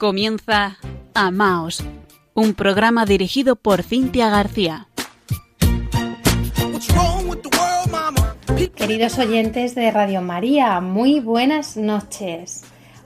Comienza 0.00 0.78
Amaos, 1.12 1.84
un 2.32 2.54
programa 2.54 3.04
dirigido 3.04 3.56
por 3.56 3.82
Cintia 3.82 4.30
García. 4.30 4.88
Queridos 8.74 9.18
oyentes 9.18 9.74
de 9.74 9.90
Radio 9.90 10.22
María, 10.22 10.80
muy 10.80 11.20
buenas 11.20 11.76
noches. 11.76 12.62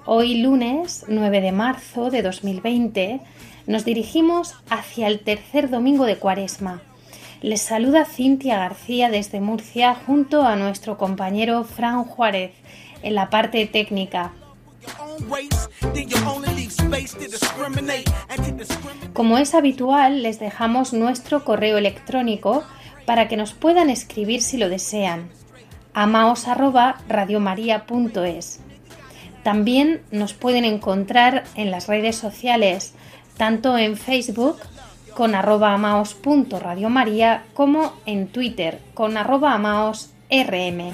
Hoy 0.07 0.37
lunes 0.41 1.05
9 1.09 1.41
de 1.41 1.51
marzo 1.51 2.11
de 2.11 2.23
2020 2.23 3.21
nos 3.67 3.85
dirigimos 3.85 4.55
hacia 4.71 5.09
el 5.09 5.19
tercer 5.19 5.71
domingo 5.71 6.05
de 6.05 6.19
Cuaresma. 6.19 6.81
Les 7.43 7.61
saluda 7.61 8.05
Cintia 8.05 8.59
García 8.59 9.11
desde 9.11 9.41
Murcia 9.41 9.97
junto 9.97 10.45
a 10.45 10.55
nuestro 10.55 10.97
compañero 10.97 11.65
Fran 11.65 12.05
Juárez 12.05 12.53
en 13.03 13.17
la 13.17 13.31
parte 13.31 13.67
técnica. 13.67 14.33
Como 19.13 19.39
es 19.39 19.55
habitual, 19.55 20.23
les 20.23 20.41
dejamos 20.41 20.93
nuestro 20.93 21.45
correo 21.45 21.79
electrónico 21.79 22.65
para 23.07 23.29
que 23.29 23.37
nos 23.37 23.53
puedan 23.53 23.91
escribir 23.91 24.43
si 24.43 24.57
lo 24.57 24.69
desean. 24.69 25.31
amaos@radiomaria.es. 25.93 28.61
También 29.43 30.03
nos 30.11 30.33
pueden 30.33 30.65
encontrar 30.65 31.45
en 31.55 31.71
las 31.71 31.87
redes 31.87 32.17
sociales, 32.17 32.95
tanto 33.37 33.79
en 33.79 33.97
Facebook 33.97 34.59
con 35.15 35.35
arroba 35.35 35.75
amaos.radiomaria 35.75 37.45
como 37.55 37.95
en 38.07 38.29
Twitter 38.29 38.81
con 38.95 39.17
arroba 39.17 39.55
amaosrm. 39.55 40.93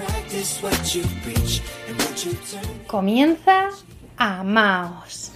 Comienza 2.91 3.69
Amaos. 4.17 5.31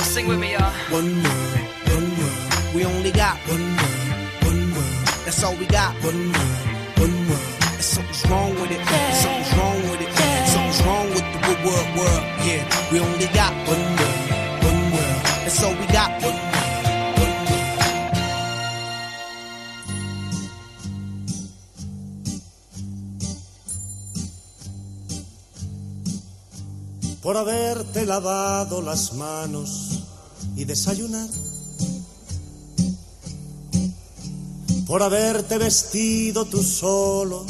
Sing 0.00 0.28
with 0.28 0.38
me, 0.38 0.52
y'all. 0.52 0.72
One 0.88 1.12
world, 1.22 1.68
one 1.92 2.08
world. 2.16 2.74
We 2.74 2.84
only 2.86 3.10
got 3.12 3.36
one 3.52 3.76
world, 3.76 4.48
one 4.48 4.72
world. 4.72 5.06
That's 5.26 5.44
all 5.44 5.54
we 5.56 5.66
got. 5.66 5.92
One 6.02 6.32
world, 6.32 6.64
one 7.04 7.28
world. 7.28 7.52
There's 7.76 7.84
something's 7.84 8.24
wrong 8.30 8.54
with 8.54 8.70
it. 8.70 8.80
Something's 9.12 9.52
wrong 9.58 9.76
with 9.90 10.00
it. 10.00 10.12
Something's 10.48 10.82
wrong 10.86 11.08
with 11.10 11.26
the 11.34 11.40
world, 11.44 11.60
world, 11.66 11.88
world. 11.98 12.24
Yeah, 12.48 12.64
we 12.90 13.00
only 13.00 13.26
got 13.36 13.52
one 13.68 13.87
por 27.28 27.36
haberte 27.36 28.06
lavado 28.06 28.80
las 28.80 29.12
manos 29.12 30.00
y 30.56 30.64
desayunar, 30.64 31.28
por 34.86 35.02
haberte 35.02 35.58
vestido 35.58 36.46
tú 36.46 36.62
solo, 36.62 37.44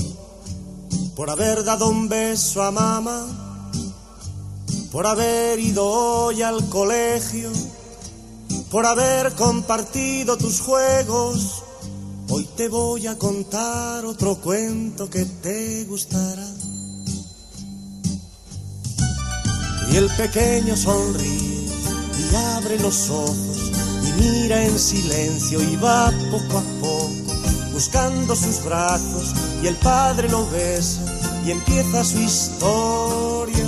por 1.14 1.30
haber 1.30 1.62
dado 1.62 1.88
un 1.90 2.08
beso 2.08 2.60
a 2.64 2.72
mamá, 2.72 3.24
por 4.90 5.06
haber 5.06 5.60
ido 5.60 5.86
hoy 5.86 6.42
al 6.42 6.68
colegio, 6.68 7.52
por 8.72 8.84
haber 8.84 9.32
compartido 9.34 10.36
tus 10.36 10.60
juegos. 10.60 11.62
Hoy 12.30 12.48
te 12.56 12.66
voy 12.66 13.06
a 13.06 13.16
contar 13.16 14.04
otro 14.06 14.40
cuento 14.40 15.08
que 15.08 15.24
te 15.24 15.84
gustará. 15.84 16.67
Y 19.90 19.96
el 19.96 20.08
pequeño 20.16 20.76
sonríe 20.76 21.66
y 22.30 22.34
abre 22.56 22.78
los 22.78 23.08
ojos 23.10 23.72
y 24.06 24.20
mira 24.20 24.64
en 24.64 24.78
silencio 24.78 25.62
y 25.62 25.76
va 25.76 26.12
poco 26.30 26.58
a 26.58 26.62
poco 26.80 27.18
buscando 27.72 28.34
sus 28.34 28.64
brazos 28.64 29.34
y 29.62 29.68
el 29.68 29.76
padre 29.76 30.28
lo 30.28 30.48
besa 30.50 31.00
y 31.46 31.52
empieza 31.52 32.04
su 32.04 32.18
historia. 32.18 33.64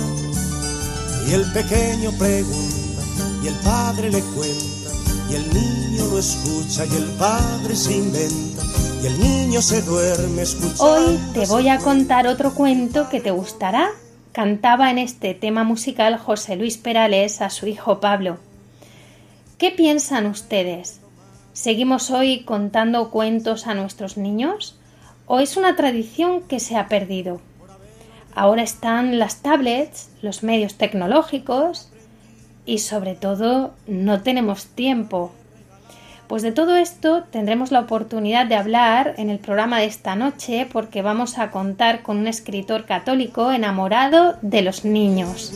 Y 1.27 1.33
el 1.33 1.49
pequeño 1.53 2.11
pregunta 2.19 3.01
y 3.41 3.47
el 3.47 3.55
padre 3.55 4.11
le 4.11 4.19
cuenta 4.19 4.91
y 5.29 5.35
el 5.35 5.53
niño 5.53 6.07
lo 6.07 6.19
escucha 6.19 6.85
y 6.85 6.95
el 6.95 7.05
padre 7.17 7.75
se 7.75 7.93
inventa 7.93 8.63
y 9.01 9.07
el 9.07 9.19
niño 9.19 9.61
se 9.61 9.81
duerme 9.81 10.41
escuchando. 10.41 10.83
Hoy 10.83 11.19
te 11.33 11.45
voy 11.45 11.69
a 11.69 11.79
contar 11.79 12.27
otro 12.27 12.53
cuento 12.53 13.07
que 13.09 13.21
te 13.21 13.31
gustará. 13.31 13.91
Cantaba 14.31 14.89
en 14.89 14.97
este 14.97 15.33
tema 15.33 15.65
musical 15.65 16.17
José 16.17 16.55
Luis 16.55 16.77
Perales 16.77 17.41
a 17.41 17.49
su 17.49 17.67
hijo 17.67 17.99
Pablo. 17.99 18.37
¿Qué 19.57 19.71
piensan 19.71 20.25
ustedes? 20.25 21.01
¿Seguimos 21.51 22.11
hoy 22.11 22.45
contando 22.45 23.11
cuentos 23.11 23.67
a 23.67 23.73
nuestros 23.73 24.15
niños? 24.15 24.79
¿O 25.27 25.41
es 25.41 25.57
una 25.57 25.75
tradición 25.75 26.43
que 26.43 26.61
se 26.61 26.77
ha 26.77 26.87
perdido? 26.87 27.41
Ahora 28.33 28.63
están 28.63 29.19
las 29.19 29.41
tablets, 29.41 30.09
los 30.21 30.43
medios 30.43 30.75
tecnológicos 30.75 31.89
y 32.65 32.77
sobre 32.77 33.15
todo 33.15 33.73
no 33.85 34.21
tenemos 34.21 34.67
tiempo. 34.67 35.33
Pues 36.31 36.43
de 36.43 36.53
todo 36.53 36.77
esto 36.77 37.23
tendremos 37.29 37.71
la 37.71 37.81
oportunidad 37.81 38.45
de 38.45 38.55
hablar 38.55 39.15
en 39.17 39.29
el 39.29 39.37
programa 39.37 39.79
de 39.79 39.85
esta 39.87 40.15
noche 40.15 40.65
porque 40.71 41.01
vamos 41.01 41.37
a 41.37 41.51
contar 41.51 42.03
con 42.03 42.19
un 42.19 42.27
escritor 42.27 42.85
católico 42.85 43.51
enamorado 43.51 44.37
de 44.41 44.61
los 44.61 44.85
niños. 44.85 45.51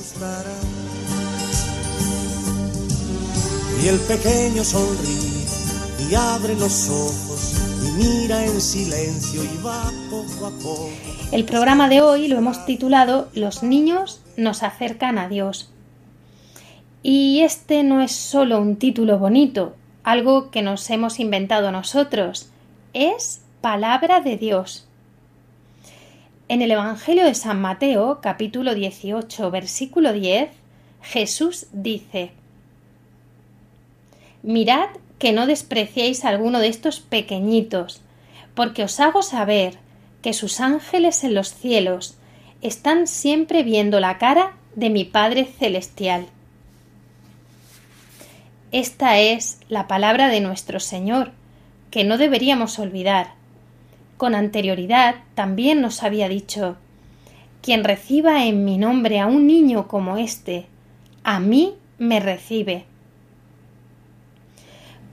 Y 3.82 3.88
el 3.88 4.00
pequeño 4.00 4.66
sonríe 4.66 5.46
y 6.10 6.14
abre 6.14 6.56
los 6.56 6.90
ojos 6.90 7.54
y 7.82 7.92
mira 7.94 8.44
en 8.44 8.60
silencio 8.60 9.46
y 9.46 9.64
va 9.64 9.90
poco 10.10 10.46
a 10.46 10.52
poco. 10.62 10.90
El 11.32 11.46
programa 11.46 11.88
de 11.88 12.02
hoy 12.02 12.28
lo 12.28 12.38
hemos 12.38 12.66
titulado 12.66 13.30
Los 13.34 13.64
niños 13.64 14.20
nos 14.36 14.62
acercan 14.62 15.20
a 15.20 15.30
Dios. 15.30 15.72
Y 17.02 17.44
este 17.44 17.84
no 17.84 18.02
es 18.02 18.12
solo 18.12 18.60
un 18.60 18.76
título 18.76 19.18
bonito, 19.18 19.78
algo 20.06 20.52
que 20.52 20.62
nos 20.62 20.88
hemos 20.92 21.20
inventado 21.20 21.72
nosotros, 21.72 22.50
es 22.94 23.42
palabra 23.60 24.22
de 24.22 24.38
Dios. 24.38 24.88
En 26.48 26.62
el 26.62 26.70
Evangelio 26.70 27.26
de 27.26 27.34
San 27.34 27.60
Mateo, 27.60 28.20
capítulo 28.22 28.76
18, 28.76 29.50
versículo 29.50 30.14
10, 30.14 30.52
Jesús 31.02 31.66
dice, 31.74 32.32
Mirad 34.44 34.90
que 35.18 35.32
no 35.32 35.48
despreciéis 35.48 36.24
alguno 36.24 36.60
de 36.60 36.68
estos 36.68 37.00
pequeñitos, 37.00 38.02
porque 38.54 38.84
os 38.84 39.00
hago 39.00 39.24
saber 39.24 39.80
que 40.22 40.34
sus 40.34 40.60
ángeles 40.60 41.24
en 41.24 41.34
los 41.34 41.52
cielos 41.52 42.16
están 42.62 43.08
siempre 43.08 43.64
viendo 43.64 44.00
la 44.00 44.20
cara 44.20 44.54
de 44.76 44.92
mi 44.92 45.04
Padre 45.04 45.46
Celestial. 45.46 46.28
Esta 48.76 49.20
es 49.20 49.62
la 49.70 49.88
palabra 49.88 50.28
de 50.28 50.42
nuestro 50.42 50.82
Señor, 50.82 51.32
que 51.92 52.04
no 52.04 52.18
deberíamos 52.18 52.78
olvidar. 52.78 53.28
Con 54.18 54.36
anterioridad 54.36 55.16
también 55.34 55.80
nos 55.80 56.04
había 56.04 56.28
dicho 56.28 56.76
Quien 57.62 57.86
reciba 57.86 58.44
en 58.44 58.66
mi 58.66 58.78
nombre 58.78 59.22
a 59.22 59.28
un 59.28 59.48
niño 59.48 59.88
como 59.88 60.18
este, 60.18 60.66
a 61.24 61.40
mí 61.40 61.76
me 62.00 62.20
recibe. 62.20 62.84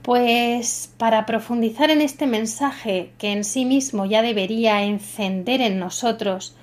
Pues 0.01 0.93
para 0.97 1.25
profundizar 1.25 1.89
en 1.89 2.01
este 2.01 2.27
mensaje 2.27 3.13
que 3.17 3.31
en 3.31 3.45
sí 3.45 3.63
mismo 3.63 4.05
ya 4.05 4.21
debería 4.21 4.83
encender 4.83 5.61
en 5.61 5.79
nosotros 5.79 6.53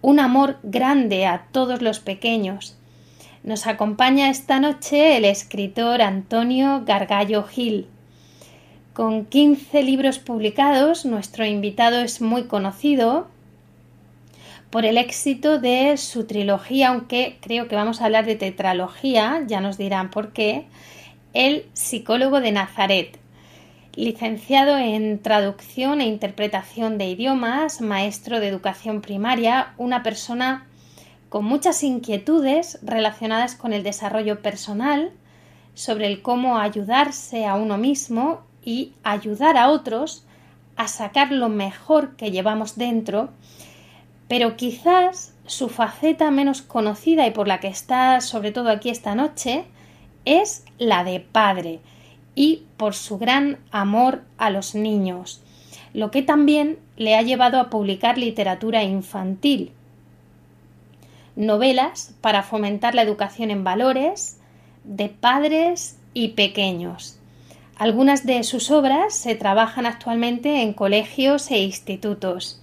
un 0.00 0.18
amor 0.18 0.58
grande 0.62 1.26
a 1.26 1.48
todos 1.52 1.82
los 1.82 2.00
pequeños, 2.00 2.79
nos 3.42 3.66
acompaña 3.66 4.28
esta 4.28 4.60
noche 4.60 5.16
el 5.16 5.24
escritor 5.24 6.02
Antonio 6.02 6.82
Gargallo 6.84 7.44
Gil. 7.44 7.86
Con 8.92 9.24
15 9.24 9.82
libros 9.82 10.18
publicados, 10.18 11.06
nuestro 11.06 11.46
invitado 11.46 12.00
es 12.00 12.20
muy 12.20 12.44
conocido 12.44 13.28
por 14.68 14.84
el 14.84 14.98
éxito 14.98 15.58
de 15.58 15.96
su 15.96 16.26
trilogía, 16.26 16.88
aunque 16.88 17.38
creo 17.40 17.66
que 17.66 17.76
vamos 17.76 18.00
a 18.00 18.04
hablar 18.04 18.26
de 18.26 18.36
tetralogía, 18.36 19.42
ya 19.46 19.60
nos 19.60 19.78
dirán 19.78 20.10
por 20.10 20.32
qué, 20.32 20.66
El 21.32 21.64
psicólogo 21.72 22.40
de 22.40 22.52
Nazaret. 22.52 23.18
Licenciado 23.94 24.76
en 24.76 25.18
traducción 25.18 26.00
e 26.00 26.06
interpretación 26.06 26.98
de 26.98 27.06
idiomas, 27.06 27.80
maestro 27.80 28.38
de 28.38 28.48
educación 28.48 29.00
primaria, 29.00 29.72
una 29.78 30.02
persona 30.02 30.66
con 31.30 31.44
muchas 31.44 31.82
inquietudes 31.84 32.80
relacionadas 32.82 33.54
con 33.54 33.72
el 33.72 33.82
desarrollo 33.84 34.42
personal, 34.42 35.12
sobre 35.74 36.08
el 36.08 36.20
cómo 36.20 36.58
ayudarse 36.58 37.46
a 37.46 37.54
uno 37.54 37.78
mismo 37.78 38.40
y 38.62 38.92
ayudar 39.04 39.56
a 39.56 39.70
otros 39.70 40.26
a 40.76 40.88
sacar 40.88 41.30
lo 41.30 41.48
mejor 41.48 42.16
que 42.16 42.32
llevamos 42.32 42.76
dentro, 42.76 43.30
pero 44.28 44.56
quizás 44.56 45.34
su 45.46 45.68
faceta 45.68 46.30
menos 46.30 46.62
conocida 46.62 47.26
y 47.26 47.30
por 47.30 47.46
la 47.48 47.60
que 47.60 47.68
está 47.68 48.20
sobre 48.20 48.50
todo 48.50 48.70
aquí 48.70 48.90
esta 48.90 49.14
noche 49.14 49.64
es 50.24 50.64
la 50.78 51.04
de 51.04 51.20
padre 51.20 51.80
y 52.34 52.64
por 52.76 52.94
su 52.94 53.18
gran 53.18 53.58
amor 53.70 54.22
a 54.36 54.50
los 54.50 54.74
niños, 54.74 55.42
lo 55.92 56.10
que 56.10 56.22
también 56.22 56.78
le 56.96 57.16
ha 57.16 57.22
llevado 57.22 57.60
a 57.60 57.70
publicar 57.70 58.18
literatura 58.18 58.82
infantil, 58.82 59.72
novelas 61.40 62.14
para 62.20 62.42
fomentar 62.42 62.94
la 62.94 63.02
educación 63.02 63.50
en 63.50 63.64
valores 63.64 64.38
de 64.84 65.08
padres 65.08 65.98
y 66.14 66.28
pequeños. 66.28 67.18
Algunas 67.76 68.26
de 68.26 68.42
sus 68.44 68.70
obras 68.70 69.14
se 69.14 69.34
trabajan 69.34 69.86
actualmente 69.86 70.62
en 70.62 70.74
colegios 70.74 71.50
e 71.50 71.58
institutos. 71.58 72.60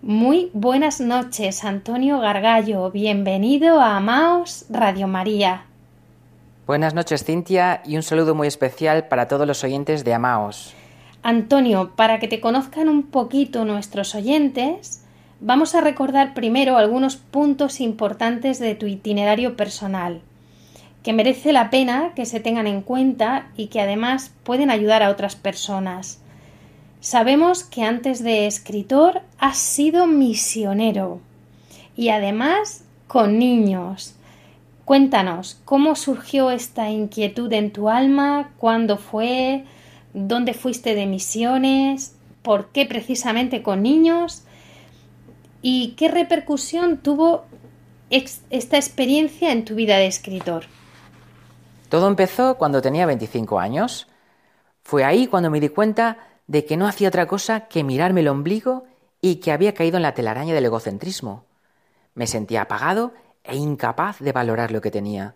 Muy 0.00 0.50
buenas 0.54 1.00
noches, 1.00 1.64
Antonio 1.64 2.18
Gargallo. 2.18 2.90
Bienvenido 2.90 3.80
a 3.80 3.96
Amaos 3.96 4.64
Radio 4.70 5.06
María. 5.06 5.64
Buenas 6.66 6.94
noches, 6.94 7.24
Cintia, 7.24 7.82
y 7.84 7.96
un 7.96 8.02
saludo 8.02 8.34
muy 8.34 8.48
especial 8.48 9.08
para 9.08 9.28
todos 9.28 9.46
los 9.46 9.64
oyentes 9.64 10.04
de 10.04 10.14
Amaos. 10.14 10.74
Antonio, 11.22 11.92
para 11.96 12.20
que 12.20 12.28
te 12.28 12.40
conozcan 12.40 12.88
un 12.88 13.02
poquito 13.02 13.64
nuestros 13.64 14.14
oyentes, 14.14 15.02
vamos 15.40 15.74
a 15.74 15.80
recordar 15.80 16.34
primero 16.34 16.76
algunos 16.76 17.16
puntos 17.16 17.80
importantes 17.80 18.58
de 18.58 18.74
tu 18.74 18.86
itinerario 18.86 19.56
personal, 19.56 20.20
que 21.02 21.12
merece 21.12 21.52
la 21.52 21.70
pena 21.70 22.12
que 22.14 22.26
se 22.26 22.40
tengan 22.40 22.66
en 22.66 22.82
cuenta 22.82 23.48
y 23.56 23.66
que 23.66 23.80
además 23.80 24.32
pueden 24.42 24.70
ayudar 24.70 25.02
a 25.02 25.10
otras 25.10 25.36
personas. 25.36 26.20
Sabemos 27.00 27.62
que 27.62 27.84
antes 27.84 28.24
de 28.24 28.46
escritor 28.46 29.22
has 29.38 29.58
sido 29.58 30.06
misionero 30.06 31.20
y 31.96 32.08
además 32.08 32.84
con 33.06 33.38
niños. 33.38 34.14
Cuéntanos, 34.84 35.60
¿cómo 35.64 35.94
surgió 35.94 36.50
esta 36.50 36.90
inquietud 36.90 37.52
en 37.52 37.70
tu 37.72 37.88
alma? 37.88 38.50
¿Cuándo 38.58 38.96
fue? 38.96 39.64
¿Dónde 40.14 40.54
fuiste 40.54 40.94
de 40.94 41.06
misiones? 41.06 42.16
¿Por 42.42 42.68
qué 42.72 42.86
precisamente 42.86 43.62
con 43.62 43.82
niños? 43.82 44.44
¿Y 45.62 45.94
qué 45.96 46.08
repercusión 46.08 46.98
tuvo 46.98 47.44
esta 48.10 48.76
experiencia 48.76 49.52
en 49.52 49.64
tu 49.64 49.74
vida 49.74 49.96
de 49.96 50.06
escritor? 50.06 50.64
Todo 51.88 52.06
empezó 52.06 52.56
cuando 52.56 52.82
tenía 52.82 53.06
25 53.06 53.58
años. 53.58 54.06
Fue 54.82 55.04
ahí 55.04 55.26
cuando 55.26 55.50
me 55.50 55.60
di 55.60 55.68
cuenta 55.68 56.18
de 56.46 56.64
que 56.64 56.76
no 56.76 56.86
hacía 56.86 57.08
otra 57.08 57.26
cosa 57.26 57.66
que 57.66 57.84
mirarme 57.84 58.20
el 58.20 58.28
ombligo 58.28 58.84
y 59.20 59.36
que 59.36 59.52
había 59.52 59.74
caído 59.74 59.96
en 59.96 60.02
la 60.02 60.14
telaraña 60.14 60.54
del 60.54 60.66
egocentrismo. 60.66 61.44
Me 62.14 62.26
sentía 62.26 62.62
apagado 62.62 63.12
e 63.42 63.56
incapaz 63.56 64.20
de 64.20 64.32
valorar 64.32 64.70
lo 64.70 64.80
que 64.80 64.90
tenía. 64.90 65.34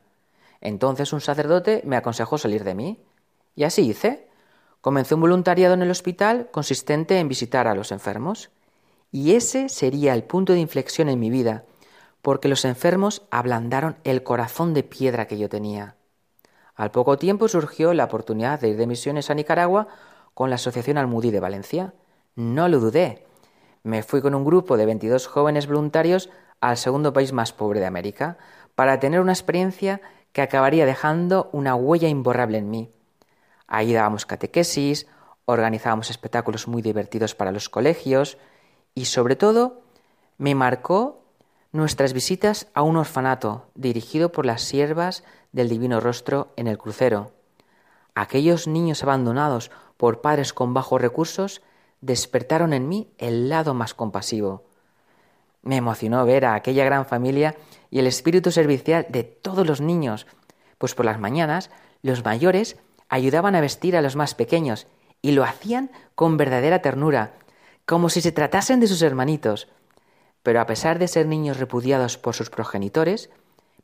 Entonces 0.60 1.12
un 1.12 1.20
sacerdote 1.20 1.82
me 1.84 1.96
aconsejó 1.96 2.38
salir 2.38 2.64
de 2.64 2.74
mí. 2.74 3.00
Y 3.56 3.64
así 3.64 3.82
hice. 3.82 4.28
Comencé 4.80 5.14
un 5.14 5.20
voluntariado 5.20 5.74
en 5.74 5.82
el 5.82 5.90
hospital 5.90 6.48
consistente 6.50 7.18
en 7.18 7.28
visitar 7.28 7.66
a 7.66 7.74
los 7.74 7.92
enfermos. 7.92 8.50
Y 9.12 9.34
ese 9.34 9.68
sería 9.68 10.14
el 10.14 10.24
punto 10.24 10.54
de 10.54 10.60
inflexión 10.60 11.10
en 11.10 11.20
mi 11.20 11.28
vida, 11.28 11.64
porque 12.22 12.48
los 12.48 12.64
enfermos 12.64 13.22
ablandaron 13.30 13.96
el 14.04 14.22
corazón 14.22 14.72
de 14.72 14.82
piedra 14.82 15.26
que 15.26 15.36
yo 15.36 15.50
tenía. 15.50 15.96
Al 16.74 16.90
poco 16.90 17.18
tiempo 17.18 17.46
surgió 17.46 17.92
la 17.92 18.04
oportunidad 18.04 18.58
de 18.58 18.70
ir 18.70 18.76
de 18.78 18.86
misiones 18.86 19.28
a 19.28 19.34
Nicaragua 19.34 19.88
con 20.32 20.48
la 20.48 20.56
Asociación 20.56 20.96
Almudí 20.96 21.30
de 21.30 21.40
Valencia. 21.40 21.92
No 22.36 22.68
lo 22.68 22.80
dudé. 22.80 23.26
Me 23.82 24.02
fui 24.02 24.22
con 24.22 24.34
un 24.34 24.46
grupo 24.46 24.78
de 24.78 24.86
22 24.86 25.26
jóvenes 25.26 25.66
voluntarios 25.66 26.30
al 26.62 26.78
segundo 26.78 27.12
país 27.12 27.34
más 27.34 27.52
pobre 27.52 27.80
de 27.80 27.86
América, 27.86 28.38
para 28.74 28.98
tener 28.98 29.20
una 29.20 29.32
experiencia 29.32 30.00
que 30.32 30.40
acabaría 30.40 30.86
dejando 30.86 31.50
una 31.52 31.74
huella 31.74 32.08
imborrable 32.08 32.56
en 32.56 32.70
mí. 32.70 32.90
Ahí 33.66 33.92
dábamos 33.92 34.24
catequesis, 34.24 35.06
organizábamos 35.44 36.08
espectáculos 36.08 36.66
muy 36.66 36.80
divertidos 36.80 37.34
para 37.34 37.52
los 37.52 37.68
colegios 37.68 38.38
y 38.94 39.06
sobre 39.06 39.36
todo 39.36 39.82
me 40.38 40.54
marcó 40.54 41.22
nuestras 41.72 42.12
visitas 42.12 42.68
a 42.74 42.82
un 42.82 42.96
orfanato 42.96 43.66
dirigido 43.74 44.32
por 44.32 44.44
las 44.44 44.62
siervas 44.62 45.24
del 45.52 45.68
Divino 45.68 46.00
Rostro 46.00 46.52
en 46.56 46.66
el 46.66 46.78
crucero. 46.78 47.32
Aquellos 48.14 48.66
niños 48.66 49.02
abandonados 49.02 49.70
por 49.96 50.20
padres 50.20 50.52
con 50.52 50.74
bajos 50.74 51.00
recursos 51.00 51.62
despertaron 52.00 52.74
en 52.74 52.88
mí 52.88 53.10
el 53.16 53.48
lado 53.48 53.72
más 53.72 53.94
compasivo. 53.94 54.64
Me 55.62 55.76
emocionó 55.76 56.24
ver 56.26 56.44
a 56.44 56.54
aquella 56.54 56.84
gran 56.84 57.06
familia 57.06 57.56
y 57.90 58.00
el 58.00 58.06
espíritu 58.06 58.50
servicial 58.50 59.06
de 59.08 59.22
todos 59.22 59.66
los 59.66 59.80
niños, 59.80 60.26
pues 60.76 60.94
por 60.94 61.06
las 61.06 61.20
mañanas 61.20 61.70
los 62.02 62.24
mayores 62.24 62.76
ayudaban 63.08 63.54
a 63.54 63.60
vestir 63.60 63.96
a 63.96 64.02
los 64.02 64.16
más 64.16 64.34
pequeños 64.34 64.86
y 65.22 65.32
lo 65.32 65.44
hacían 65.44 65.90
con 66.14 66.36
verdadera 66.36 66.82
ternura, 66.82 67.34
como 67.86 68.08
si 68.08 68.20
se 68.20 68.32
tratasen 68.32 68.80
de 68.80 68.86
sus 68.86 69.02
hermanitos. 69.02 69.68
Pero 70.42 70.60
a 70.60 70.66
pesar 70.66 70.98
de 70.98 71.08
ser 71.08 71.26
niños 71.26 71.58
repudiados 71.58 72.18
por 72.18 72.34
sus 72.34 72.50
progenitores, 72.50 73.30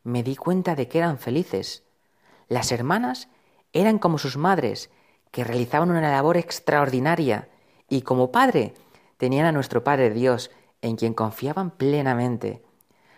me 0.02 0.22
di 0.22 0.36
cuenta 0.36 0.74
de 0.74 0.88
que 0.88 0.98
eran 0.98 1.18
felices. 1.18 1.84
Las 2.48 2.72
hermanas 2.72 3.28
eran 3.72 3.98
como 3.98 4.18
sus 4.18 4.36
madres, 4.36 4.90
que 5.30 5.44
realizaban 5.44 5.90
una 5.90 6.00
labor 6.00 6.36
extraordinaria, 6.36 7.48
y 7.88 8.02
como 8.02 8.32
padre 8.32 8.74
tenían 9.18 9.46
a 9.46 9.52
nuestro 9.52 9.84
Padre 9.84 10.10
Dios, 10.10 10.50
en 10.80 10.96
quien 10.96 11.12
confiaban 11.12 11.72
plenamente. 11.72 12.62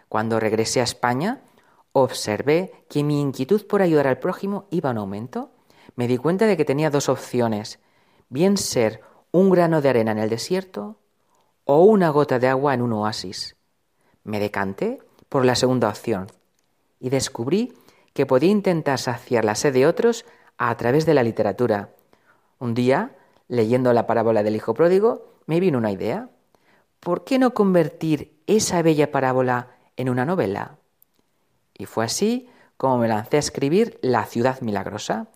Cuando 0.08 0.40
regresé 0.40 0.80
a 0.80 0.84
España, 0.84 1.42
observé 1.92 2.72
que 2.88 3.04
mi 3.04 3.20
inquietud 3.20 3.66
por 3.66 3.82
ayudar 3.82 4.06
al 4.06 4.18
prójimo 4.18 4.66
iba 4.70 4.90
en 4.90 4.98
aumento. 4.98 5.52
Me 5.94 6.08
di 6.08 6.16
cuenta 6.16 6.46
de 6.46 6.56
que 6.56 6.64
tenía 6.64 6.90
dos 6.90 7.08
opciones, 7.08 7.78
bien 8.28 8.56
ser 8.56 9.02
un 9.32 9.50
grano 9.50 9.80
de 9.80 9.88
arena 9.88 10.12
en 10.12 10.18
el 10.18 10.30
desierto 10.30 10.96
o 11.64 11.84
una 11.84 12.10
gota 12.10 12.38
de 12.38 12.48
agua 12.48 12.74
en 12.74 12.82
un 12.82 12.92
oasis. 12.92 13.56
Me 14.24 14.40
decanté 14.40 14.98
por 15.28 15.44
la 15.44 15.54
segunda 15.54 15.88
opción 15.88 16.28
y 16.98 17.10
descubrí 17.10 17.72
que 18.12 18.26
podía 18.26 18.50
intentar 18.50 18.98
saciar 18.98 19.44
la 19.44 19.54
sed 19.54 19.72
de 19.72 19.86
otros 19.86 20.24
a 20.58 20.76
través 20.76 21.06
de 21.06 21.14
la 21.14 21.22
literatura. 21.22 21.90
Un 22.58 22.74
día, 22.74 23.16
leyendo 23.48 23.92
la 23.92 24.06
parábola 24.06 24.42
del 24.42 24.56
Hijo 24.56 24.74
Pródigo, 24.74 25.34
me 25.46 25.60
vino 25.60 25.78
una 25.78 25.92
idea. 25.92 26.28
¿por 27.00 27.24
qué 27.24 27.38
no 27.38 27.54
convertir 27.54 28.38
esa 28.46 28.82
bella 28.82 29.10
parábola 29.10 29.68
en 29.96 30.08
una 30.10 30.24
novela? 30.24 30.76
Y 31.76 31.86
fue 31.86 32.04
así 32.04 32.48
como 32.76 32.98
me 32.98 33.08
lancé 33.08 33.36
a 33.36 33.40
escribir 33.40 33.98
La 34.02 34.24
ciudad 34.26 34.60
milagrosa, 34.60 35.26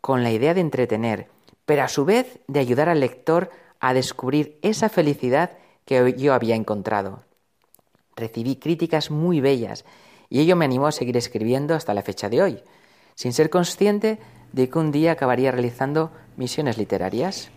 con 0.00 0.22
la 0.22 0.32
idea 0.32 0.54
de 0.54 0.60
entretener, 0.60 1.28
pero 1.70 1.84
a 1.84 1.88
su 1.88 2.04
vez 2.04 2.40
de 2.48 2.58
ayudar 2.58 2.88
al 2.88 2.98
lector 2.98 3.48
a 3.78 3.94
descubrir 3.94 4.58
esa 4.60 4.88
felicidad 4.88 5.52
que 5.84 6.16
yo 6.18 6.34
había 6.34 6.56
encontrado. 6.56 7.22
Recibí 8.16 8.56
críticas 8.56 9.12
muy 9.12 9.40
bellas 9.40 9.84
y 10.28 10.40
ello 10.40 10.56
me 10.56 10.64
animó 10.64 10.88
a 10.88 10.90
seguir 10.90 11.16
escribiendo 11.16 11.76
hasta 11.76 11.94
la 11.94 12.02
fecha 12.02 12.28
de 12.28 12.42
hoy, 12.42 12.58
sin 13.14 13.32
ser 13.32 13.50
consciente 13.50 14.18
de 14.50 14.68
que 14.68 14.78
un 14.80 14.90
día 14.90 15.12
acabaría 15.12 15.52
realizando 15.52 16.10
misiones 16.36 16.76
literarias. 16.76 17.52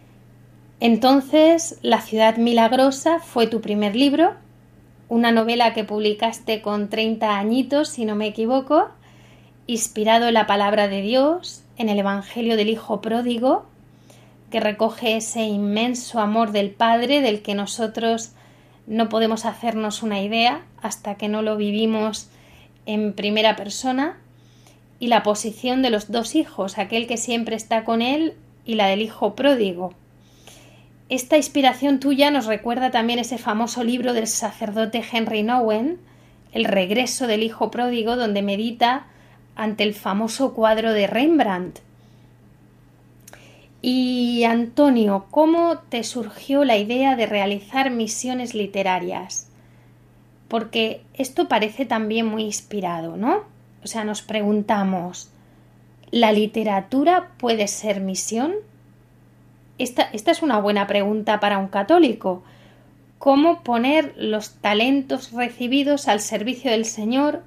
Entonces, 0.80 1.80
La 1.82 2.00
ciudad 2.00 2.38
milagrosa 2.38 3.18
fue 3.18 3.48
tu 3.48 3.62
primer 3.62 3.96
libro, 3.96 4.36
una 5.10 5.32
novela 5.32 5.74
que 5.74 5.86
publicaste 5.86 6.62
con 6.62 6.88
30 6.88 7.36
añitos, 7.36 7.90
si 7.90 8.06
no 8.06 8.16
me 8.16 8.28
equivoco, 8.28 8.90
inspirado 9.66 10.28
en 10.28 10.36
la 10.36 10.46
palabra 10.46 10.88
de 10.88 11.02
Dios, 11.02 11.64
en 11.78 11.90
el 11.90 11.98
Evangelio 11.98 12.58
del 12.58 12.70
Hijo 12.70 13.02
Pródigo, 13.02 13.73
que 14.54 14.62
recoge 14.62 15.18
ese 15.18 15.42
inmenso 15.42 16.22
amor 16.22 16.54
del 16.54 16.70
Padre 16.70 17.20
del 17.20 17.42
que 17.42 17.56
nosotros 17.56 18.32
no 18.88 19.10
podemos 19.10 19.44
hacernos 19.44 20.02
una 20.02 20.22
idea 20.22 20.64
hasta 20.82 21.16
que 21.16 21.28
no 21.28 21.42
lo 21.42 21.58
vivimos 21.58 22.30
en 22.86 23.12
primera 23.12 23.58
persona, 23.58 24.18
y 25.00 25.08
la 25.08 25.24
posición 25.24 25.82
de 25.82 25.90
los 25.90 26.10
dos 26.10 26.36
hijos, 26.36 26.78
aquel 26.78 27.08
que 27.08 27.18
siempre 27.18 27.58
está 27.58 27.84
con 27.84 28.02
él 28.02 28.36
y 28.64 28.76
la 28.76 28.88
del 28.88 29.02
Hijo 29.02 29.36
Pródigo 29.36 29.94
esta 31.10 31.38
inspiración 31.38 32.00
tuya 32.00 32.32
nos 32.32 32.48
recuerda 32.48 32.90
también 32.90 33.20
ese 33.20 33.38
famoso 33.38 33.84
libro 33.84 34.14
del 34.14 34.26
sacerdote 34.26 35.04
Henry 35.12 35.44
Nowen, 35.44 36.00
El 36.54 36.66
regreso 36.66 37.28
del 37.28 37.44
hijo 37.44 37.70
pródigo, 37.70 38.16
donde 38.16 38.42
medita 38.42 39.06
ante 39.56 39.84
el 39.84 39.94
famoso 39.94 40.56
cuadro 40.56 40.92
de 40.92 41.06
Rembrandt. 41.06 41.82
Y 43.86 44.46
Antonio, 44.46 45.26
¿cómo 45.30 45.80
te 45.90 46.06
surgió 46.06 46.64
la 46.64 46.78
idea 46.78 47.18
de 47.18 47.26
realizar 47.26 47.92
misiones 47.92 48.54
literarias? 48.54 49.50
Porque 50.48 51.02
esto 51.16 51.50
parece 51.50 51.86
también 51.86 52.26
muy 52.26 52.44
inspirado, 52.44 53.18
¿no? 53.18 53.44
O 53.84 53.88
sea, 53.88 54.06
nos 54.06 54.22
preguntamos, 54.22 55.32
¿la 56.12 56.32
literatura 56.32 57.32
puede 57.38 57.68
ser 57.68 58.00
misión? 58.00 58.54
Esta, 59.78 60.04
es 60.14 60.42
una 60.42 60.60
buena 60.60 60.88
pregunta 60.88 61.42
para 61.42 61.58
un 61.58 61.68
católico. 61.68 62.42
¿Cómo 63.20 63.64
poner 63.64 64.14
los 64.16 64.54
talentos 64.62 65.34
recibidos 65.34 66.08
al 66.08 66.22
servicio 66.22 66.72
del 66.72 66.86
Señor 66.86 67.44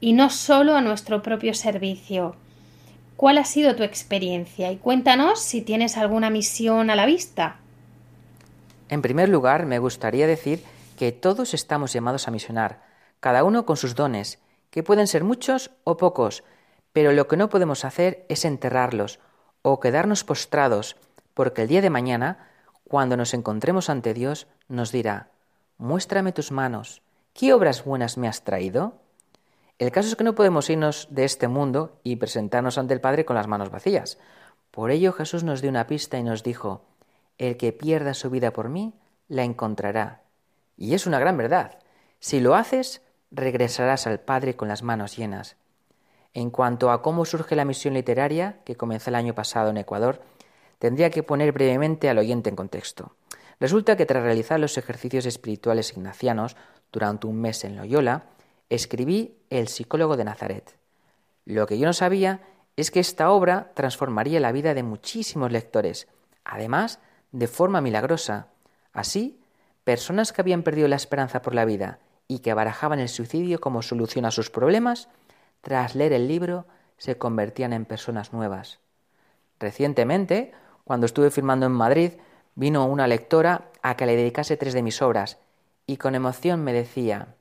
y 0.00 0.12
no 0.12 0.30
solo 0.30 0.76
a 0.76 0.80
nuestro 0.80 1.22
propio 1.22 1.54
servicio? 1.54 2.36
¿Cuál 3.16 3.38
ha 3.38 3.44
sido 3.44 3.74
tu 3.74 3.82
experiencia? 3.82 4.70
Y 4.70 4.76
cuéntanos 4.76 5.40
si 5.40 5.62
tienes 5.62 5.96
alguna 5.96 6.28
misión 6.28 6.90
a 6.90 6.96
la 6.96 7.06
vista. 7.06 7.56
En 8.90 9.00
primer 9.00 9.30
lugar, 9.30 9.64
me 9.64 9.78
gustaría 9.78 10.26
decir 10.26 10.62
que 10.98 11.12
todos 11.12 11.54
estamos 11.54 11.92
llamados 11.92 12.28
a 12.28 12.30
misionar, 12.30 12.82
cada 13.20 13.42
uno 13.42 13.64
con 13.64 13.78
sus 13.78 13.94
dones, 13.94 14.38
que 14.70 14.82
pueden 14.82 15.06
ser 15.06 15.24
muchos 15.24 15.70
o 15.84 15.96
pocos, 15.96 16.44
pero 16.92 17.12
lo 17.12 17.26
que 17.26 17.38
no 17.38 17.48
podemos 17.48 17.84
hacer 17.86 18.26
es 18.28 18.44
enterrarlos 18.44 19.18
o 19.62 19.80
quedarnos 19.80 20.22
postrados, 20.22 20.96
porque 21.32 21.62
el 21.62 21.68
día 21.68 21.80
de 21.80 21.90
mañana, 21.90 22.50
cuando 22.84 23.16
nos 23.16 23.32
encontremos 23.32 23.88
ante 23.88 24.12
Dios, 24.12 24.46
nos 24.68 24.92
dirá, 24.92 25.30
muéstrame 25.78 26.32
tus 26.32 26.52
manos, 26.52 27.02
¿qué 27.32 27.54
obras 27.54 27.84
buenas 27.84 28.18
me 28.18 28.28
has 28.28 28.44
traído? 28.44 29.00
El 29.78 29.92
caso 29.92 30.08
es 30.08 30.16
que 30.16 30.24
no 30.24 30.34
podemos 30.34 30.70
irnos 30.70 31.08
de 31.10 31.24
este 31.24 31.48
mundo 31.48 32.00
y 32.02 32.16
presentarnos 32.16 32.78
ante 32.78 32.94
el 32.94 33.00
Padre 33.00 33.26
con 33.26 33.36
las 33.36 33.46
manos 33.46 33.70
vacías. 33.70 34.18
Por 34.70 34.90
ello 34.90 35.12
Jesús 35.12 35.44
nos 35.44 35.60
dio 35.60 35.68
una 35.68 35.86
pista 35.86 36.18
y 36.18 36.22
nos 36.22 36.42
dijo, 36.42 36.84
el 37.36 37.58
que 37.58 37.72
pierda 37.72 38.14
su 38.14 38.30
vida 38.30 38.52
por 38.52 38.70
mí, 38.70 38.94
la 39.28 39.44
encontrará. 39.44 40.22
Y 40.78 40.94
es 40.94 41.06
una 41.06 41.18
gran 41.18 41.36
verdad. 41.36 41.78
Si 42.20 42.40
lo 42.40 42.54
haces, 42.54 43.02
regresarás 43.30 44.06
al 44.06 44.20
Padre 44.20 44.56
con 44.56 44.68
las 44.68 44.82
manos 44.82 45.16
llenas. 45.16 45.56
En 46.32 46.50
cuanto 46.50 46.90
a 46.90 47.02
cómo 47.02 47.24
surge 47.26 47.56
la 47.56 47.64
misión 47.66 47.94
literaria, 47.94 48.60
que 48.64 48.76
comenzó 48.76 49.10
el 49.10 49.16
año 49.16 49.34
pasado 49.34 49.70
en 49.70 49.76
Ecuador, 49.76 50.22
tendría 50.78 51.10
que 51.10 51.22
poner 51.22 51.52
brevemente 51.52 52.08
al 52.08 52.18
oyente 52.18 52.48
en 52.48 52.56
contexto. 52.56 53.12
Resulta 53.60 53.96
que 53.96 54.06
tras 54.06 54.22
realizar 54.22 54.60
los 54.60 54.76
ejercicios 54.78 55.26
espirituales 55.26 55.92
ignacianos 55.92 56.56
durante 56.92 57.26
un 57.26 57.40
mes 57.40 57.64
en 57.64 57.76
Loyola, 57.76 58.24
escribí 58.70 59.36
El 59.50 59.68
psicólogo 59.68 60.16
de 60.16 60.24
Nazaret. 60.24 60.76
Lo 61.44 61.66
que 61.66 61.78
yo 61.78 61.86
no 61.86 61.92
sabía 61.92 62.40
es 62.76 62.90
que 62.90 63.00
esta 63.00 63.30
obra 63.30 63.72
transformaría 63.74 64.40
la 64.40 64.52
vida 64.52 64.74
de 64.74 64.82
muchísimos 64.82 65.50
lectores, 65.50 66.08
además 66.44 66.98
de 67.32 67.46
forma 67.46 67.80
milagrosa. 67.80 68.48
Así, 68.92 69.40
personas 69.84 70.32
que 70.32 70.40
habían 70.40 70.62
perdido 70.62 70.88
la 70.88 70.96
esperanza 70.96 71.42
por 71.42 71.54
la 71.54 71.64
vida 71.64 72.00
y 72.28 72.40
que 72.40 72.54
barajaban 72.54 72.98
el 72.98 73.08
suicidio 73.08 73.60
como 73.60 73.82
solución 73.82 74.24
a 74.24 74.30
sus 74.30 74.50
problemas, 74.50 75.08
tras 75.60 75.94
leer 75.94 76.12
el 76.12 76.28
libro 76.28 76.66
se 76.98 77.18
convertían 77.18 77.72
en 77.72 77.84
personas 77.84 78.32
nuevas. 78.32 78.80
Recientemente, 79.58 80.52
cuando 80.84 81.06
estuve 81.06 81.30
firmando 81.30 81.66
en 81.66 81.72
Madrid, 81.72 82.12
vino 82.54 82.86
una 82.86 83.06
lectora 83.06 83.70
a 83.82 83.96
que 83.96 84.06
le 84.06 84.16
dedicase 84.16 84.56
tres 84.56 84.74
de 84.74 84.82
mis 84.82 85.00
obras 85.02 85.38
y 85.86 85.98
con 85.98 86.14
emoción 86.14 86.62
me 86.64 86.72
decía, 86.72 87.35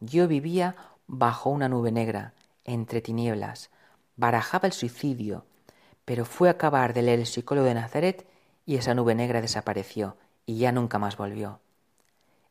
yo 0.00 0.26
vivía 0.28 0.76
bajo 1.06 1.50
una 1.50 1.68
nube 1.68 1.92
negra, 1.92 2.34
entre 2.64 3.00
tinieblas, 3.00 3.70
barajaba 4.16 4.66
el 4.66 4.72
suicidio, 4.72 5.44
pero 6.04 6.24
fue 6.24 6.48
acabar 6.48 6.92
de 6.92 7.02
leer 7.02 7.20
el 7.20 7.26
psicólogo 7.26 7.66
de 7.66 7.74
Nazaret 7.74 8.26
y 8.66 8.76
esa 8.76 8.94
nube 8.94 9.14
negra 9.14 9.40
desapareció 9.40 10.16
y 10.46 10.58
ya 10.58 10.72
nunca 10.72 10.98
más 10.98 11.16
volvió. 11.16 11.60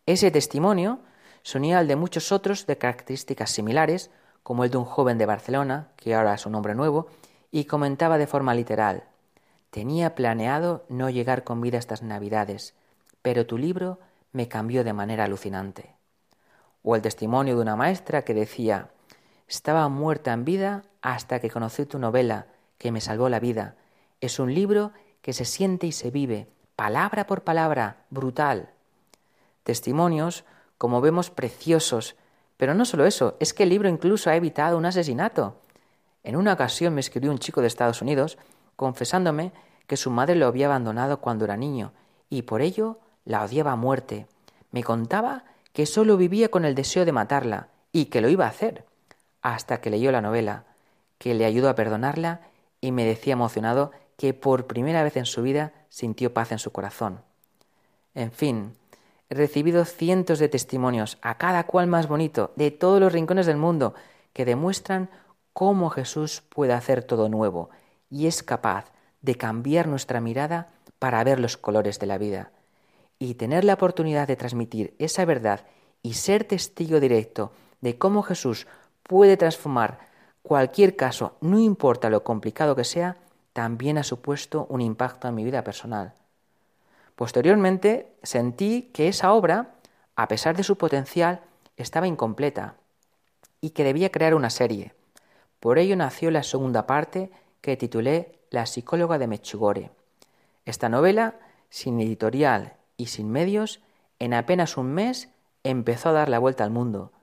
Ese 0.05 0.31
testimonio 0.31 0.99
se 1.43 1.57
unía 1.57 1.79
al 1.79 1.87
de 1.87 1.95
muchos 1.95 2.31
otros 2.31 2.65
de 2.65 2.77
características 2.77 3.51
similares, 3.51 4.11
como 4.43 4.63
el 4.63 4.71
de 4.71 4.77
un 4.77 4.85
joven 4.85 5.17
de 5.17 5.25
Barcelona, 5.25 5.89
que 5.95 6.15
ahora 6.15 6.33
es 6.33 6.45
un 6.45 6.55
hombre 6.55 6.75
nuevo, 6.75 7.07
y 7.51 7.65
comentaba 7.65 8.17
de 8.17 8.27
forma 8.27 8.53
literal 8.53 9.03
Tenía 9.69 10.15
planeado 10.15 10.83
no 10.89 11.09
llegar 11.09 11.43
con 11.43 11.61
vida 11.61 11.77
estas 11.77 12.01
Navidades, 12.01 12.73
pero 13.21 13.45
tu 13.45 13.57
libro 13.57 13.99
me 14.31 14.47
cambió 14.47 14.83
de 14.83 14.93
manera 14.93 15.25
alucinante. 15.25 15.95
O 16.83 16.95
el 16.95 17.01
testimonio 17.01 17.55
de 17.55 17.61
una 17.61 17.75
maestra 17.75 18.23
que 18.23 18.33
decía 18.33 18.89
Estaba 19.47 19.87
muerta 19.89 20.31
en 20.33 20.45
vida 20.45 20.83
hasta 21.01 21.39
que 21.39 21.49
conocí 21.49 21.85
tu 21.85 21.97
novela, 21.99 22.47
que 22.77 22.91
me 22.91 23.01
salvó 23.01 23.29
la 23.29 23.39
vida. 23.39 23.75
Es 24.21 24.39
un 24.39 24.53
libro 24.53 24.91
que 25.21 25.33
se 25.33 25.45
siente 25.45 25.87
y 25.87 25.91
se 25.91 26.11
vive, 26.11 26.47
palabra 26.75 27.25
por 27.25 27.43
palabra, 27.43 27.97
brutal. 28.09 28.69
Testimonios, 29.63 30.45
como 30.77 31.01
vemos, 31.01 31.29
preciosos. 31.29 32.15
Pero 32.57 32.73
no 32.73 32.85
solo 32.85 33.05
eso, 33.05 33.35
es 33.39 33.53
que 33.53 33.63
el 33.63 33.69
libro 33.69 33.89
incluso 33.89 34.29
ha 34.29 34.35
evitado 34.35 34.77
un 34.77 34.85
asesinato. 34.85 35.55
En 36.23 36.35
una 36.35 36.53
ocasión 36.53 36.93
me 36.93 37.01
escribió 37.01 37.31
un 37.31 37.39
chico 37.39 37.61
de 37.61 37.67
Estados 37.67 38.01
Unidos 38.01 38.37
confesándome 38.75 39.51
que 39.87 39.97
su 39.97 40.11
madre 40.11 40.35
lo 40.35 40.47
había 40.47 40.67
abandonado 40.67 41.19
cuando 41.19 41.45
era 41.45 41.57
niño 41.57 41.91
y 42.29 42.43
por 42.43 42.61
ello 42.61 42.99
la 43.25 43.43
odiaba 43.43 43.71
a 43.71 43.75
muerte. 43.75 44.27
Me 44.71 44.83
contaba 44.83 45.43
que 45.73 45.85
solo 45.85 46.17
vivía 46.17 46.49
con 46.49 46.65
el 46.65 46.75
deseo 46.75 47.05
de 47.05 47.11
matarla 47.11 47.67
y 47.91 48.05
que 48.05 48.21
lo 48.21 48.29
iba 48.29 48.45
a 48.45 48.49
hacer, 48.49 48.85
hasta 49.41 49.81
que 49.81 49.89
leyó 49.89 50.11
la 50.11 50.21
novela, 50.21 50.65
que 51.17 51.33
le 51.33 51.45
ayudó 51.45 51.69
a 51.69 51.75
perdonarla 51.75 52.41
y 52.81 52.91
me 52.91 53.05
decía 53.05 53.33
emocionado 53.33 53.91
que 54.17 54.33
por 54.33 54.67
primera 54.67 55.03
vez 55.03 55.17
en 55.17 55.25
su 55.25 55.41
vida 55.41 55.73
sintió 55.89 56.33
paz 56.33 56.51
en 56.51 56.59
su 56.59 56.71
corazón. 56.71 57.21
En 58.15 58.31
fin, 58.31 58.75
he 59.29 59.35
recibido 59.35 59.85
cientos 59.85 60.39
de 60.39 60.49
testimonios, 60.49 61.17
a 61.21 61.37
cada 61.37 61.65
cual 61.65 61.87
más 61.87 62.07
bonito, 62.07 62.51
de 62.55 62.71
todos 62.71 62.99
los 62.99 63.13
rincones 63.13 63.45
del 63.45 63.57
mundo, 63.57 63.93
que 64.33 64.45
demuestran 64.45 65.09
cómo 65.53 65.89
Jesús 65.89 66.41
puede 66.49 66.73
hacer 66.73 67.03
todo 67.03 67.29
nuevo 67.29 67.69
y 68.09 68.27
es 68.27 68.43
capaz 68.43 68.91
de 69.21 69.35
cambiar 69.35 69.87
nuestra 69.87 70.21
mirada 70.21 70.69
para 70.99 71.23
ver 71.23 71.39
los 71.39 71.57
colores 71.57 71.99
de 71.99 72.07
la 72.07 72.17
vida. 72.17 72.51
Y 73.19 73.35
tener 73.35 73.65
la 73.65 73.73
oportunidad 73.73 74.27
de 74.27 74.37
transmitir 74.37 74.95
esa 74.97 75.25
verdad 75.25 75.65
y 76.01 76.13
ser 76.13 76.45
testigo 76.45 77.01
directo 77.01 77.51
de 77.81 77.97
cómo 77.97 78.23
Jesús 78.23 78.65
puede 79.03 79.35
transformar 79.35 79.99
cualquier 80.41 80.95
caso, 80.95 81.35
no 81.41 81.59
importa 81.59 82.09
lo 82.09 82.23
complicado 82.23 82.75
que 82.75 82.85
sea, 82.85 83.17
también 83.53 83.97
ha 83.97 84.03
supuesto 84.03 84.67
un 84.69 84.81
impacto 84.81 85.27
en 85.27 85.35
mi 85.35 85.43
vida 85.43 85.63
personal. 85.63 86.13
Posteriormente 87.15 88.13
sentí 88.23 88.89
que 88.93 89.09
esa 89.09 89.33
obra, 89.33 89.75
a 90.15 90.27
pesar 90.29 90.55
de 90.55 90.63
su 90.63 90.77
potencial, 90.77 91.41
estaba 91.75 92.07
incompleta 92.07 92.75
y 93.59 93.71
que 93.71 93.83
debía 93.83 94.11
crear 94.11 94.33
una 94.33 94.49
serie. 94.49 94.93
Por 95.59 95.77
ello 95.77 95.97
nació 95.97 96.31
la 96.31 96.43
segunda 96.43 96.87
parte 96.87 97.31
que 97.59 97.75
titulé 97.75 98.39
La 98.49 98.65
psicóloga 98.65 99.17
de 99.17 99.27
Mechugore. 99.27 99.91
Esta 100.65 100.87
novela, 100.87 101.35
sin 101.69 101.99
editorial 101.99 102.78
y 102.99 103.07
sin 103.07 103.31
medios, 103.31 103.79
en 104.19 104.33
apenas 104.33 104.77
un 104.77 104.93
mes 104.93 105.29
empezó 105.63 106.09
a 106.09 106.13
dar 106.13 106.29
la 106.29 106.37
vuelta 106.37 106.65
al 106.65 106.69
mundo. 106.69 107.13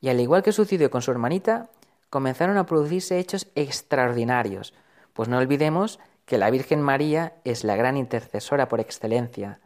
Y 0.00 0.10
al 0.10 0.20
igual 0.20 0.42
que 0.42 0.52
sucedió 0.52 0.90
con 0.90 1.00
su 1.00 1.10
hermanita, 1.10 1.70
comenzaron 2.10 2.58
a 2.58 2.66
producirse 2.66 3.18
hechos 3.18 3.48
extraordinarios, 3.54 4.74
pues 5.14 5.30
no 5.30 5.38
olvidemos 5.38 5.98
que 6.26 6.36
la 6.36 6.50
Virgen 6.50 6.82
María 6.82 7.32
es 7.44 7.64
la 7.64 7.74
gran 7.74 7.96
intercesora 7.96 8.68
por 8.68 8.80
excelencia. 8.80 9.60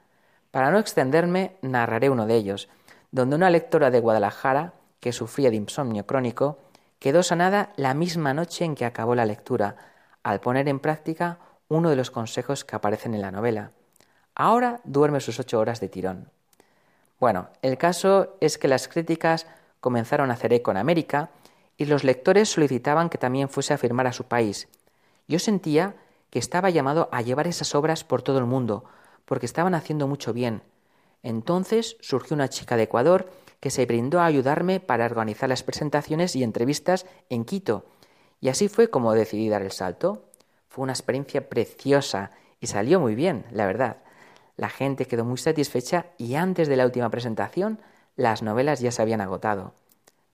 Para 0.52 0.70
no 0.70 0.78
extenderme, 0.78 1.56
narraré 1.60 2.08
uno 2.08 2.26
de 2.26 2.36
ellos, 2.36 2.68
donde 3.10 3.34
una 3.34 3.50
lectora 3.50 3.90
de 3.90 4.00
Guadalajara, 4.00 4.74
que 5.00 5.12
sufría 5.12 5.50
de 5.50 5.56
insomnio 5.56 6.06
crónico, 6.06 6.58
quedó 7.00 7.24
sanada 7.24 7.72
la 7.76 7.94
misma 7.94 8.32
noche 8.32 8.64
en 8.64 8.76
que 8.76 8.84
acabó 8.84 9.16
la 9.16 9.26
lectura, 9.26 9.76
al 10.22 10.40
poner 10.40 10.68
en 10.68 10.78
práctica 10.78 11.40
uno 11.68 11.90
de 11.90 11.96
los 11.96 12.12
consejos 12.12 12.64
que 12.64 12.76
aparecen 12.76 13.14
en 13.14 13.22
la 13.22 13.32
novela. 13.32 13.72
Ahora 14.38 14.80
duerme 14.84 15.20
sus 15.20 15.38
ocho 15.38 15.58
horas 15.58 15.80
de 15.80 15.90
tirón. 15.90 16.30
Bueno, 17.20 17.48
el 17.60 17.76
caso 17.76 18.36
es 18.40 18.56
que 18.56 18.68
las 18.68 18.88
críticas 18.88 19.46
comenzaron 19.80 20.30
a 20.30 20.34
hacer 20.34 20.54
eco 20.54 20.70
en 20.70 20.78
América 20.78 21.28
y 21.76 21.84
los 21.84 22.04
lectores 22.04 22.48
solicitaban 22.48 23.10
que 23.10 23.18
también 23.18 23.50
fuese 23.50 23.74
a 23.74 23.78
firmar 23.78 24.06
a 24.06 24.12
su 24.12 24.24
país, 24.24 24.68
yo 25.28 25.38
sentía 25.38 25.94
que 26.30 26.38
estaba 26.38 26.70
llamado 26.70 27.08
a 27.12 27.20
llevar 27.20 27.46
esas 27.46 27.74
obras 27.74 28.02
por 28.02 28.22
todo 28.22 28.38
el 28.38 28.46
mundo, 28.46 28.84
porque 29.26 29.46
estaban 29.46 29.74
haciendo 29.74 30.08
mucho 30.08 30.32
bien. 30.32 30.62
Entonces 31.22 31.96
surgió 32.00 32.34
una 32.34 32.48
chica 32.48 32.76
de 32.76 32.84
Ecuador 32.84 33.30
que 33.60 33.70
se 33.70 33.84
brindó 33.86 34.20
a 34.20 34.26
ayudarme 34.26 34.80
para 34.80 35.04
organizar 35.04 35.48
las 35.48 35.62
presentaciones 35.62 36.34
y 36.34 36.42
entrevistas 36.42 37.06
en 37.28 37.44
Quito, 37.44 37.84
y 38.40 38.48
así 38.48 38.68
fue 38.68 38.88
como 38.88 39.12
decidí 39.12 39.48
dar 39.48 39.62
el 39.62 39.72
salto. 39.72 40.24
Fue 40.68 40.84
una 40.84 40.92
experiencia 40.92 41.48
preciosa 41.48 42.30
y 42.60 42.68
salió 42.68 43.00
muy 43.00 43.14
bien, 43.14 43.44
la 43.50 43.66
verdad. 43.66 43.98
La 44.58 44.68
gente 44.68 45.06
quedó 45.06 45.24
muy 45.24 45.38
satisfecha 45.38 46.06
y 46.18 46.34
antes 46.34 46.66
de 46.68 46.76
la 46.76 46.84
última 46.84 47.08
presentación 47.08 47.78
las 48.16 48.42
novelas 48.42 48.80
ya 48.80 48.90
se 48.90 49.00
habían 49.00 49.20
agotado. 49.20 49.72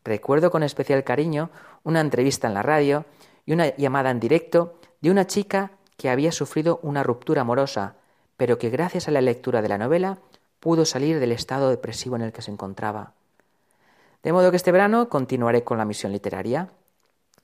Recuerdo 0.03 0.51
con 0.51 0.63
especial 0.63 1.05
cariño 1.05 1.51
una 1.83 2.01
entrevista 2.01 2.49
en 2.49 2.55
la 2.55 2.63
radio 2.63 3.05
y 3.45 3.53
una 3.53 3.77
llamada 3.77 4.11
en 4.11 4.21
directo 4.21 4.81
de 5.03 5.11
una 5.11 5.27
chica 5.27 5.73
que 5.99 6.09
había 6.09 6.33
sufrido 6.33 6.81
una 6.83 7.03
ruptura 7.03 7.43
amorosa, 7.43 7.97
pero 8.39 8.59
que 8.59 8.71
gracias 8.71 9.09
a 9.09 9.11
la 9.11 9.21
lectura 9.21 9.61
de 9.61 9.69
la 9.69 9.77
novela 9.77 10.19
pudo 10.59 10.87
salir 10.87 11.21
del 11.21 11.33
estado 11.33 11.69
depresivo 11.69 12.17
en 12.17 12.23
el 12.23 12.33
que 12.33 12.41
se 12.41 12.51
encontraba. 12.51 13.13
De 14.23 14.33
modo 14.33 14.51
que 14.51 14.57
este 14.57 14.73
verano 14.73 15.11
continuaré 15.11 15.65
con 15.65 15.77
la 15.77 15.85
misión 15.85 16.13
literaria. 16.13 16.71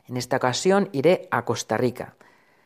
En 0.08 0.16
esta 0.16 0.38
ocasión 0.38 0.88
iré 0.92 1.28
a 1.30 1.44
Costa 1.44 1.76
Rica. 1.76 2.14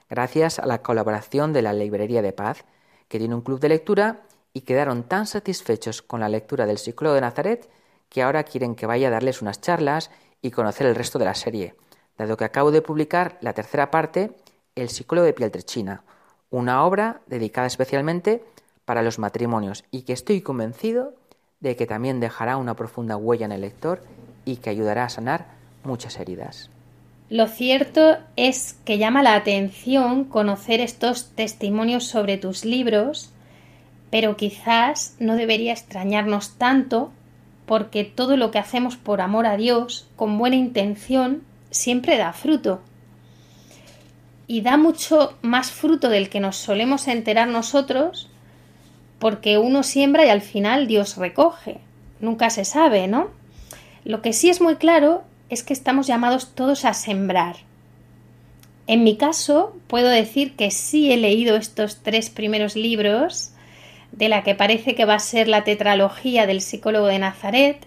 gracias 0.08 0.60
a 0.60 0.66
la 0.66 0.82
colaboración 0.82 1.52
de 1.52 1.62
la 1.62 1.72
Librería 1.72 2.22
de 2.22 2.32
Paz, 2.32 2.64
que 3.08 3.18
tiene 3.18 3.34
un 3.34 3.42
club 3.42 3.60
de 3.60 3.68
lectura 3.68 4.22
y 4.52 4.62
quedaron 4.62 5.02
tan 5.04 5.26
satisfechos 5.26 6.02
con 6.02 6.20
la 6.20 6.28
lectura 6.28 6.66
del 6.66 6.78
Psicólogo 6.78 7.14
de 7.14 7.20
Nazaret 7.20 7.68
que 8.08 8.22
ahora 8.22 8.44
quieren 8.44 8.74
que 8.74 8.86
vaya 8.86 9.08
a 9.08 9.10
darles 9.10 9.42
unas 9.42 9.60
charlas 9.60 10.10
y 10.40 10.50
conocer 10.50 10.86
el 10.86 10.94
resto 10.94 11.18
de 11.18 11.24
la 11.24 11.34
serie, 11.34 11.74
dado 12.16 12.36
que 12.36 12.44
acabo 12.44 12.70
de 12.70 12.82
publicar 12.82 13.38
la 13.40 13.52
tercera 13.52 13.90
parte, 13.90 14.32
El 14.74 14.88
Psicólogo 14.88 15.26
de 15.26 15.32
Pieltrechina, 15.32 16.04
una 16.50 16.84
obra 16.84 17.22
dedicada 17.26 17.66
especialmente 17.66 18.44
para 18.84 19.02
los 19.02 19.18
matrimonios 19.18 19.84
y 19.90 20.02
que 20.02 20.12
estoy 20.12 20.40
convencido 20.40 21.14
de 21.60 21.76
que 21.76 21.86
también 21.86 22.20
dejará 22.20 22.56
una 22.56 22.76
profunda 22.76 23.16
huella 23.16 23.46
en 23.46 23.52
el 23.52 23.62
lector 23.62 24.02
y 24.44 24.56
que 24.56 24.70
ayudará 24.70 25.04
a 25.04 25.08
sanar 25.08 25.46
muchas 25.82 26.18
heridas. 26.18 26.70
Lo 27.30 27.48
cierto 27.48 28.18
es 28.36 28.76
que 28.84 28.98
llama 28.98 29.22
la 29.22 29.34
atención 29.34 30.24
conocer 30.24 30.80
estos 30.80 31.30
testimonios 31.30 32.04
sobre 32.04 32.36
tus 32.36 32.64
libros, 32.64 33.30
pero 34.10 34.36
quizás 34.36 35.16
no 35.18 35.34
debería 35.34 35.72
extrañarnos 35.72 36.56
tanto 36.58 37.12
porque 37.66 38.04
todo 38.04 38.36
lo 38.36 38.50
que 38.50 38.58
hacemos 38.58 38.96
por 38.96 39.20
amor 39.20 39.46
a 39.46 39.56
Dios, 39.56 40.06
con 40.16 40.36
buena 40.36 40.56
intención, 40.56 41.42
siempre 41.70 42.18
da 42.18 42.32
fruto. 42.34 42.82
Y 44.46 44.60
da 44.60 44.76
mucho 44.76 45.38
más 45.40 45.70
fruto 45.70 46.10
del 46.10 46.28
que 46.28 46.40
nos 46.40 46.56
solemos 46.56 47.08
enterar 47.08 47.48
nosotros, 47.48 48.28
porque 49.18 49.56
uno 49.56 49.82
siembra 49.82 50.26
y 50.26 50.28
al 50.28 50.42
final 50.42 50.86
Dios 50.86 51.16
recoge. 51.16 51.78
Nunca 52.20 52.50
se 52.50 52.66
sabe, 52.66 53.08
¿no? 53.08 53.28
Lo 54.04 54.20
que 54.20 54.34
sí 54.34 54.50
es 54.50 54.60
muy 54.60 54.76
claro 54.76 55.24
es 55.48 55.62
que 55.62 55.72
estamos 55.72 56.06
llamados 56.06 56.54
todos 56.54 56.84
a 56.84 56.94
sembrar. 56.94 57.56
En 58.86 59.04
mi 59.04 59.16
caso, 59.16 59.76
puedo 59.86 60.08
decir 60.08 60.56
que 60.56 60.70
sí 60.70 61.12
he 61.12 61.16
leído 61.16 61.56
estos 61.56 62.02
tres 62.02 62.30
primeros 62.30 62.76
libros, 62.76 63.52
de 64.12 64.28
la 64.28 64.42
que 64.42 64.54
parece 64.54 64.94
que 64.94 65.06
va 65.06 65.14
a 65.14 65.20
ser 65.20 65.48
la 65.48 65.64
tetralogía 65.64 66.46
del 66.46 66.60
psicólogo 66.60 67.06
de 67.06 67.18
Nazaret, 67.18 67.86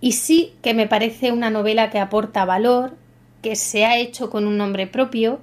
y 0.00 0.12
sí 0.12 0.52
que 0.62 0.74
me 0.74 0.86
parece 0.86 1.32
una 1.32 1.48
novela 1.48 1.90
que 1.90 1.98
aporta 1.98 2.44
valor, 2.44 2.94
que 3.40 3.56
se 3.56 3.86
ha 3.86 3.96
hecho 3.96 4.30
con 4.30 4.46
un 4.46 4.58
nombre 4.58 4.86
propio, 4.86 5.40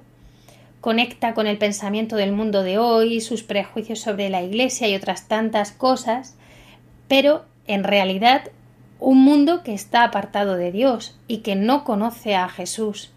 conecta 0.80 1.34
con 1.34 1.46
el 1.46 1.58
pensamiento 1.58 2.16
del 2.16 2.32
mundo 2.32 2.62
de 2.62 2.78
hoy, 2.78 3.20
sus 3.20 3.42
prejuicios 3.42 4.00
sobre 4.00 4.28
la 4.28 4.42
Iglesia 4.42 4.88
y 4.88 4.94
otras 4.94 5.28
tantas 5.28 5.72
cosas, 5.72 6.36
pero 7.08 7.44
en 7.66 7.84
realidad 7.84 8.50
un 9.02 9.24
mundo 9.24 9.64
que 9.64 9.74
está 9.74 10.04
apartado 10.04 10.56
de 10.56 10.70
Dios 10.70 11.18
y 11.26 11.38
que 11.38 11.56
no 11.56 11.82
conoce 11.82 12.36
a 12.36 12.48
Jesús. 12.48 13.10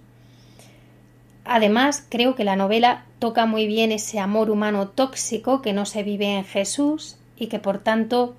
Además, 1.43 2.03
creo 2.09 2.33
que 2.33 2.43
la 2.43 2.55
novela 2.55 3.05
toca 3.19 3.45
muy 3.45 3.67
bien 3.67 3.91
ese 3.91 4.19
amor 4.19 4.49
humano 4.49 4.87
tóxico 4.87 5.61
que 5.61 5.73
no 5.73 5.85
se 5.85 6.01
vive 6.01 6.37
en 6.37 6.43
Jesús 6.43 7.17
y 7.37 7.47
que 7.47 7.59
por 7.59 7.77
tanto 7.77 8.35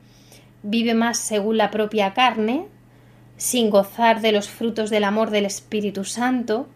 vive 0.64 0.94
más 0.94 1.18
según 1.18 1.56
la 1.56 1.70
propia 1.70 2.14
carne, 2.14 2.66
sin 3.36 3.70
gozar 3.70 4.20
de 4.22 4.32
los 4.32 4.48
frutos 4.48 4.90
del 4.90 5.04
amor 5.04 5.30
del 5.30 5.46
Espíritu 5.46 6.04
Santo. 6.04 6.66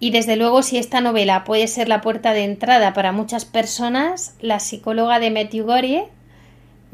Y 0.00 0.10
desde 0.10 0.34
luego, 0.34 0.64
si 0.64 0.76
esta 0.76 1.00
novela 1.00 1.44
puede 1.44 1.68
ser 1.68 1.88
la 1.88 2.00
puerta 2.00 2.32
de 2.32 2.42
entrada 2.42 2.92
para 2.94 3.12
muchas 3.12 3.44
personas, 3.44 4.34
la 4.40 4.58
psicóloga 4.58 5.20
de 5.20 5.30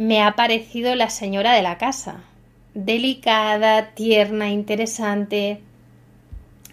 me 0.01 0.23
ha 0.23 0.35
parecido 0.35 0.95
la 0.95 1.11
señora 1.11 1.53
de 1.53 1.61
la 1.61 1.77
casa. 1.77 2.23
Delicada, 2.73 3.91
tierna, 3.91 4.49
interesante. 4.49 5.61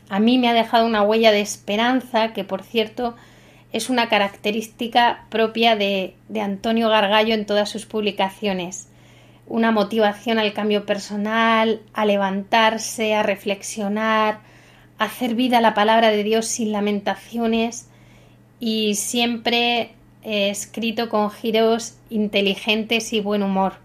A 0.07 0.19
mí 0.19 0.37
me 0.37 0.47
ha 0.47 0.53
dejado 0.53 0.85
una 0.85 1.01
huella 1.01 1.33
de 1.33 1.41
esperanza 1.41 2.31
que, 2.31 2.45
por 2.45 2.63
cierto, 2.63 3.17
es 3.73 3.89
una 3.89 4.07
característica 4.07 5.25
propia 5.27 5.75
de, 5.75 6.15
de 6.29 6.39
Antonio 6.39 6.87
Gargallo 6.87 7.33
en 7.33 7.45
todas 7.45 7.67
sus 7.67 7.85
publicaciones. 7.85 8.87
Una 9.45 9.71
motivación 9.71 10.39
al 10.39 10.53
cambio 10.53 10.85
personal, 10.85 11.81
a 11.93 12.05
levantarse, 12.05 13.13
a 13.13 13.23
reflexionar, 13.23 14.39
a 14.99 15.03
hacer 15.03 15.35
vida 15.35 15.59
la 15.59 15.73
palabra 15.73 16.11
de 16.11 16.23
Dios 16.23 16.45
sin 16.45 16.71
lamentaciones 16.71 17.89
y 18.61 18.95
siempre 18.95 19.96
escrito 20.27 21.07
con 21.07 21.31
giros 21.31 21.95
inteligentes 22.09 23.13
y 23.13 23.21
buen 23.21 23.43
humor. 23.43 23.75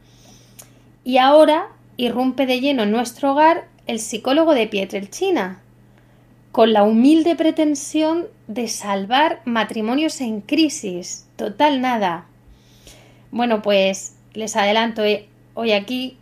Y 1.05 1.19
ahora 1.19 1.69
irrumpe 1.97 2.47
de 2.47 2.61
lleno 2.61 2.83
en 2.83 2.91
nuestro 2.91 3.33
hogar 3.33 3.69
el 3.87 4.01
psicólogo 4.01 4.53
de 4.53 4.67
Pietrelcina, 4.67 5.63
con 6.51 6.73
la 6.73 6.83
humilde 6.83 7.37
pretensión 7.37 8.27
de 8.49 8.67
salvar 8.67 9.41
matrimonios 9.45 10.21
en 10.21 10.41
crisis. 10.41 11.29
Total 11.37 11.81
nada. 11.81 12.27
Bueno, 13.31 13.63
pues 13.63 14.17
les 14.35 14.57
adelanto 14.57 15.05
eh, 15.05 15.29
hoy 15.55 15.73
aquí 15.73 16.17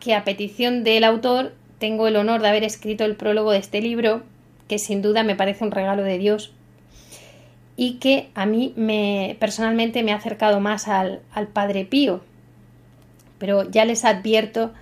que 0.00 0.14
a 0.14 0.24
petición 0.24 0.82
del 0.82 1.04
autor 1.04 1.54
tengo 1.78 2.06
el 2.06 2.16
honor 2.16 2.40
de 2.40 2.48
haber 2.48 2.64
escrito 2.64 3.04
el 3.04 3.16
prólogo 3.16 3.52
de 3.52 3.58
este 3.58 3.82
libro, 3.82 4.22
que 4.66 4.78
sin 4.78 5.02
duda 5.02 5.24
me 5.24 5.36
parece 5.36 5.64
un 5.64 5.72
regalo 5.72 6.02
de 6.02 6.18
Dios 6.18 6.54
y 7.76 7.94
que 7.94 8.30
a 8.34 8.46
mí 8.46 8.72
me 8.76 9.36
personalmente 9.40 10.02
me 10.02 10.12
ha 10.12 10.16
acercado 10.16 10.60
más 10.60 10.88
al, 10.88 11.20
al 11.32 11.48
Padre 11.48 11.84
Pío. 11.84 12.20
Pero 13.38 13.68
ya 13.70 13.84
les 13.84 14.04
advierto 14.04 14.72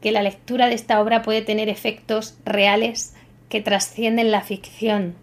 que 0.00 0.12
la 0.12 0.22
lectura 0.22 0.66
de 0.68 0.74
esta 0.74 1.00
obra 1.00 1.22
puede 1.22 1.42
tener 1.42 1.68
efectos 1.68 2.36
reales 2.44 3.14
que 3.48 3.60
trascienden 3.60 4.30
la 4.30 4.42
ficción. 4.42 5.14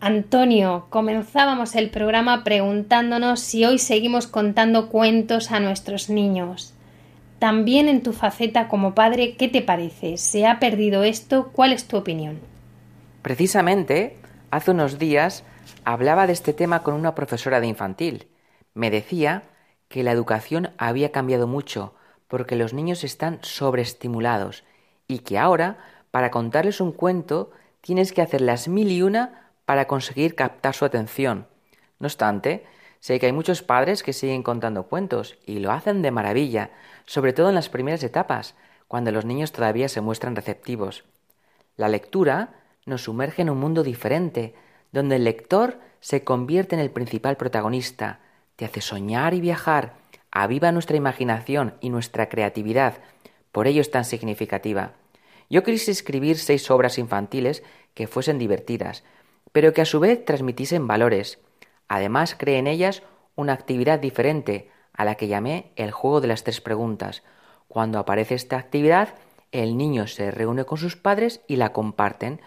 Antonio, 0.00 0.86
comenzábamos 0.90 1.74
el 1.74 1.90
programa 1.90 2.44
preguntándonos 2.44 3.40
si 3.40 3.64
hoy 3.64 3.78
seguimos 3.78 4.26
contando 4.26 4.88
cuentos 4.88 5.50
a 5.50 5.58
nuestros 5.58 6.10
niños. 6.10 6.74
También 7.38 7.88
en 7.88 8.02
tu 8.02 8.12
faceta 8.12 8.68
como 8.68 8.94
padre, 8.94 9.36
¿qué 9.36 9.48
te 9.48 9.62
parece? 9.62 10.16
¿Se 10.16 10.46
ha 10.46 10.58
perdido 10.58 11.02
esto? 11.02 11.50
¿Cuál 11.52 11.72
es 11.72 11.86
tu 11.86 11.96
opinión? 11.96 12.38
Precisamente, 13.22 14.16
Hace 14.50 14.70
unos 14.70 14.98
días 14.98 15.42
hablaba 15.84 16.26
de 16.26 16.32
este 16.32 16.52
tema 16.52 16.82
con 16.82 16.94
una 16.94 17.14
profesora 17.14 17.60
de 17.60 17.66
infantil. 17.66 18.28
Me 18.74 18.90
decía 18.90 19.42
que 19.88 20.04
la 20.04 20.12
educación 20.12 20.70
había 20.78 21.10
cambiado 21.10 21.48
mucho 21.48 21.94
porque 22.28 22.54
los 22.54 22.72
niños 22.72 23.02
están 23.02 23.40
sobreestimulados 23.42 24.62
y 25.08 25.20
que 25.20 25.38
ahora, 25.38 25.78
para 26.10 26.30
contarles 26.30 26.80
un 26.80 26.92
cuento, 26.92 27.50
tienes 27.80 28.12
que 28.12 28.22
hacer 28.22 28.40
las 28.40 28.68
mil 28.68 28.90
y 28.90 29.02
una 29.02 29.50
para 29.64 29.86
conseguir 29.86 30.36
captar 30.36 30.74
su 30.74 30.84
atención. 30.84 31.48
No 31.98 32.06
obstante, 32.06 32.64
sé 33.00 33.18
que 33.18 33.26
hay 33.26 33.32
muchos 33.32 33.62
padres 33.62 34.02
que 34.02 34.12
siguen 34.12 34.44
contando 34.44 34.84
cuentos 34.84 35.38
y 35.44 35.58
lo 35.58 35.72
hacen 35.72 36.02
de 36.02 36.12
maravilla, 36.12 36.70
sobre 37.04 37.32
todo 37.32 37.48
en 37.48 37.54
las 37.56 37.68
primeras 37.68 38.02
etapas, 38.04 38.54
cuando 38.86 39.10
los 39.10 39.24
niños 39.24 39.50
todavía 39.50 39.88
se 39.88 40.00
muestran 40.00 40.36
receptivos. 40.36 41.04
La 41.76 41.88
lectura 41.88 42.50
nos 42.86 43.02
sumerge 43.02 43.42
en 43.42 43.50
un 43.50 43.58
mundo 43.58 43.82
diferente, 43.82 44.54
donde 44.92 45.16
el 45.16 45.24
lector 45.24 45.78
se 46.00 46.24
convierte 46.24 46.74
en 46.74 46.80
el 46.80 46.90
principal 46.90 47.36
protagonista, 47.36 48.20
te 48.56 48.64
hace 48.64 48.80
soñar 48.80 49.34
y 49.34 49.40
viajar, 49.40 49.94
aviva 50.30 50.72
nuestra 50.72 50.96
imaginación 50.96 51.74
y 51.80 51.90
nuestra 51.90 52.28
creatividad, 52.28 52.94
por 53.52 53.66
ello 53.66 53.80
es 53.80 53.90
tan 53.90 54.04
significativa. 54.04 54.92
Yo 55.48 55.62
quise 55.62 55.90
escribir 55.90 56.38
seis 56.38 56.70
obras 56.70 56.98
infantiles 56.98 57.62
que 57.94 58.06
fuesen 58.06 58.38
divertidas, 58.38 59.04
pero 59.52 59.72
que 59.72 59.80
a 59.80 59.86
su 59.86 60.00
vez 60.00 60.24
transmitiesen 60.24 60.86
valores. 60.86 61.38
Además, 61.88 62.34
creé 62.38 62.58
en 62.58 62.66
ellas 62.66 63.02
una 63.34 63.52
actividad 63.52 63.98
diferente, 63.98 64.70
a 64.92 65.04
la 65.04 65.14
que 65.14 65.28
llamé 65.28 65.72
el 65.76 65.90
juego 65.90 66.20
de 66.20 66.28
las 66.28 66.42
tres 66.42 66.60
preguntas. 66.60 67.22
Cuando 67.68 67.98
aparece 67.98 68.34
esta 68.34 68.58
actividad, 68.58 69.14
el 69.52 69.76
niño 69.76 70.06
se 70.06 70.30
reúne 70.30 70.64
con 70.64 70.78
sus 70.78 70.96
padres 70.96 71.40
y 71.46 71.56
la 71.56 71.72
comparten, 71.72 72.40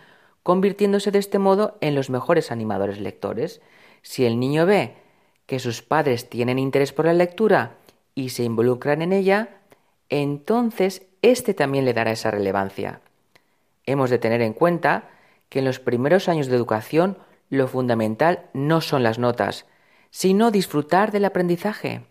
convirtiéndose 0.44 1.12
de 1.12 1.20
este 1.20 1.40
modo 1.40 1.78
en 1.82 1.96
los 1.96 2.10
mejores 2.10 2.52
animadores 2.52 3.00
lectores. 3.00 3.62
Si 4.02 4.26
el 4.26 4.40
niño 4.40 4.66
ve 4.66 4.96
que 5.46 5.60
sus 5.60 5.82
padres 5.82 6.30
tienen 6.30 6.60
interés 6.60 6.94
por 6.94 7.06
la 7.06 7.14
lectura 7.14 7.78
y 8.16 8.30
se 8.30 8.44
involucran 8.44 9.02
en 9.02 9.14
ella, 9.14 9.62
entonces 10.10 11.04
éste 11.22 11.54
también 11.54 11.86
le 11.86 11.94
dará 11.94 12.12
esa 12.12 12.32
relevancia. 12.32 13.02
Hemos 13.86 14.10
de 14.10 14.20
tener 14.20 14.42
en 14.42 14.54
cuenta 14.54 15.10
que 15.50 15.60
en 15.60 15.66
los 15.66 15.80
primeros 15.80 16.30
años 16.30 16.48
de 16.48 16.56
educación 16.56 17.18
lo 17.50 17.68
fundamental 17.68 18.46
no 18.54 18.82
son 18.82 19.04
las 19.04 19.18
notas, 19.18 19.66
sino 20.12 20.52
disfrutar 20.52 21.12
del 21.12 21.26
aprendizaje. 21.26 22.04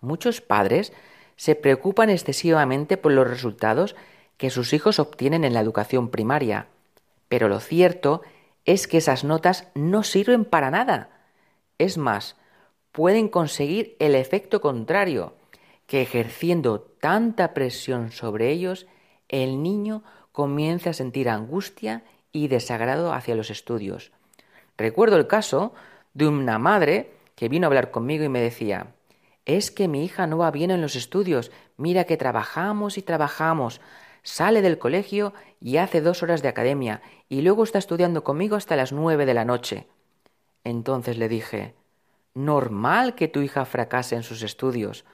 Muchos 0.00 0.40
padres 0.40 0.92
se 1.36 1.54
preocupan 1.54 2.10
excesivamente 2.10 2.96
por 2.96 3.12
los 3.12 3.28
resultados 3.28 3.96
que 4.36 4.50
sus 4.50 4.72
hijos 4.72 4.98
obtienen 4.98 5.44
en 5.44 5.52
la 5.52 5.60
educación 5.60 6.08
primaria, 6.08 6.68
pero 7.30 7.48
lo 7.48 7.60
cierto 7.60 8.22
es 8.64 8.88
que 8.88 8.98
esas 8.98 9.22
notas 9.22 9.68
no 9.76 10.02
sirven 10.02 10.44
para 10.44 10.72
nada. 10.72 11.10
Es 11.78 11.96
más, 11.96 12.36
pueden 12.90 13.28
conseguir 13.28 13.96
el 14.00 14.16
efecto 14.16 14.60
contrario, 14.60 15.34
que 15.86 16.02
ejerciendo 16.02 16.80
tanta 16.80 17.54
presión 17.54 18.10
sobre 18.10 18.50
ellos, 18.50 18.88
el 19.28 19.62
niño 19.62 20.02
comienza 20.32 20.90
a 20.90 20.92
sentir 20.92 21.28
angustia 21.28 22.02
y 22.32 22.48
desagrado 22.48 23.12
hacia 23.12 23.36
los 23.36 23.50
estudios. 23.50 24.10
Recuerdo 24.76 25.16
el 25.16 25.28
caso 25.28 25.72
de 26.14 26.26
una 26.26 26.58
madre 26.58 27.12
que 27.36 27.48
vino 27.48 27.66
a 27.66 27.68
hablar 27.68 27.92
conmigo 27.92 28.24
y 28.24 28.28
me 28.28 28.40
decía 28.40 28.88
es 29.46 29.70
que 29.70 29.88
mi 29.88 30.04
hija 30.04 30.26
no 30.26 30.38
va 30.38 30.50
bien 30.50 30.70
en 30.70 30.80
los 30.80 30.96
estudios, 30.96 31.50
mira 31.76 32.04
que 32.04 32.16
trabajamos 32.16 32.98
y 32.98 33.02
trabajamos, 33.02 33.80
sale 34.22 34.62
del 34.62 34.78
colegio 34.78 35.32
y 35.60 35.76
hace 35.76 36.00
dos 36.00 36.22
horas 36.22 36.42
de 36.42 36.48
academia 36.48 37.02
y 37.28 37.42
luego 37.42 37.64
está 37.64 37.78
estudiando 37.78 38.24
conmigo 38.24 38.56
hasta 38.56 38.76
las 38.76 38.92
nueve 38.92 39.26
de 39.26 39.34
la 39.34 39.44
noche. 39.44 39.86
Entonces 40.64 41.18
le 41.18 41.28
dije 41.28 41.74
normal 42.34 43.14
que 43.14 43.28
tu 43.28 43.40
hija 43.40 43.64
fracase 43.64 44.14
en 44.14 44.22
sus 44.22 44.42
estudios, 44.42 45.04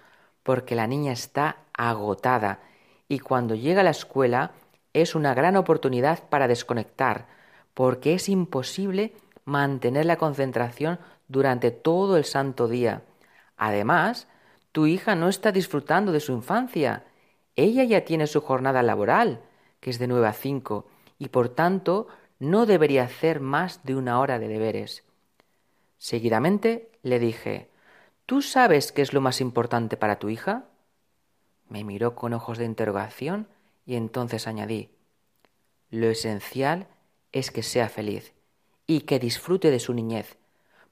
porque 0.42 0.74
la 0.74 0.86
niña 0.86 1.12
está 1.12 1.56
agotada 1.72 2.60
y 3.08 3.18
cuando 3.20 3.54
llega 3.54 3.80
a 3.80 3.84
la 3.84 3.90
escuela 3.90 4.52
es 4.92 5.14
una 5.14 5.34
gran 5.34 5.56
oportunidad 5.56 6.28
para 6.28 6.48
desconectar, 6.48 7.26
porque 7.74 8.14
es 8.14 8.28
imposible 8.28 9.12
mantener 9.44 10.06
la 10.06 10.16
concentración 10.16 10.98
durante 11.28 11.70
todo 11.70 12.16
el 12.16 12.24
santo 12.24 12.68
día. 12.68 13.02
Además, 13.56 14.28
tu 14.72 14.86
hija 14.86 15.14
no 15.14 15.28
está 15.28 15.52
disfrutando 15.52 16.12
de 16.12 16.20
su 16.20 16.32
infancia. 16.32 17.04
Ella 17.56 17.84
ya 17.84 18.04
tiene 18.04 18.26
su 18.26 18.42
jornada 18.42 18.82
laboral, 18.82 19.40
que 19.80 19.90
es 19.90 19.98
de 19.98 20.06
nueve 20.06 20.28
a 20.28 20.34
cinco, 20.34 20.86
y 21.18 21.28
por 21.28 21.48
tanto 21.48 22.06
no 22.38 22.66
debería 22.66 23.04
hacer 23.04 23.40
más 23.40 23.82
de 23.84 23.96
una 23.96 24.20
hora 24.20 24.38
de 24.38 24.48
deberes. 24.48 25.04
Seguidamente 25.96 26.90
le 27.02 27.18
dije 27.18 27.70
¿Tú 28.26 28.42
sabes 28.42 28.92
qué 28.92 29.02
es 29.02 29.12
lo 29.12 29.20
más 29.20 29.40
importante 29.40 29.96
para 29.96 30.18
tu 30.18 30.28
hija? 30.28 30.64
Me 31.68 31.84
miró 31.84 32.14
con 32.14 32.34
ojos 32.34 32.58
de 32.58 32.66
interrogación 32.66 33.48
y 33.86 33.96
entonces 33.96 34.46
añadí 34.46 34.90
Lo 35.90 36.08
esencial 36.08 36.88
es 37.32 37.50
que 37.50 37.62
sea 37.62 37.88
feliz 37.88 38.34
y 38.86 39.00
que 39.02 39.18
disfrute 39.18 39.70
de 39.70 39.80
su 39.80 39.94
niñez, 39.94 40.36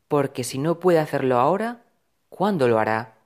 porque 0.09 0.45
si 0.45 0.59
no 0.59 0.81
puede 0.81 0.99
hacerlo 0.99 1.39
ahora, 1.39 1.83
¿cuándo 2.29 2.69
lo 2.69 2.79
hará? 2.79 3.19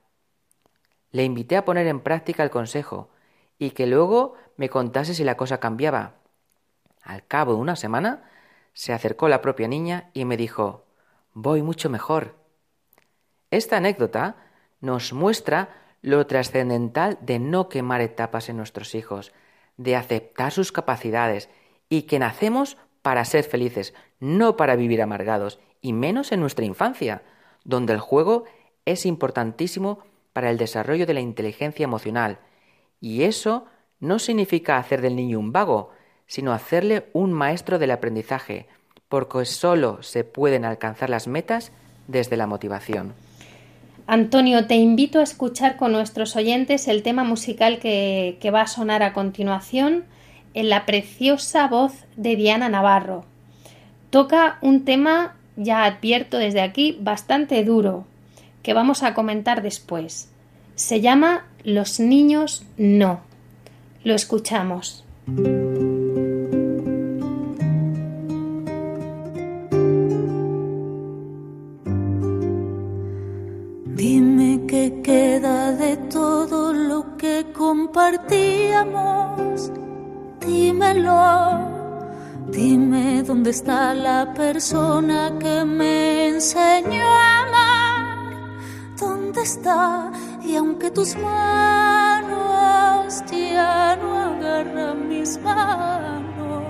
Le 1.11 1.23
invité 1.23 1.55
a 1.55 1.65
poner 1.65 1.87
en 1.87 2.01
práctica 2.01 2.43
el 2.43 2.49
consejo 2.49 3.09
y 3.59 3.71
que 3.71 3.85
luego 3.85 4.33
me 4.57 4.69
contase 4.69 5.13
si 5.13 5.23
la 5.23 5.37
cosa 5.37 5.59
cambiaba. 5.59 6.15
Al 7.03 7.25
cabo 7.27 7.53
de 7.53 7.59
una 7.59 7.75
semana 7.75 8.23
se 8.73 8.93
acercó 8.93 9.27
la 9.27 9.41
propia 9.41 9.67
niña 9.67 10.09
y 10.13 10.25
me 10.25 10.37
dijo 10.37 10.85
Voy 11.33 11.61
mucho 11.61 11.89
mejor. 11.89 12.35
Esta 13.51 13.77
anécdota 13.77 14.37
nos 14.81 15.13
muestra 15.13 15.69
lo 16.01 16.25
trascendental 16.25 17.17
de 17.21 17.39
no 17.39 17.69
quemar 17.69 18.01
etapas 18.01 18.49
en 18.49 18.57
nuestros 18.57 18.95
hijos, 18.95 19.33
de 19.77 19.95
aceptar 19.95 20.51
sus 20.51 20.71
capacidades 20.71 21.49
y 21.89 22.03
que 22.03 22.19
nacemos 22.19 22.77
para 23.01 23.25
ser 23.25 23.43
felices, 23.43 23.93
no 24.19 24.55
para 24.55 24.75
vivir 24.75 25.01
amargados, 25.01 25.59
y 25.81 25.93
menos 25.93 26.31
en 26.31 26.39
nuestra 26.39 26.65
infancia, 26.65 27.23
donde 27.63 27.93
el 27.93 27.99
juego 27.99 28.45
es 28.85 29.05
importantísimo 29.05 29.99
para 30.33 30.49
el 30.49 30.57
desarrollo 30.57 31.05
de 31.05 31.13
la 31.13 31.21
inteligencia 31.21 31.83
emocional. 31.83 32.39
Y 33.01 33.23
eso 33.23 33.65
no 33.99 34.19
significa 34.19 34.77
hacer 34.77 35.01
del 35.01 35.15
niño 35.15 35.39
un 35.39 35.51
vago, 35.51 35.91
sino 36.27 36.53
hacerle 36.53 37.07
un 37.13 37.33
maestro 37.33 37.79
del 37.79 37.91
aprendizaje, 37.91 38.67
porque 39.07 39.45
solo 39.45 40.01
se 40.03 40.23
pueden 40.23 40.65
alcanzar 40.65 41.09
las 41.09 41.27
metas 41.27 41.71
desde 42.07 42.37
la 42.37 42.47
motivación. 42.47 43.13
Antonio, 44.07 44.65
te 44.65 44.75
invito 44.75 45.19
a 45.19 45.23
escuchar 45.23 45.77
con 45.77 45.91
nuestros 45.91 46.35
oyentes 46.35 46.87
el 46.87 47.03
tema 47.03 47.23
musical 47.23 47.79
que, 47.79 48.37
que 48.41 48.51
va 48.51 48.61
a 48.61 48.67
sonar 48.67 49.03
a 49.03 49.13
continuación 49.13 50.05
en 50.53 50.69
la 50.69 50.85
preciosa 50.85 51.67
voz 51.67 51.93
de 52.15 52.35
Diana 52.35 52.69
Navarro. 52.69 53.25
Toca 54.09 54.57
un 54.61 54.83
tema, 54.85 55.35
ya 55.57 55.83
advierto 55.83 56.37
desde 56.37 56.61
aquí, 56.61 56.97
bastante 56.99 57.63
duro, 57.63 58.05
que 58.63 58.73
vamos 58.73 59.03
a 59.03 59.13
comentar 59.13 59.61
después. 59.61 60.31
Se 60.79 61.01
llama 61.01 61.45
Los 61.65 61.99
niños 61.99 62.63
no. 62.77 63.19
Lo 64.05 64.15
escuchamos. 64.15 65.03
Dime 73.97 74.61
qué 74.69 75.01
queda 75.03 75.73
de 75.73 75.97
todo 75.97 76.71
lo 76.71 77.17
que 77.17 77.45
compartíamos 77.53 79.73
dímelo. 80.39 81.59
Dime 82.47 83.21
dónde 83.23 83.49
está 83.49 83.93
la 83.93 84.33
persona 84.33 85.37
que 85.37 85.65
me 85.65 86.29
enseñó 86.29 87.05
a 87.05 87.43
amar. 87.43 88.37
¿Dónde 88.97 89.41
está? 89.41 90.09
Y 90.49 90.55
aunque 90.55 90.89
tus 90.89 91.15
manos 91.15 92.33
ya 93.31 93.95
no 94.01 94.09
agarran 94.17 95.07
mis 95.07 95.39
manos. 95.41 96.63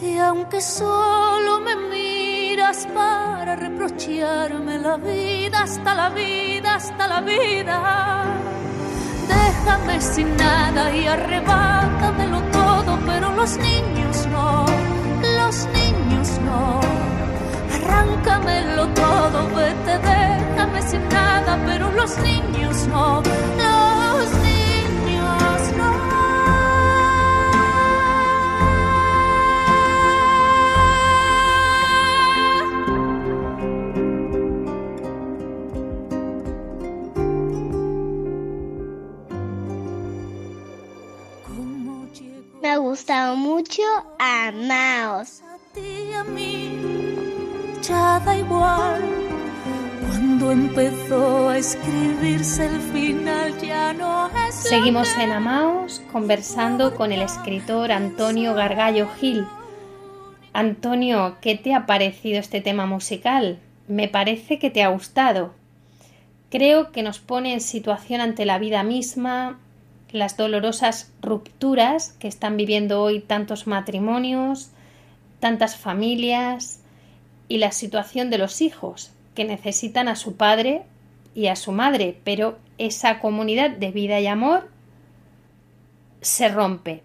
Y 0.00 0.16
aunque 0.18 0.60
solo 0.62 1.60
me 1.60 1.76
miras 1.76 2.88
para 2.94 3.54
reprocharme 3.56 4.78
la 4.78 4.96
vida, 4.96 5.62
hasta 5.64 5.94
la 5.94 6.08
vida, 6.08 6.76
hasta 6.76 7.06
la 7.06 7.20
vida 7.20 8.42
déjame 9.28 10.00
sin 10.00 10.36
nada 10.36 10.94
y 10.94 11.06
arrebátamelo 11.06 12.40
todo, 12.50 12.98
pero 13.06 13.32
los 13.32 13.56
niños 13.58 14.26
no, 14.28 14.66
los 15.38 15.66
niños 15.78 16.28
no. 16.44 16.80
Arráncamelo 17.74 18.88
todo, 18.88 19.48
vete, 19.54 19.98
déjame 19.98 20.11
sin 20.82 21.08
nada, 21.08 21.58
pero 21.66 21.90
los 21.92 22.16
niños 22.18 22.86
no, 22.88 23.22
los 23.22 24.30
niños 24.42 25.60
no. 25.76 26.12
gustado 42.78 43.36
mucho 43.36 43.82
Amaos. 44.18 45.42
A 45.42 45.56
ti 45.74 46.12
a 46.12 46.24
mí 46.24 46.78
ya 47.80 48.20
da 48.20 48.36
igual. 48.36 49.31
Cuando 50.32 50.50
empezó 50.50 51.50
a 51.50 51.58
escribirse 51.58 52.64
el 52.64 52.80
final 52.80 53.60
ya 53.60 53.92
no 53.92 54.30
es 54.48 54.54
Seguimos 54.54 55.06
en 55.18 55.30
Amaos 55.30 56.00
conversando 56.10 56.94
con 56.94 57.12
el 57.12 57.20
escritor 57.20 57.92
Antonio 57.92 58.54
Gargallo 58.54 59.10
Gil. 59.20 59.44
Antonio, 60.54 61.36
¿qué 61.42 61.56
te 61.56 61.74
ha 61.74 61.84
parecido 61.84 62.40
este 62.40 62.62
tema 62.62 62.86
musical? 62.86 63.58
Me 63.88 64.08
parece 64.08 64.58
que 64.58 64.70
te 64.70 64.82
ha 64.82 64.88
gustado. 64.88 65.52
Creo 66.48 66.92
que 66.92 67.02
nos 67.02 67.18
pone 67.18 67.52
en 67.52 67.60
situación 67.60 68.22
ante 68.22 68.46
la 68.46 68.58
vida 68.58 68.82
misma, 68.84 69.58
las 70.12 70.38
dolorosas 70.38 71.12
rupturas 71.20 72.14
que 72.18 72.28
están 72.28 72.56
viviendo 72.56 73.02
hoy 73.02 73.20
tantos 73.20 73.66
matrimonios, 73.66 74.70
tantas 75.40 75.76
familias 75.76 76.80
y 77.48 77.58
la 77.58 77.70
situación 77.70 78.30
de 78.30 78.38
los 78.38 78.62
hijos 78.62 79.12
que 79.34 79.44
necesitan 79.44 80.08
a 80.08 80.16
su 80.16 80.36
padre 80.36 80.82
y 81.34 81.46
a 81.46 81.56
su 81.56 81.72
madre, 81.72 82.20
pero 82.24 82.58
esa 82.78 83.20
comunidad 83.20 83.70
de 83.70 83.90
vida 83.90 84.20
y 84.20 84.26
amor 84.26 84.68
se 86.20 86.48
rompe. 86.48 87.02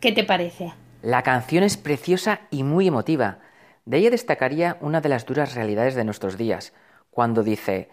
¿Qué 0.00 0.12
te 0.12 0.24
parece? 0.24 0.72
La 1.02 1.22
canción 1.22 1.64
es 1.64 1.76
preciosa 1.76 2.40
y 2.50 2.62
muy 2.62 2.88
emotiva. 2.88 3.38
De 3.84 3.98
ella 3.98 4.10
destacaría 4.10 4.76
una 4.80 5.00
de 5.00 5.08
las 5.08 5.26
duras 5.26 5.54
realidades 5.54 5.94
de 5.94 6.04
nuestros 6.04 6.36
días, 6.36 6.72
cuando 7.10 7.42
dice 7.42 7.88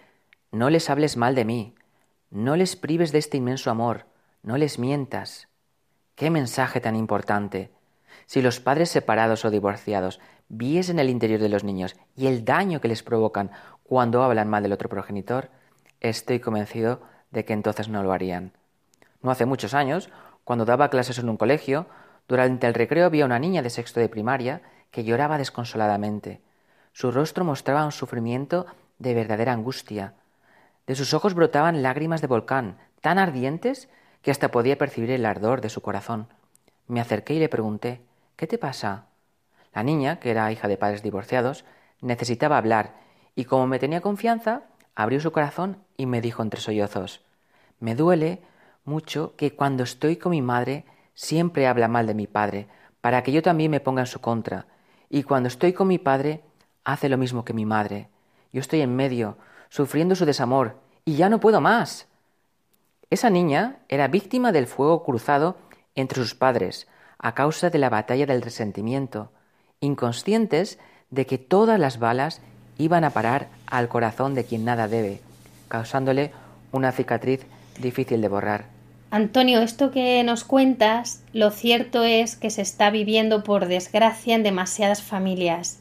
No 0.52 0.70
les 0.70 0.90
hables 0.90 1.18
mal 1.18 1.36
de 1.36 1.46
mí, 1.46 1.76
no 2.30 2.56
les 2.56 2.76
prives 2.76 3.12
de 3.12 3.20
este 3.20 3.38
inmenso 3.38 3.72
amor, 3.72 4.06
no 4.44 4.58
les 4.58 4.78
mientas. 4.78 5.48
Qué 6.16 6.30
mensaje 6.30 6.80
tan 6.80 6.96
importante. 6.96 7.72
Si 8.26 8.42
los 8.42 8.60
padres 8.60 8.90
separados 8.90 9.46
o 9.46 9.50
divorciados 9.50 10.20
viesen 10.50 11.00
el 11.00 11.10
interior 11.10 11.40
de 11.40 11.50
los 11.50 11.64
niños 11.64 11.96
y 12.16 12.28
el 12.28 12.44
daño 12.44 12.82
que 12.82 12.88
les 12.88 13.04
provocan 13.04 13.52
cuando 13.84 14.24
hablan 14.24 14.50
mal 14.50 14.64
del 14.64 14.74
otro 14.74 14.90
progenitor, 14.90 15.50
estoy 16.00 16.40
convencido 16.40 17.02
de 17.32 17.46
que 17.46 17.54
entonces 17.54 17.88
no 17.88 18.04
lo 18.04 18.12
harían. 18.12 18.52
No 19.22 19.32
hace 19.32 19.46
muchos 19.46 19.74
años, 19.74 20.10
cuando 20.44 20.66
daba 20.66 20.90
clases 20.90 21.20
en 21.20 21.30
un 21.30 21.38
colegio, 21.38 21.88
durante 22.28 22.68
el 22.68 22.74
recreo 22.74 23.06
había 23.06 23.26
una 23.26 23.40
niña 23.40 23.62
de 23.62 23.70
sexto 23.70 24.00
de 24.00 24.10
primaria 24.10 24.62
que 24.92 25.04
lloraba 25.04 25.38
desconsoladamente. 25.38 26.42
Su 26.94 27.12
rostro 27.12 27.44
mostraba 27.44 27.86
un 27.86 27.92
sufrimiento 27.92 28.66
de 28.98 29.14
verdadera 29.14 29.54
angustia. 29.54 30.14
De 30.88 30.96
sus 30.96 31.14
ojos 31.14 31.34
brotaban 31.34 31.84
lágrimas 31.84 32.22
de 32.22 32.28
volcán, 32.28 32.78
tan 33.02 33.20
ardientes 33.20 33.90
que 34.22 34.32
hasta 34.32 34.52
podía 34.52 34.78
percibir 34.78 35.12
el 35.12 35.26
ardor 35.26 35.62
de 35.62 35.70
su 35.70 35.82
corazón. 35.82 36.28
Me 36.88 37.00
acerqué 37.00 37.36
y 37.36 37.40
le 37.40 37.50
pregunté 37.50 38.02
¿Qué 38.36 38.48
te 38.48 38.58
pasa? 38.58 39.09
La 39.74 39.84
niña, 39.84 40.20
que 40.20 40.32
era 40.32 40.52
hija 40.52 40.68
de 40.68 40.78
padres 40.78 41.04
divorciados, 41.04 41.66
necesitaba 42.02 42.58
hablar, 42.58 42.96
y 43.36 43.46
como 43.46 43.68
me 43.68 43.80
tenía 43.80 44.02
confianza, 44.02 44.64
abrió 44.96 45.20
su 45.20 45.32
corazón 45.32 45.84
y 45.98 46.06
me 46.06 46.22
dijo 46.22 46.42
entre 46.42 46.62
sollozos 46.62 47.22
Me 47.80 47.96
duele 47.96 48.42
mucho 48.84 49.36
que 49.38 49.56
cuando 49.56 49.84
estoy 49.84 50.18
con 50.18 50.32
mi 50.32 50.42
madre 50.42 50.86
siempre 51.14 51.68
habla 51.68 51.88
mal 51.88 52.08
de 52.08 52.14
mi 52.14 52.28
padre, 52.28 52.68
para 53.02 53.24
que 53.24 53.32
yo 53.32 53.42
también 53.42 53.72
me 53.72 53.80
ponga 53.80 54.02
en 54.02 54.08
su 54.08 54.20
contra, 54.20 54.66
y 55.10 55.24
cuando 55.24 55.48
estoy 55.48 55.74
con 55.74 55.88
mi 55.88 55.98
padre 55.98 56.42
hace 56.84 57.10
lo 57.10 57.18
mismo 57.18 57.46
que 57.46 57.54
mi 57.54 57.66
madre. 57.66 58.10
Yo 58.52 58.62
estoy 58.62 58.82
en 58.82 58.96
medio, 58.96 59.38
sufriendo 59.70 60.16
su 60.16 60.26
desamor, 60.26 60.78
y 61.06 61.16
ya 61.16 61.30
no 61.30 61.40
puedo 61.40 61.62
más. 61.62 62.08
Esa 63.10 63.30
niña 63.30 63.80
era 63.88 64.08
víctima 64.08 64.52
del 64.52 64.68
fuego 64.68 65.04
cruzado 65.04 65.58
entre 65.96 66.22
sus 66.22 66.36
padres, 66.36 66.88
a 67.18 67.34
causa 67.34 67.70
de 67.70 67.80
la 67.80 67.90
batalla 67.90 68.26
del 68.26 68.42
resentimiento, 68.42 69.32
inconscientes 69.82 70.80
de 71.10 71.26
que 71.26 71.38
todas 71.38 71.80
las 71.80 72.00
balas 72.00 72.42
iban 72.78 73.04
a 73.04 73.12
parar 73.12 73.48
al 73.68 73.88
corazón 73.88 74.36
de 74.36 74.46
quien 74.46 74.66
nada 74.66 74.88
debe, 74.88 75.22
causándole 75.68 76.32
una 76.72 76.92
cicatriz 76.92 77.46
difícil 77.80 78.22
de 78.22 78.28
borrar. 78.28 78.66
Antonio, 79.12 79.62
esto 79.62 79.90
que 79.90 80.24
nos 80.24 80.44
cuentas, 80.44 81.24
lo 81.34 81.50
cierto 81.50 82.04
es 82.04 82.36
que 82.36 82.52
se 82.52 82.62
está 82.62 82.92
viviendo 82.92 83.44
por 83.44 83.68
desgracia 83.68 84.36
en 84.36 84.44
demasiadas 84.44 85.02
familias. 85.02 85.80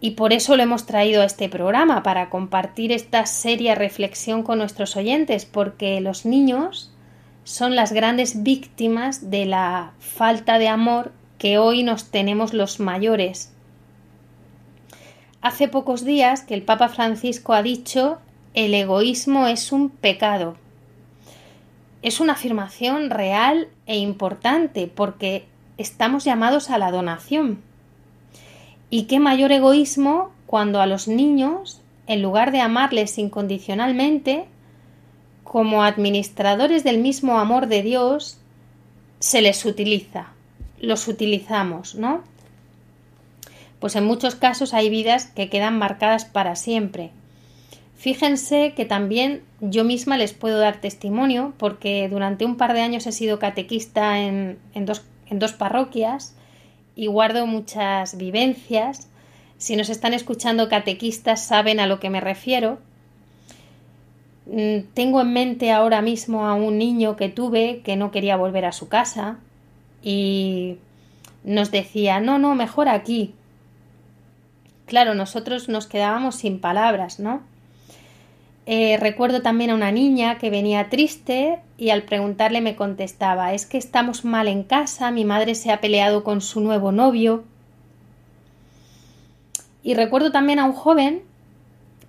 Y 0.00 0.12
por 0.12 0.32
eso 0.32 0.56
lo 0.56 0.62
hemos 0.62 0.86
traído 0.86 1.22
a 1.22 1.24
este 1.24 1.48
programa, 1.48 2.02
para 2.02 2.30
compartir 2.30 2.92
esta 2.92 3.26
seria 3.26 3.74
reflexión 3.74 4.42
con 4.42 4.58
nuestros 4.58 4.96
oyentes, 4.96 5.46
porque 5.46 6.00
los 6.00 6.24
niños 6.24 6.92
son 7.44 7.74
las 7.74 7.92
grandes 7.92 8.42
víctimas 8.44 9.30
de 9.30 9.46
la 9.46 9.92
falta 9.98 10.58
de 10.58 10.68
amor 10.68 11.12
que 11.42 11.58
hoy 11.58 11.82
nos 11.82 12.04
tenemos 12.04 12.54
los 12.54 12.78
mayores. 12.78 13.50
Hace 15.40 15.66
pocos 15.66 16.04
días 16.04 16.42
que 16.42 16.54
el 16.54 16.62
Papa 16.62 16.88
Francisco 16.88 17.52
ha 17.52 17.64
dicho 17.64 18.20
el 18.54 18.72
egoísmo 18.74 19.48
es 19.48 19.72
un 19.72 19.90
pecado. 19.90 20.54
Es 22.00 22.20
una 22.20 22.34
afirmación 22.34 23.10
real 23.10 23.66
e 23.86 23.98
importante 23.98 24.86
porque 24.86 25.44
estamos 25.78 26.22
llamados 26.22 26.70
a 26.70 26.78
la 26.78 26.92
donación. 26.92 27.60
¿Y 28.88 29.06
qué 29.06 29.18
mayor 29.18 29.50
egoísmo 29.50 30.30
cuando 30.46 30.80
a 30.80 30.86
los 30.86 31.08
niños, 31.08 31.80
en 32.06 32.22
lugar 32.22 32.52
de 32.52 32.60
amarles 32.60 33.18
incondicionalmente, 33.18 34.44
como 35.42 35.82
administradores 35.82 36.84
del 36.84 36.98
mismo 36.98 37.40
amor 37.40 37.66
de 37.66 37.82
Dios, 37.82 38.38
se 39.18 39.42
les 39.42 39.64
utiliza, 39.64 40.34
los 40.82 41.08
utilizamos, 41.08 41.94
¿no? 41.94 42.22
Pues 43.80 43.96
en 43.96 44.04
muchos 44.04 44.34
casos 44.34 44.74
hay 44.74 44.90
vidas 44.90 45.26
que 45.26 45.48
quedan 45.48 45.78
marcadas 45.78 46.24
para 46.26 46.54
siempre. 46.56 47.10
Fíjense 47.96 48.74
que 48.76 48.84
también 48.84 49.42
yo 49.60 49.84
misma 49.84 50.18
les 50.18 50.32
puedo 50.32 50.58
dar 50.58 50.80
testimonio 50.80 51.54
porque 51.56 52.08
durante 52.08 52.44
un 52.44 52.56
par 52.56 52.74
de 52.74 52.80
años 52.80 53.06
he 53.06 53.12
sido 53.12 53.38
catequista 53.38 54.18
en, 54.20 54.58
en, 54.74 54.86
dos, 54.86 55.02
en 55.30 55.38
dos 55.38 55.52
parroquias 55.52 56.34
y 56.96 57.06
guardo 57.06 57.46
muchas 57.46 58.16
vivencias. 58.16 59.08
Si 59.56 59.76
nos 59.76 59.88
están 59.88 60.14
escuchando 60.14 60.68
catequistas 60.68 61.44
saben 61.44 61.78
a 61.78 61.86
lo 61.86 62.00
que 62.00 62.10
me 62.10 62.20
refiero. 62.20 62.78
Mm, 64.46 64.80
tengo 64.94 65.20
en 65.20 65.32
mente 65.32 65.70
ahora 65.70 66.02
mismo 66.02 66.46
a 66.46 66.54
un 66.54 66.78
niño 66.78 67.14
que 67.14 67.28
tuve 67.28 67.82
que 67.84 67.94
no 67.94 68.10
quería 68.10 68.36
volver 68.36 68.64
a 68.64 68.72
su 68.72 68.88
casa 68.88 69.38
y 70.02 70.78
nos 71.44 71.70
decía, 71.70 72.20
no, 72.20 72.38
no, 72.38 72.54
mejor 72.54 72.88
aquí. 72.88 73.34
Claro, 74.86 75.14
nosotros 75.14 75.68
nos 75.68 75.86
quedábamos 75.86 76.36
sin 76.36 76.60
palabras, 76.60 77.18
¿no? 77.18 77.42
Eh, 78.66 78.96
recuerdo 79.00 79.42
también 79.42 79.70
a 79.70 79.74
una 79.74 79.90
niña 79.90 80.38
que 80.38 80.50
venía 80.50 80.88
triste 80.88 81.58
y 81.78 81.90
al 81.90 82.04
preguntarle 82.04 82.60
me 82.60 82.76
contestaba 82.76 83.54
es 83.54 83.66
que 83.66 83.76
estamos 83.76 84.24
mal 84.24 84.46
en 84.46 84.62
casa, 84.62 85.10
mi 85.10 85.24
madre 85.24 85.56
se 85.56 85.72
ha 85.72 85.80
peleado 85.80 86.22
con 86.22 86.40
su 86.40 86.60
nuevo 86.60 86.92
novio. 86.92 87.44
Y 89.82 89.94
recuerdo 89.94 90.30
también 90.30 90.60
a 90.60 90.64
un 90.64 90.74
joven 90.74 91.22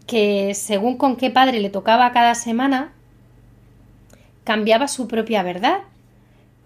que 0.06 0.54
según 0.54 0.98
con 0.98 1.16
qué 1.16 1.32
padre 1.32 1.60
le 1.60 1.70
tocaba 1.70 2.12
cada 2.12 2.36
semana, 2.36 2.92
cambiaba 4.44 4.88
su 4.88 5.08
propia 5.08 5.42
verdad, 5.42 5.80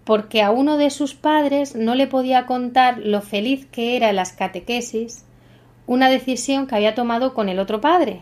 porque 0.08 0.42
a 0.42 0.52
uno 0.52 0.78
de 0.78 0.90
sus 0.90 1.14
padres 1.14 1.76
no 1.76 1.94
le 1.94 2.08
podía 2.08 2.46
contar 2.46 2.98
lo 2.98 3.22
feliz 3.22 3.68
que 3.68 3.98
era 3.98 4.14
las 4.14 4.32
catequesis 4.32 5.26
una 5.86 6.10
decisión 6.10 6.66
que 6.66 6.76
había 6.76 6.96
tomado 6.96 7.34
con 7.34 7.50
el 7.50 7.60
otro 7.60 7.82
padre, 7.82 8.22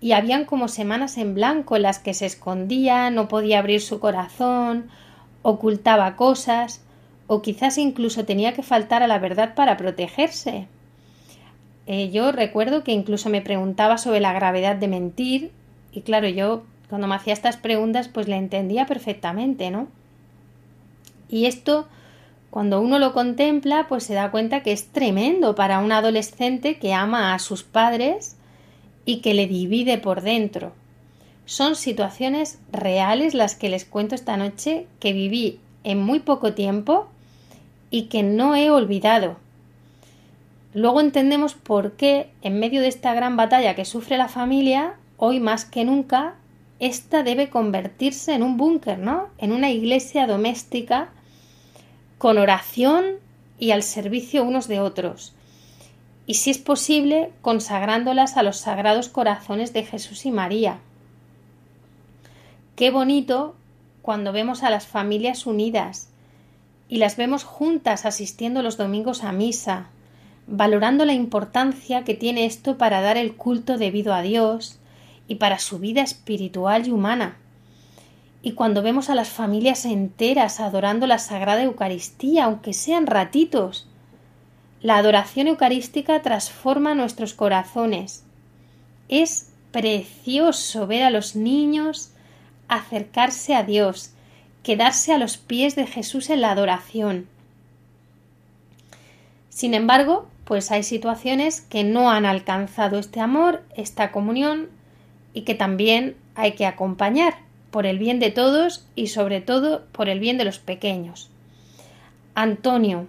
y 0.00 0.12
habían 0.12 0.44
como 0.44 0.68
semanas 0.68 1.16
en 1.16 1.34
blanco 1.34 1.76
en 1.76 1.82
las 1.82 1.98
que 1.98 2.12
se 2.12 2.26
escondía, 2.26 3.10
no 3.10 3.28
podía 3.28 3.58
abrir 3.58 3.80
su 3.80 3.98
corazón, 3.98 4.88
ocultaba 5.42 6.16
cosas, 6.16 6.84
o 7.26 7.42
quizás 7.42 7.78
incluso 7.78 8.24
tenía 8.24 8.52
que 8.52 8.62
faltar 8.62 9.02
a 9.02 9.08
la 9.08 9.18
verdad 9.18 9.54
para 9.54 9.76
protegerse. 9.76 10.68
Eh, 11.86 12.10
yo 12.10 12.32
recuerdo 12.32 12.84
que 12.84 12.92
incluso 12.92 13.30
me 13.30 13.42
preguntaba 13.42 13.98
sobre 13.98 14.20
la 14.20 14.32
gravedad 14.32 14.76
de 14.76 14.88
mentir, 14.88 15.52
y 15.92 16.02
claro, 16.02 16.28
yo 16.28 16.64
cuando 16.88 17.08
me 17.08 17.14
hacía 17.16 17.32
estas 17.32 17.56
preguntas 17.56 18.08
pues 18.08 18.28
le 18.28 18.36
entendía 18.36 18.86
perfectamente, 18.86 19.70
¿no? 19.70 19.88
Y 21.28 21.46
esto, 21.46 21.88
cuando 22.50 22.80
uno 22.80 22.98
lo 22.98 23.12
contempla, 23.12 23.86
pues 23.88 24.04
se 24.04 24.14
da 24.14 24.30
cuenta 24.30 24.62
que 24.62 24.72
es 24.72 24.88
tremendo 24.88 25.54
para 25.54 25.78
un 25.80 25.92
adolescente 25.92 26.78
que 26.78 26.94
ama 26.94 27.34
a 27.34 27.38
sus 27.38 27.62
padres 27.62 28.36
y 29.04 29.18
que 29.18 29.34
le 29.34 29.46
divide 29.46 29.98
por 29.98 30.22
dentro. 30.22 30.72
Son 31.44 31.76
situaciones 31.76 32.58
reales 32.72 33.34
las 33.34 33.54
que 33.54 33.68
les 33.68 33.84
cuento 33.84 34.14
esta 34.14 34.36
noche 34.36 34.86
que 34.98 35.12
viví 35.12 35.60
en 35.84 36.02
muy 36.02 36.18
poco 36.18 36.54
tiempo 36.54 37.06
y 37.90 38.04
que 38.04 38.22
no 38.22 38.56
he 38.56 38.70
olvidado. 38.70 39.36
Luego 40.74 41.00
entendemos 41.00 41.54
por 41.54 41.92
qué, 41.92 42.28
en 42.42 42.58
medio 42.58 42.82
de 42.82 42.88
esta 42.88 43.14
gran 43.14 43.36
batalla 43.36 43.74
que 43.74 43.84
sufre 43.84 44.18
la 44.18 44.28
familia, 44.28 44.96
hoy 45.16 45.40
más 45.40 45.64
que 45.64 45.84
nunca, 45.84 46.34
esta 46.80 47.22
debe 47.22 47.48
convertirse 47.48 48.34
en 48.34 48.42
un 48.42 48.56
búnker, 48.56 48.98
¿no? 48.98 49.28
En 49.38 49.52
una 49.52 49.70
iglesia 49.70 50.26
doméstica 50.26 51.08
con 52.18 52.38
oración 52.38 53.16
y 53.58 53.70
al 53.70 53.82
servicio 53.82 54.44
unos 54.44 54.68
de 54.68 54.80
otros 54.80 55.36
y 56.26 56.34
si 56.34 56.50
es 56.50 56.58
posible 56.58 57.30
consagrándolas 57.40 58.36
a 58.36 58.42
los 58.42 58.58
sagrados 58.58 59.08
corazones 59.08 59.72
de 59.72 59.84
Jesús 59.84 60.26
y 60.26 60.32
María. 60.32 60.80
Qué 62.74 62.90
bonito 62.90 63.54
cuando 64.02 64.32
vemos 64.32 64.62
a 64.62 64.70
las 64.70 64.86
familias 64.86 65.46
unidas 65.46 66.08
y 66.88 66.98
las 66.98 67.16
vemos 67.16 67.44
juntas 67.44 68.04
asistiendo 68.04 68.62
los 68.62 68.76
domingos 68.76 69.24
a 69.24 69.32
misa, 69.32 69.86
valorando 70.46 71.04
la 71.04 71.14
importancia 71.14 72.04
que 72.04 72.14
tiene 72.14 72.44
esto 72.44 72.76
para 72.76 73.00
dar 73.00 73.16
el 73.16 73.34
culto 73.34 73.78
debido 73.78 74.12
a 74.12 74.22
Dios 74.22 74.78
y 75.28 75.36
para 75.36 75.58
su 75.58 75.78
vida 75.78 76.02
espiritual 76.02 76.86
y 76.86 76.90
humana. 76.90 77.36
Y 78.46 78.52
cuando 78.52 78.80
vemos 78.80 79.10
a 79.10 79.16
las 79.16 79.30
familias 79.30 79.84
enteras 79.84 80.60
adorando 80.60 81.08
la 81.08 81.18
Sagrada 81.18 81.64
Eucaristía, 81.64 82.44
aunque 82.44 82.74
sean 82.74 83.08
ratitos, 83.08 83.88
la 84.80 84.98
adoración 84.98 85.48
eucarística 85.48 86.22
transforma 86.22 86.94
nuestros 86.94 87.34
corazones. 87.34 88.22
Es 89.08 89.50
precioso 89.72 90.86
ver 90.86 91.02
a 91.02 91.10
los 91.10 91.34
niños 91.34 92.12
acercarse 92.68 93.56
a 93.56 93.64
Dios, 93.64 94.12
quedarse 94.62 95.12
a 95.12 95.18
los 95.18 95.38
pies 95.38 95.74
de 95.74 95.88
Jesús 95.88 96.30
en 96.30 96.40
la 96.40 96.52
adoración. 96.52 97.26
Sin 99.48 99.74
embargo, 99.74 100.28
pues 100.44 100.70
hay 100.70 100.84
situaciones 100.84 101.62
que 101.62 101.82
no 101.82 102.12
han 102.12 102.24
alcanzado 102.24 103.00
este 103.00 103.18
amor, 103.18 103.64
esta 103.74 104.12
comunión, 104.12 104.68
y 105.34 105.42
que 105.42 105.56
también 105.56 106.16
hay 106.36 106.52
que 106.52 106.64
acompañar 106.64 107.45
por 107.76 107.84
el 107.84 107.98
bien 107.98 108.20
de 108.20 108.30
todos 108.30 108.86
y 108.94 109.08
sobre 109.08 109.42
todo 109.42 109.84
por 109.92 110.08
el 110.08 110.18
bien 110.18 110.38
de 110.38 110.46
los 110.46 110.58
pequeños. 110.58 111.28
Antonio, 112.34 113.06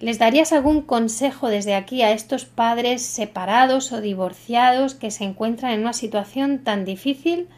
¿Les 0.00 0.18
darías 0.18 0.54
algún 0.54 0.80
consejo 0.80 1.48
desde 1.48 1.74
aquí 1.74 2.00
a 2.00 2.12
estos 2.12 2.46
padres 2.46 3.02
separados 3.02 3.92
o 3.92 4.00
divorciados 4.00 4.94
que 4.94 5.10
se 5.10 5.24
encuentran 5.24 5.72
en 5.72 5.80
una 5.80 5.92
situación 5.92 6.60
tan 6.64 6.86
difícil 6.86 7.48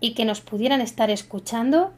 y 0.00 0.14
que 0.14 0.24
nos 0.24 0.40
pudieran 0.40 0.80
estar 0.80 1.10
escuchando? 1.10 1.92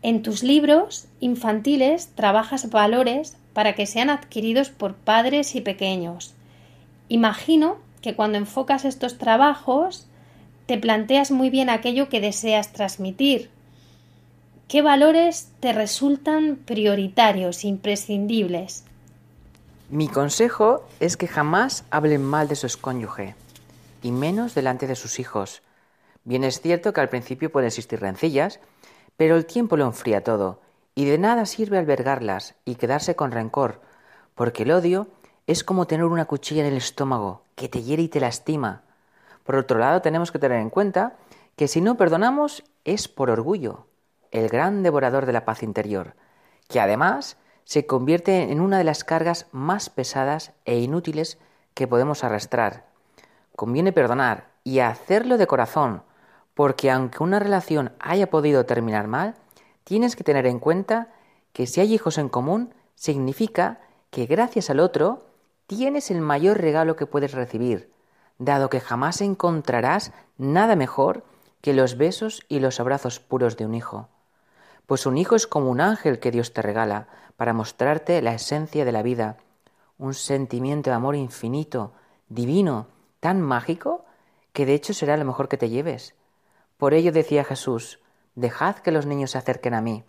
En 0.00 0.22
tus 0.22 0.42
libros 0.42 1.06
infantiles 1.20 2.14
trabajas 2.14 2.70
valores 2.70 3.36
para 3.52 3.74
que 3.74 3.84
sean 3.84 4.08
adquiridos 4.08 4.70
por 4.70 4.94
padres 4.94 5.54
y 5.54 5.60
pequeños. 5.60 6.32
Imagino 7.10 7.76
que 8.00 8.14
cuando 8.14 8.38
enfocas 8.38 8.86
estos 8.86 9.18
trabajos 9.18 10.07
te 10.68 10.76
planteas 10.76 11.30
muy 11.30 11.48
bien 11.48 11.70
aquello 11.70 12.10
que 12.10 12.20
deseas 12.20 12.74
transmitir. 12.74 13.48
¿Qué 14.68 14.82
valores 14.82 15.48
te 15.60 15.72
resultan 15.72 16.56
prioritarios, 16.56 17.64
imprescindibles? 17.64 18.84
Mi 19.88 20.08
consejo 20.08 20.86
es 21.00 21.16
que 21.16 21.26
jamás 21.26 21.86
hablen 21.88 22.22
mal 22.22 22.48
de 22.48 22.54
su 22.56 22.68
cónyuge, 22.78 23.34
y 24.02 24.12
menos 24.12 24.54
delante 24.54 24.86
de 24.86 24.94
sus 24.94 25.18
hijos. 25.18 25.62
Bien 26.24 26.44
es 26.44 26.60
cierto 26.60 26.92
que 26.92 27.00
al 27.00 27.08
principio 27.08 27.50
pueden 27.50 27.68
existir 27.68 27.98
rencillas, 27.98 28.60
pero 29.16 29.36
el 29.36 29.46
tiempo 29.46 29.78
lo 29.78 29.86
enfría 29.86 30.22
todo, 30.22 30.60
y 30.94 31.06
de 31.06 31.16
nada 31.16 31.46
sirve 31.46 31.78
albergarlas 31.78 32.56
y 32.66 32.74
quedarse 32.74 33.16
con 33.16 33.32
rencor, 33.32 33.80
porque 34.34 34.64
el 34.64 34.72
odio 34.72 35.08
es 35.46 35.64
como 35.64 35.86
tener 35.86 36.04
una 36.04 36.26
cuchilla 36.26 36.60
en 36.60 36.72
el 36.72 36.76
estómago, 36.76 37.40
que 37.54 37.70
te 37.70 37.82
hiere 37.82 38.02
y 38.02 38.08
te 38.08 38.20
lastima. 38.20 38.82
Por 39.48 39.56
otro 39.56 39.78
lado, 39.78 40.02
tenemos 40.02 40.30
que 40.30 40.38
tener 40.38 40.60
en 40.60 40.68
cuenta 40.68 41.14
que 41.56 41.68
si 41.68 41.80
no 41.80 41.96
perdonamos 41.96 42.64
es 42.84 43.08
por 43.08 43.30
orgullo, 43.30 43.86
el 44.30 44.50
gran 44.50 44.82
devorador 44.82 45.24
de 45.24 45.32
la 45.32 45.46
paz 45.46 45.62
interior, 45.62 46.16
que 46.68 46.80
además 46.80 47.38
se 47.64 47.86
convierte 47.86 48.52
en 48.52 48.60
una 48.60 48.76
de 48.76 48.84
las 48.84 49.04
cargas 49.04 49.46
más 49.50 49.88
pesadas 49.88 50.52
e 50.66 50.78
inútiles 50.80 51.38
que 51.72 51.88
podemos 51.88 52.24
arrastrar. 52.24 52.88
Conviene 53.56 53.90
perdonar 53.90 54.48
y 54.64 54.80
hacerlo 54.80 55.38
de 55.38 55.46
corazón, 55.46 56.02
porque 56.52 56.90
aunque 56.90 57.22
una 57.22 57.38
relación 57.38 57.92
haya 58.00 58.28
podido 58.28 58.66
terminar 58.66 59.06
mal, 59.06 59.34
tienes 59.84 60.14
que 60.14 60.24
tener 60.24 60.44
en 60.44 60.58
cuenta 60.58 61.08
que 61.54 61.66
si 61.66 61.80
hay 61.80 61.94
hijos 61.94 62.18
en 62.18 62.28
común, 62.28 62.74
significa 62.96 63.80
que 64.10 64.26
gracias 64.26 64.68
al 64.68 64.80
otro 64.80 65.24
tienes 65.66 66.10
el 66.10 66.20
mayor 66.20 66.60
regalo 66.60 66.96
que 66.96 67.06
puedes 67.06 67.32
recibir, 67.32 67.96
dado 68.38 68.70
que 68.70 68.80
jamás 68.80 69.20
encontrarás 69.20 70.12
nada 70.36 70.76
mejor 70.76 71.24
que 71.60 71.72
los 71.72 71.96
besos 71.96 72.42
y 72.48 72.60
los 72.60 72.80
abrazos 72.80 73.20
puros 73.20 73.56
de 73.56 73.66
un 73.66 73.74
hijo 73.74 74.08
pues 74.88 75.04
un 75.04 75.18
hijo 75.18 75.36
es 75.36 75.46
como 75.46 75.68
un 75.70 75.82
ángel 75.82 76.18
que 76.18 76.30
Dios 76.30 76.54
te 76.54 76.62
regala 76.62 77.08
para 77.36 77.52
mostrarte 77.52 78.22
la 78.22 78.32
esencia 78.32 78.86
de 78.86 78.92
la 78.92 79.02
vida, 79.02 79.36
un 79.98 80.14
sentimiento 80.14 80.88
de 80.88 80.96
amor 80.96 81.14
infinito, 81.14 81.92
divino, 82.30 82.86
tan 83.20 83.42
mágico, 83.42 84.06
que 84.54 84.64
de 84.64 84.72
hecho 84.72 84.94
será 84.94 85.18
lo 85.18 85.26
mejor 85.26 85.50
que 85.50 85.58
te 85.58 85.68
lleves. 85.68 86.14
Por 86.78 86.94
ello 86.94 87.12
decía 87.12 87.44
Jesús, 87.44 88.00
dejad 88.34 88.76
que 88.76 88.90
los 88.90 89.04
niños 89.04 89.32
se 89.32 89.38
acerquen 89.38 89.74
a 89.74 89.82
mí. 89.82 90.04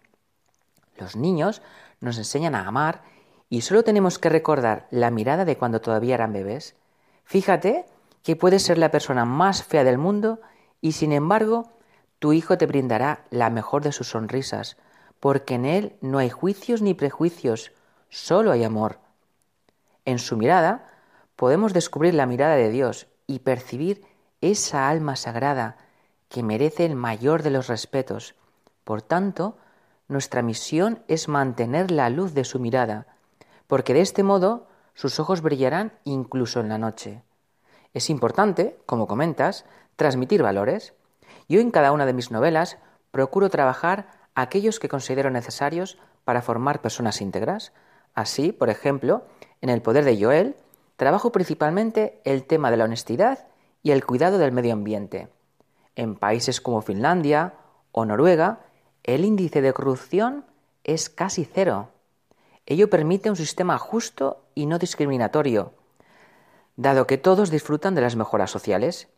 Los 0.95 1.17
niños 1.17 1.61
nos 1.99 2.17
enseñan 2.17 2.55
a 2.55 2.65
amar 2.65 3.01
y 3.49 3.61
solo 3.61 3.83
tenemos 3.83 4.17
que 4.17 4.29
recordar 4.29 4.87
la 4.91 5.11
mirada 5.11 5.43
de 5.43 5.57
cuando 5.57 5.81
todavía 5.81 6.15
eran 6.15 6.31
bebés. 6.31 6.77
Fíjate 7.25 7.83
que 8.23 8.35
puedes 8.35 8.63
ser 8.63 8.77
la 8.77 8.91
persona 8.91 9.25
más 9.25 9.63
fea 9.63 9.83
del 9.83 9.97
mundo 9.97 10.39
y 10.81 10.93
sin 10.93 11.11
embargo 11.11 11.71
tu 12.19 12.33
Hijo 12.33 12.57
te 12.57 12.65
brindará 12.65 13.25
la 13.29 13.49
mejor 13.49 13.81
de 13.81 13.93
sus 13.93 14.09
sonrisas, 14.09 14.77
porque 15.19 15.55
en 15.55 15.65
Él 15.65 15.95
no 16.01 16.17
hay 16.17 16.29
juicios 16.29 16.81
ni 16.81 16.93
prejuicios, 16.93 17.71
solo 18.09 18.51
hay 18.51 18.63
amor. 18.63 18.99
En 20.05 20.19
su 20.19 20.35
mirada 20.35 20.85
podemos 21.35 21.73
descubrir 21.73 22.13
la 22.13 22.25
mirada 22.25 22.55
de 22.55 22.69
Dios 22.69 23.07
y 23.25 23.39
percibir 23.39 24.03
esa 24.41 24.89
alma 24.89 25.15
sagrada 25.15 25.77
que 26.27 26.43
merece 26.43 26.85
el 26.85 26.95
mayor 26.95 27.43
de 27.43 27.51
los 27.51 27.67
respetos. 27.67 28.35
Por 28.83 29.01
tanto, 29.01 29.57
nuestra 30.07 30.41
misión 30.41 31.03
es 31.07 31.27
mantener 31.27 31.91
la 31.91 32.09
luz 32.09 32.33
de 32.33 32.43
su 32.43 32.59
mirada, 32.59 33.07
porque 33.67 33.93
de 33.93 34.01
este 34.01 34.23
modo 34.23 34.67
sus 34.93 35.19
ojos 35.19 35.41
brillarán 35.41 35.93
incluso 36.03 36.59
en 36.59 36.69
la 36.69 36.77
noche. 36.77 37.23
Es 37.93 38.09
importante, 38.09 38.77
como 38.85 39.07
comentas, 39.07 39.65
transmitir 39.95 40.43
valores. 40.43 40.93
Yo 41.47 41.59
en 41.59 41.71
cada 41.71 41.91
una 41.91 42.05
de 42.05 42.13
mis 42.13 42.31
novelas 42.31 42.77
procuro 43.11 43.49
trabajar 43.49 44.07
aquellos 44.35 44.79
que 44.79 44.89
considero 44.89 45.29
necesarios 45.29 45.97
para 46.23 46.41
formar 46.41 46.81
personas 46.81 47.21
íntegras. 47.21 47.73
Así, 48.13 48.51
por 48.51 48.69
ejemplo, 48.69 49.23
en 49.61 49.69
El 49.69 49.81
poder 49.81 50.05
de 50.05 50.23
Joel, 50.23 50.55
trabajo 50.95 51.31
principalmente 51.31 52.21
el 52.23 52.43
tema 52.43 52.71
de 52.71 52.77
la 52.77 52.85
honestidad 52.85 53.47
y 53.81 53.91
el 53.91 54.05
cuidado 54.05 54.37
del 54.37 54.51
medio 54.51 54.73
ambiente. 54.73 55.29
En 55.95 56.15
países 56.15 56.61
como 56.61 56.81
Finlandia 56.81 57.53
o 57.91 58.05
Noruega, 58.05 58.59
el 59.03 59.25
índice 59.25 59.61
de 59.61 59.73
corrupción 59.73 60.45
es 60.83 61.09
casi 61.09 61.45
cero. 61.45 61.89
Ello 62.65 62.89
permite 62.89 63.29
un 63.29 63.35
sistema 63.35 63.77
justo 63.77 64.45
y 64.53 64.65
no 64.67 64.77
discriminatorio, 64.77 65.73
dado 66.79 67.07
que 67.07 67.17
todos 67.17 67.51
disfrutan 67.51 67.93
de 67.93 67.99
las 67.99 68.15
mejoras 68.15 68.51
sociales. 68.51 69.09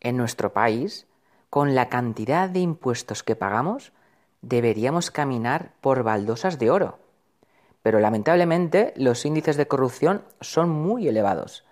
En 0.00 0.16
nuestro 0.16 0.54
país, 0.54 1.06
con 1.50 1.74
la 1.74 1.90
cantidad 1.90 2.48
de 2.48 2.60
impuestos 2.60 3.22
que 3.22 3.36
pagamos, 3.36 3.92
deberíamos 4.40 5.10
caminar 5.10 5.74
por 5.82 6.02
baldosas 6.02 6.58
de 6.58 6.70
oro. 6.70 6.98
Pero 7.82 8.00
lamentablemente 8.00 8.94
los 8.96 9.26
índices 9.26 9.58
de 9.58 9.68
corrupción 9.68 10.24
son 10.40 10.70
muy 10.70 11.08
elevados. 11.08 11.64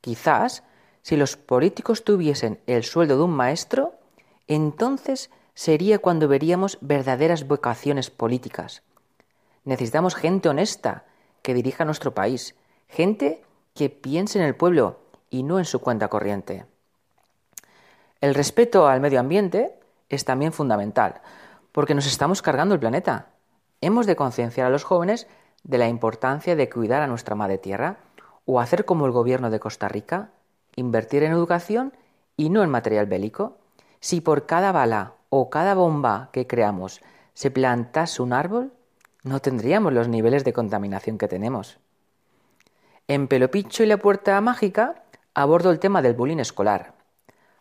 Quizás 0.00 0.62
si 1.02 1.18
los 1.18 1.36
políticos 1.36 2.02
tuviesen 2.02 2.58
el 2.66 2.82
sueldo 2.82 3.18
de 3.18 3.24
un 3.24 3.32
maestro, 3.32 3.96
entonces 4.48 5.30
sería 5.52 5.98
cuando 5.98 6.26
veríamos 6.26 6.78
verdaderas 6.80 7.46
vocaciones 7.46 8.08
políticas. 8.08 8.82
Necesitamos 9.64 10.14
gente 10.14 10.48
honesta 10.48 11.04
que 11.42 11.52
dirija 11.52 11.84
nuestro 11.84 12.14
país, 12.14 12.54
gente 12.88 13.42
que 13.76 13.90
piense 13.90 14.40
en 14.40 14.44
el 14.44 14.56
pueblo 14.56 14.98
y 15.30 15.44
no 15.44 15.60
en 15.60 15.64
su 15.64 15.80
cuenta 15.80 16.08
corriente. 16.08 16.64
El 18.20 18.34
respeto 18.34 18.88
al 18.88 19.00
medio 19.00 19.20
ambiente 19.20 19.78
es 20.08 20.24
también 20.24 20.52
fundamental, 20.52 21.20
porque 21.70 21.94
nos 21.94 22.06
estamos 22.06 22.42
cargando 22.42 22.74
el 22.74 22.80
planeta. 22.80 23.26
Hemos 23.80 24.06
de 24.06 24.16
concienciar 24.16 24.66
a 24.66 24.70
los 24.70 24.82
jóvenes 24.82 25.28
de 25.62 25.78
la 25.78 25.88
importancia 25.88 26.56
de 26.56 26.70
cuidar 26.70 27.02
a 27.02 27.06
nuestra 27.06 27.34
madre 27.34 27.58
tierra 27.58 27.98
o 28.46 28.60
hacer 28.60 28.84
como 28.84 29.06
el 29.06 29.12
gobierno 29.12 29.50
de 29.50 29.60
Costa 29.60 29.88
Rica, 29.88 30.30
invertir 30.74 31.22
en 31.22 31.32
educación 31.32 31.92
y 32.36 32.50
no 32.50 32.62
en 32.62 32.70
material 32.70 33.06
bélico. 33.06 33.58
Si 34.00 34.20
por 34.20 34.46
cada 34.46 34.72
bala 34.72 35.12
o 35.28 35.50
cada 35.50 35.74
bomba 35.74 36.30
que 36.32 36.46
creamos 36.46 37.02
se 37.34 37.50
plantase 37.50 38.22
un 38.22 38.32
árbol, 38.32 38.72
no 39.22 39.40
tendríamos 39.40 39.92
los 39.92 40.08
niveles 40.08 40.44
de 40.44 40.52
contaminación 40.52 41.18
que 41.18 41.28
tenemos. 41.28 41.78
En 43.08 43.28
Pelopicho 43.28 43.84
y 43.84 43.86
la 43.86 43.98
Puerta 43.98 44.40
Mágica 44.40 45.04
abordo 45.32 45.70
el 45.70 45.78
tema 45.78 46.02
del 46.02 46.14
bullying 46.14 46.38
escolar. 46.38 46.94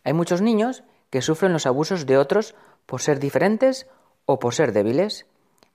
Hay 0.04 0.14
muchos 0.14 0.42
niños 0.42 0.84
que 1.12 1.22
sufren 1.22 1.54
los 1.54 1.68
abusos 1.68 2.08
de 2.08 2.18
otros 2.18 2.56
por 2.88 3.02
ser 3.02 3.20
diferentes 3.20 3.88
o 4.26 4.40
por 4.40 4.56
ser 4.56 4.72
débiles. 4.72 5.28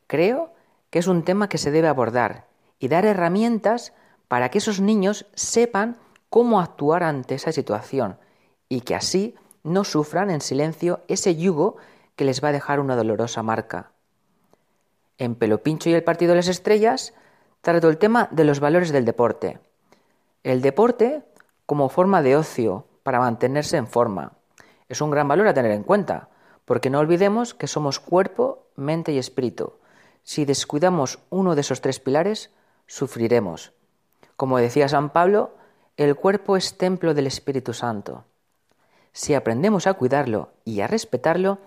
Creo 0.09 0.53
que 0.91 0.99
es 0.99 1.07
un 1.07 1.23
tema 1.23 1.49
que 1.49 1.59
se 1.59 1.71
debe 1.71 1.87
abordar 1.87 2.47
y 2.81 2.89
dar 2.89 3.05
herramientas 3.05 3.93
para 4.27 4.49
que 4.49 4.59
esos 4.59 4.81
niños 4.81 5.27
sepan 5.35 5.99
cómo 6.31 6.61
actuar 6.61 7.05
ante 7.05 7.37
esa 7.37 7.53
situación 7.53 8.19
y 8.69 8.81
que 8.81 8.97
así 8.97 9.37
no 9.63 9.85
sufran 9.85 10.31
en 10.31 10.41
silencio 10.41 11.01
ese 11.07 11.37
yugo 11.37 11.77
que 12.17 12.25
les 12.25 12.43
va 12.43 12.49
a 12.49 12.53
dejar 12.53 12.81
una 12.81 12.97
dolorosa 12.97 13.45
marca. 13.45 13.93
En 15.17 15.37
Pelopincho 15.37 15.91
y 15.91 15.95
el 15.95 16.03
Partido 16.03 16.31
de 16.31 16.37
las 16.37 16.49
Estrellas 16.49 17.15
trato 17.61 17.89
el 17.89 17.99
tema 17.99 18.29
de 18.31 18.45
los 18.45 18.61
valores 18.61 18.93
del 18.93 19.05
deporte. 19.05 19.59
El 20.43 20.63
deporte 20.63 21.23
como 21.67 21.89
forma 21.89 22.23
de 22.23 22.37
ocio, 22.37 22.87
para 23.03 23.21
mantenerse 23.21 23.77
en 23.77 23.87
forma. 23.87 24.33
Es 24.89 25.01
un 25.01 25.11
gran 25.11 25.29
valor 25.29 25.47
a 25.47 25.55
tener 25.55 25.71
en 25.71 25.85
cuenta, 25.85 26.29
porque 26.65 26.91
no 26.91 26.99
olvidemos 26.99 27.55
que 27.55 27.67
somos 27.67 28.01
cuerpo, 28.01 28.67
mente 28.75 29.13
y 29.13 29.19
espíritu. 29.19 29.75
Si 30.23 30.45
descuidamos 30.45 31.21
uno 31.31 31.55
de 31.55 31.61
esos 31.61 31.81
tres 31.81 32.01
pilares, 32.01 32.51
sufriremos. 32.87 33.73
Como 34.37 34.59
decía 34.59 34.89
San 34.89 35.11
Pablo, 35.11 35.55
el 35.97 36.17
cuerpo 36.17 36.57
es 36.57 36.77
templo 36.77 37.15
del 37.15 37.27
Espíritu 37.27 37.73
Santo. 37.73 38.25
Si 39.13 39.35
aprendemos 39.35 39.87
a 39.87 39.95
cuidarlo 39.95 40.51
y 40.65 40.81
a 40.81 40.87
respetarlo, 40.87 41.59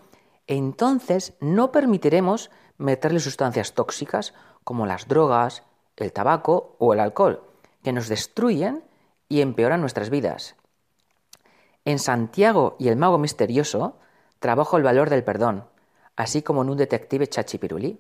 entonces 0.48 1.34
no 1.40 1.72
permitiremos 1.72 2.52
meterle 2.78 3.20
sustancias 3.20 3.74
tóxicas 3.74 4.34
como 4.64 4.86
las 4.86 5.08
drogas, 5.08 5.64
el 5.98 6.12
tabaco 6.12 6.76
o 6.80 6.94
el 6.94 7.00
alcohol, 7.00 7.44
que 7.84 7.94
nos 7.94 8.08
destruyen 8.08 8.84
y 9.30 9.42
empeoran 9.42 9.82
nuestras 9.82 10.10
vidas. 10.10 10.56
En 11.86 12.00
Santiago 12.00 12.76
y 12.80 12.88
el 12.88 12.96
mago 12.96 13.18
misterioso 13.18 13.98
trabajo 14.40 14.78
el 14.78 14.84
valor 14.84 15.10
del 15.10 15.24
perdón, 15.24 15.66
así 16.16 16.42
como 16.42 16.62
en 16.62 16.70
un 16.70 16.78
detective 16.78 17.28
chachipirulí. 17.28 18.00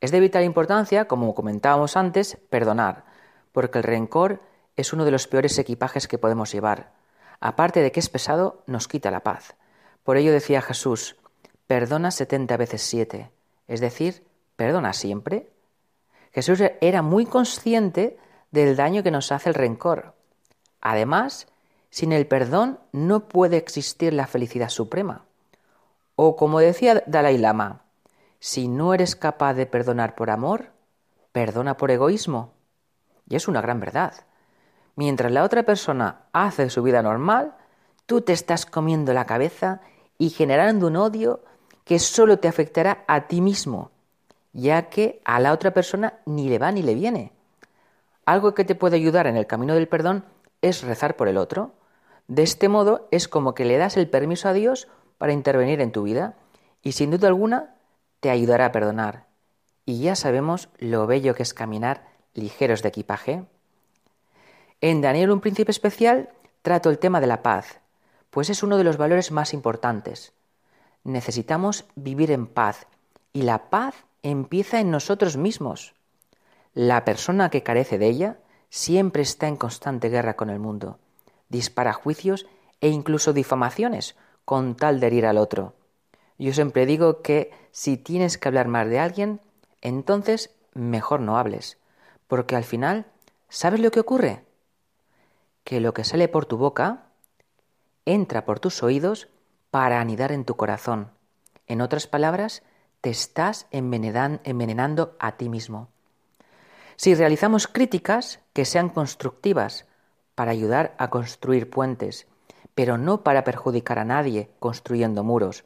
Es 0.00 0.10
de 0.10 0.20
vital 0.20 0.44
importancia, 0.44 1.06
como 1.06 1.34
comentábamos 1.34 1.96
antes, 1.96 2.38
perdonar, 2.50 3.04
porque 3.52 3.78
el 3.78 3.84
rencor 3.84 4.40
es 4.76 4.92
uno 4.92 5.04
de 5.04 5.10
los 5.10 5.26
peores 5.26 5.58
equipajes 5.58 6.06
que 6.06 6.18
podemos 6.18 6.52
llevar. 6.52 6.92
Aparte 7.40 7.80
de 7.80 7.92
que 7.92 8.00
es 8.00 8.08
pesado, 8.08 8.62
nos 8.66 8.88
quita 8.88 9.10
la 9.10 9.20
paz. 9.20 9.54
Por 10.04 10.16
ello 10.16 10.32
decía 10.32 10.62
Jesús, 10.62 11.16
perdona 11.66 12.10
setenta 12.10 12.56
veces 12.56 12.82
siete, 12.82 13.30
es 13.66 13.80
decir, 13.80 14.24
perdona 14.56 14.92
siempre. 14.92 15.50
Jesús 16.36 16.60
era 16.82 17.00
muy 17.00 17.24
consciente 17.24 18.18
del 18.50 18.76
daño 18.76 19.02
que 19.02 19.10
nos 19.10 19.32
hace 19.32 19.48
el 19.48 19.54
rencor. 19.54 20.12
Además, 20.82 21.46
sin 21.88 22.12
el 22.12 22.26
perdón 22.26 22.78
no 22.92 23.26
puede 23.26 23.56
existir 23.56 24.12
la 24.12 24.26
felicidad 24.26 24.68
suprema. 24.68 25.24
O 26.14 26.36
como 26.36 26.60
decía 26.60 27.02
Dalai 27.06 27.38
Lama, 27.38 27.84
si 28.38 28.68
no 28.68 28.92
eres 28.92 29.16
capaz 29.16 29.54
de 29.54 29.64
perdonar 29.64 30.14
por 30.14 30.28
amor, 30.28 30.72
perdona 31.32 31.78
por 31.78 31.90
egoísmo. 31.90 32.52
Y 33.26 33.36
es 33.36 33.48
una 33.48 33.62
gran 33.62 33.80
verdad. 33.80 34.12
Mientras 34.94 35.32
la 35.32 35.42
otra 35.42 35.62
persona 35.62 36.26
hace 36.34 36.68
su 36.68 36.82
vida 36.82 37.00
normal, 37.00 37.56
tú 38.04 38.20
te 38.20 38.34
estás 38.34 38.66
comiendo 38.66 39.14
la 39.14 39.24
cabeza 39.24 39.80
y 40.18 40.28
generando 40.28 40.88
un 40.88 40.96
odio 40.96 41.42
que 41.84 41.98
solo 41.98 42.38
te 42.40 42.48
afectará 42.48 43.04
a 43.08 43.26
ti 43.26 43.40
mismo, 43.40 43.90
ya 44.56 44.88
que 44.88 45.20
a 45.26 45.38
la 45.38 45.52
otra 45.52 45.72
persona 45.74 46.14
ni 46.24 46.48
le 46.48 46.58
va 46.58 46.72
ni 46.72 46.82
le 46.82 46.94
viene. 46.94 47.30
Algo 48.24 48.54
que 48.54 48.64
te 48.64 48.74
puede 48.74 48.96
ayudar 48.96 49.26
en 49.26 49.36
el 49.36 49.46
camino 49.46 49.74
del 49.74 49.86
perdón 49.86 50.24
es 50.62 50.82
rezar 50.82 51.14
por 51.14 51.28
el 51.28 51.36
otro. 51.36 51.74
De 52.26 52.42
este 52.42 52.70
modo 52.70 53.06
es 53.10 53.28
como 53.28 53.54
que 53.54 53.66
le 53.66 53.76
das 53.76 53.98
el 53.98 54.08
permiso 54.08 54.48
a 54.48 54.54
Dios 54.54 54.88
para 55.18 55.34
intervenir 55.34 55.82
en 55.82 55.92
tu 55.92 56.04
vida 56.04 56.36
y 56.82 56.92
sin 56.92 57.10
duda 57.10 57.28
alguna 57.28 57.74
te 58.20 58.30
ayudará 58.30 58.66
a 58.66 58.72
perdonar. 58.72 59.26
Y 59.84 60.00
ya 60.00 60.16
sabemos 60.16 60.70
lo 60.78 61.06
bello 61.06 61.34
que 61.34 61.42
es 61.42 61.52
caminar 61.52 62.08
ligeros 62.32 62.82
de 62.82 62.88
equipaje. 62.88 63.44
En 64.80 65.02
Daniel, 65.02 65.32
un 65.32 65.40
príncipe 65.40 65.70
especial, 65.70 66.30
trato 66.62 66.88
el 66.88 66.98
tema 66.98 67.20
de 67.20 67.26
la 67.26 67.42
paz, 67.42 67.80
pues 68.30 68.48
es 68.48 68.62
uno 68.62 68.78
de 68.78 68.84
los 68.84 68.96
valores 68.96 69.32
más 69.32 69.52
importantes. 69.52 70.32
Necesitamos 71.04 71.84
vivir 71.94 72.30
en 72.30 72.46
paz 72.46 72.86
y 73.34 73.42
la 73.42 73.68
paz 73.68 74.05
empieza 74.30 74.80
en 74.80 74.90
nosotros 74.90 75.36
mismos. 75.36 75.94
La 76.74 77.04
persona 77.04 77.48
que 77.48 77.62
carece 77.62 77.96
de 77.96 78.08
ella 78.08 78.38
siempre 78.70 79.22
está 79.22 79.46
en 79.46 79.56
constante 79.56 80.08
guerra 80.08 80.34
con 80.34 80.50
el 80.50 80.58
mundo, 80.58 80.98
dispara 81.48 81.92
juicios 81.92 82.46
e 82.80 82.88
incluso 82.88 83.32
difamaciones 83.32 84.16
con 84.44 84.74
tal 84.74 84.98
de 84.98 85.06
herir 85.06 85.26
al 85.26 85.38
otro. 85.38 85.74
Yo 86.38 86.52
siempre 86.52 86.86
digo 86.86 87.22
que 87.22 87.52
si 87.70 87.96
tienes 87.96 88.36
que 88.36 88.48
hablar 88.48 88.66
más 88.66 88.88
de 88.88 88.98
alguien, 88.98 89.40
entonces 89.80 90.50
mejor 90.74 91.20
no 91.20 91.38
hables, 91.38 91.78
porque 92.26 92.56
al 92.56 92.64
final, 92.64 93.06
¿sabes 93.48 93.80
lo 93.80 93.92
que 93.92 94.00
ocurre? 94.00 94.44
Que 95.62 95.80
lo 95.80 95.94
que 95.94 96.02
sale 96.02 96.26
por 96.26 96.46
tu 96.46 96.56
boca 96.56 97.06
entra 98.04 98.44
por 98.44 98.58
tus 98.58 98.82
oídos 98.82 99.28
para 99.70 100.00
anidar 100.00 100.32
en 100.32 100.44
tu 100.44 100.56
corazón. 100.56 101.12
En 101.68 101.80
otras 101.80 102.06
palabras, 102.06 102.62
te 103.00 103.10
estás 103.10 103.66
envenenando 103.70 105.16
a 105.18 105.36
ti 105.36 105.48
mismo. 105.48 105.88
Si 106.96 107.14
realizamos 107.14 107.66
críticas 107.66 108.40
que 108.52 108.64
sean 108.64 108.88
constructivas 108.88 109.86
para 110.34 110.50
ayudar 110.50 110.94
a 110.98 111.10
construir 111.10 111.68
puentes, 111.70 112.26
pero 112.74 112.98
no 112.98 113.22
para 113.22 113.44
perjudicar 113.44 113.98
a 113.98 114.04
nadie 114.04 114.50
construyendo 114.58 115.24
muros, 115.24 115.64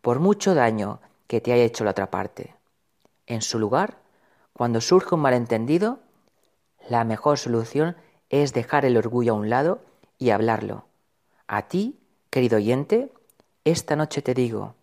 por 0.00 0.20
mucho 0.20 0.54
daño 0.54 1.00
que 1.26 1.40
te 1.40 1.52
haya 1.52 1.64
hecho 1.64 1.84
la 1.84 1.90
otra 1.90 2.10
parte. 2.10 2.54
En 3.26 3.42
su 3.42 3.58
lugar, 3.58 3.98
cuando 4.52 4.80
surge 4.80 5.14
un 5.14 5.20
malentendido, 5.20 6.00
la 6.88 7.04
mejor 7.04 7.38
solución 7.38 7.96
es 8.30 8.52
dejar 8.52 8.84
el 8.84 8.96
orgullo 8.96 9.32
a 9.32 9.36
un 9.36 9.50
lado 9.50 9.80
y 10.18 10.30
hablarlo. 10.30 10.86
A 11.46 11.68
ti, 11.68 11.98
querido 12.30 12.56
oyente, 12.56 13.12
esta 13.64 13.96
noche 13.96 14.22
te 14.22 14.34
digo, 14.34 14.74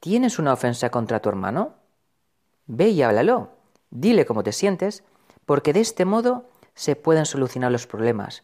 ¿tienes 0.00 0.38
una 0.38 0.52
ofensa 0.52 0.90
contra 0.90 1.20
tu 1.20 1.28
hermano? 1.28 1.74
Ve 2.66 2.88
y 2.88 3.02
háblalo, 3.02 3.50
dile 3.90 4.26
cómo 4.26 4.42
te 4.42 4.52
sientes, 4.52 5.04
porque 5.44 5.72
de 5.72 5.80
este 5.80 6.04
modo 6.04 6.48
se 6.74 6.96
pueden 6.96 7.26
solucionar 7.26 7.72
los 7.72 7.86
problemas. 7.86 8.42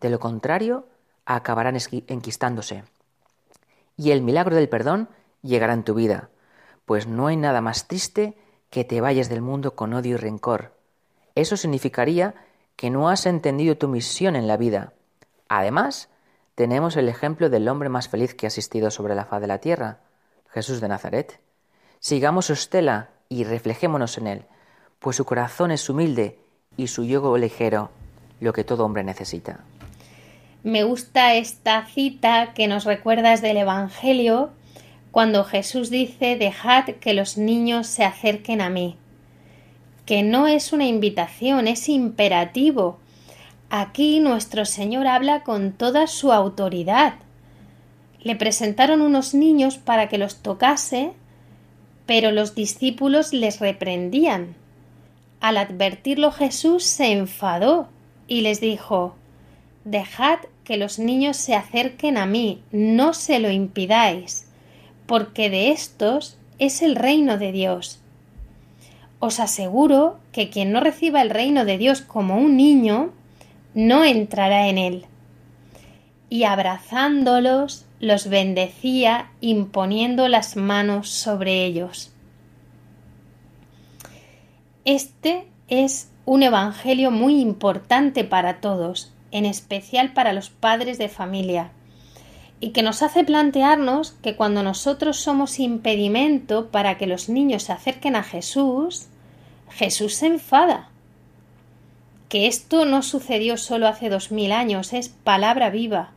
De 0.00 0.10
lo 0.10 0.18
contrario, 0.20 0.86
acabarán 1.24 1.76
enquistándose. 2.06 2.84
Y 3.96 4.10
el 4.10 4.22
milagro 4.22 4.56
del 4.56 4.68
perdón 4.68 5.08
llegará 5.42 5.72
en 5.72 5.84
tu 5.84 5.94
vida, 5.94 6.30
pues 6.86 7.06
no 7.06 7.26
hay 7.26 7.36
nada 7.36 7.60
más 7.60 7.88
triste 7.88 8.36
que 8.70 8.84
te 8.84 9.00
vayas 9.00 9.28
del 9.28 9.42
mundo 9.42 9.74
con 9.74 9.92
odio 9.94 10.14
y 10.14 10.16
rencor. 10.16 10.72
Eso 11.34 11.56
significaría 11.56 12.34
que 12.76 12.90
no 12.90 13.08
has 13.08 13.26
entendido 13.26 13.76
tu 13.76 13.88
misión 13.88 14.36
en 14.36 14.46
la 14.46 14.56
vida. 14.56 14.92
Además, 15.48 16.08
tenemos 16.54 16.96
el 16.96 17.08
ejemplo 17.08 17.50
del 17.50 17.68
hombre 17.68 17.88
más 17.88 18.08
feliz 18.08 18.34
que 18.34 18.46
ha 18.46 18.48
existido 18.48 18.90
sobre 18.90 19.14
la 19.14 19.24
faz 19.24 19.40
de 19.40 19.46
la 19.46 19.58
tierra, 19.58 20.00
Jesús 20.52 20.80
de 20.80 20.88
Nazaret. 20.88 21.40
Sigamos 21.98 22.46
su 22.46 22.52
estela 22.52 23.10
y 23.28 23.44
reflejémonos 23.44 24.18
en 24.18 24.26
él, 24.26 24.42
pues 24.98 25.16
su 25.16 25.24
corazón 25.24 25.70
es 25.70 25.88
humilde 25.88 26.38
y 26.76 26.88
su 26.88 27.04
yugo 27.04 27.36
ligero, 27.38 27.90
lo 28.40 28.52
que 28.52 28.64
todo 28.64 28.84
hombre 28.84 29.04
necesita. 29.04 29.60
Me 30.62 30.84
gusta 30.84 31.34
esta 31.34 31.86
cita 31.86 32.52
que 32.54 32.68
nos 32.68 32.84
recuerdas 32.84 33.42
del 33.42 33.56
Evangelio 33.56 34.50
cuando 35.10 35.44
Jesús 35.44 35.90
dice 35.90 36.36
dejad 36.36 36.84
que 36.84 37.14
los 37.14 37.36
niños 37.36 37.86
se 37.86 38.04
acerquen 38.04 38.60
a 38.60 38.70
mí, 38.70 38.96
que 40.06 40.22
no 40.22 40.46
es 40.46 40.72
una 40.72 40.86
invitación, 40.86 41.66
es 41.66 41.88
imperativo. 41.88 42.98
Aquí 43.70 44.20
nuestro 44.20 44.64
Señor 44.64 45.06
habla 45.06 45.42
con 45.42 45.72
toda 45.72 46.06
su 46.06 46.32
autoridad. 46.32 47.14
Le 48.22 48.36
presentaron 48.36 49.00
unos 49.00 49.34
niños 49.34 49.78
para 49.78 50.08
que 50.08 50.18
los 50.18 50.36
tocase, 50.42 51.12
pero 52.06 52.30
los 52.30 52.54
discípulos 52.54 53.32
les 53.32 53.60
reprendían. 53.60 54.54
Al 55.40 55.56
advertirlo 55.56 56.30
Jesús 56.30 56.84
se 56.84 57.12
enfadó 57.12 57.88
y 58.28 58.42
les 58.42 58.60
dijo 58.60 59.16
Dejad 59.84 60.38
que 60.64 60.76
los 60.76 60.98
niños 60.98 61.36
se 61.36 61.54
acerquen 61.54 62.16
a 62.16 62.26
mí, 62.26 62.62
no 62.70 63.14
se 63.14 63.40
lo 63.40 63.50
impidáis 63.50 64.46
porque 65.12 65.50
de 65.50 65.70
estos 65.72 66.38
es 66.58 66.82
el 66.82 66.96
reino 66.96 67.38
de 67.38 67.52
Dios. 67.52 68.00
Os 69.18 69.40
aseguro 69.40 70.18
que 70.32 70.48
quien 70.48 70.72
no 70.72 70.80
reciba 70.80 71.22
el 71.22 71.28
reino 71.30 71.64
de 71.64 71.78
Dios 71.78 72.00
como 72.00 72.38
un 72.38 72.56
niño, 72.56 73.12
no 73.74 74.04
entrará 74.04 74.68
en 74.68 74.78
él. 74.78 75.04
Y 76.28 76.44
abrazándolos, 76.44 77.84
los 78.02 78.28
bendecía 78.28 79.30
imponiendo 79.40 80.26
las 80.26 80.56
manos 80.56 81.08
sobre 81.08 81.64
ellos. 81.64 82.12
Este 84.84 85.46
es 85.68 86.10
un 86.24 86.42
evangelio 86.42 87.12
muy 87.12 87.40
importante 87.40 88.24
para 88.24 88.60
todos, 88.60 89.14
en 89.30 89.46
especial 89.46 90.12
para 90.12 90.32
los 90.32 90.50
padres 90.50 90.98
de 90.98 91.08
familia 91.08 91.70
y 92.58 92.70
que 92.70 92.82
nos 92.82 93.02
hace 93.02 93.22
plantearnos 93.22 94.12
que 94.20 94.34
cuando 94.34 94.64
nosotros 94.64 95.16
somos 95.18 95.60
impedimento 95.60 96.70
para 96.70 96.98
que 96.98 97.06
los 97.06 97.28
niños 97.28 97.62
se 97.62 97.72
acerquen 97.72 98.16
a 98.16 98.24
Jesús, 98.24 99.06
Jesús 99.70 100.14
se 100.14 100.26
enfada. 100.26 100.88
Que 102.28 102.48
esto 102.48 102.84
no 102.84 103.02
sucedió 103.02 103.56
solo 103.56 103.86
hace 103.86 104.08
dos 104.08 104.32
mil 104.32 104.50
años, 104.50 104.92
es 104.92 105.08
palabra 105.08 105.70
viva. 105.70 106.10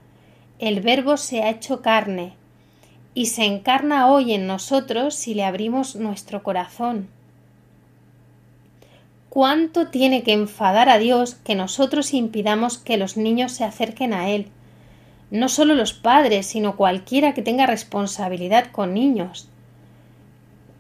El 0.60 0.82
Verbo 0.82 1.18
se 1.18 1.44
ha 1.44 1.50
hecho 1.50 1.82
carne 1.82 2.34
y 3.14 3.28
se 3.28 3.46
encarna 3.46 4.08
hoy 4.08 4.34
en 4.34 4.48
nosotros 4.48 5.16
si 5.16 5.34
le 5.34 5.44
abrimos 5.44 5.96
nuestro 5.96 6.44
corazón. 6.44 7.08
¿Cuánto 9.30 9.88
tiene 9.88 10.24
que 10.24 10.34
enfadar 10.34 10.90
a 10.90 10.98
Dios 10.98 11.36
que 11.36 11.56
nosotros 11.56 12.14
impidamos 12.14 12.78
que 12.78 12.98
los 12.98 13.18
niños 13.18 13.52
se 13.52 13.66
acerquen 13.66 14.14
a 14.14 14.30
Él? 14.30 14.50
no 15.32 15.50
solo 15.50 15.76
los 15.76 15.94
padres, 15.94 16.46
sino 16.46 16.76
cualquiera 16.76 17.34
que 17.34 17.42
tenga 17.42 17.66
responsabilidad 17.66 18.72
con 18.72 18.94
niños, 18.94 19.50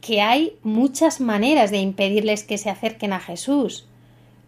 que 0.01 0.21
hay 0.21 0.53
muchas 0.63 1.19
maneras 1.19 1.71
de 1.71 1.79
impedirles 1.79 2.43
que 2.43 2.57
se 2.57 2.69
acerquen 2.69 3.11
a 3.13 3.19
Jesús. 3.19 3.87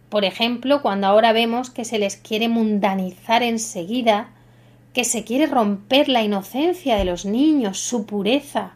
Por 0.08 0.24
ejemplo, 0.24 0.82
cuando 0.82 1.08
ahora 1.08 1.32
vemos 1.32 1.70
que 1.70 1.84
se 1.84 1.98
les 1.98 2.16
quiere 2.16 2.48
mundanizar 2.48 3.42
enseguida, 3.42 4.30
que 4.98 5.04
se 5.04 5.22
quiere 5.22 5.46
romper 5.46 6.08
la 6.08 6.24
inocencia 6.24 6.96
de 6.96 7.04
los 7.04 7.24
niños, 7.24 7.78
su 7.78 8.04
pureza. 8.04 8.72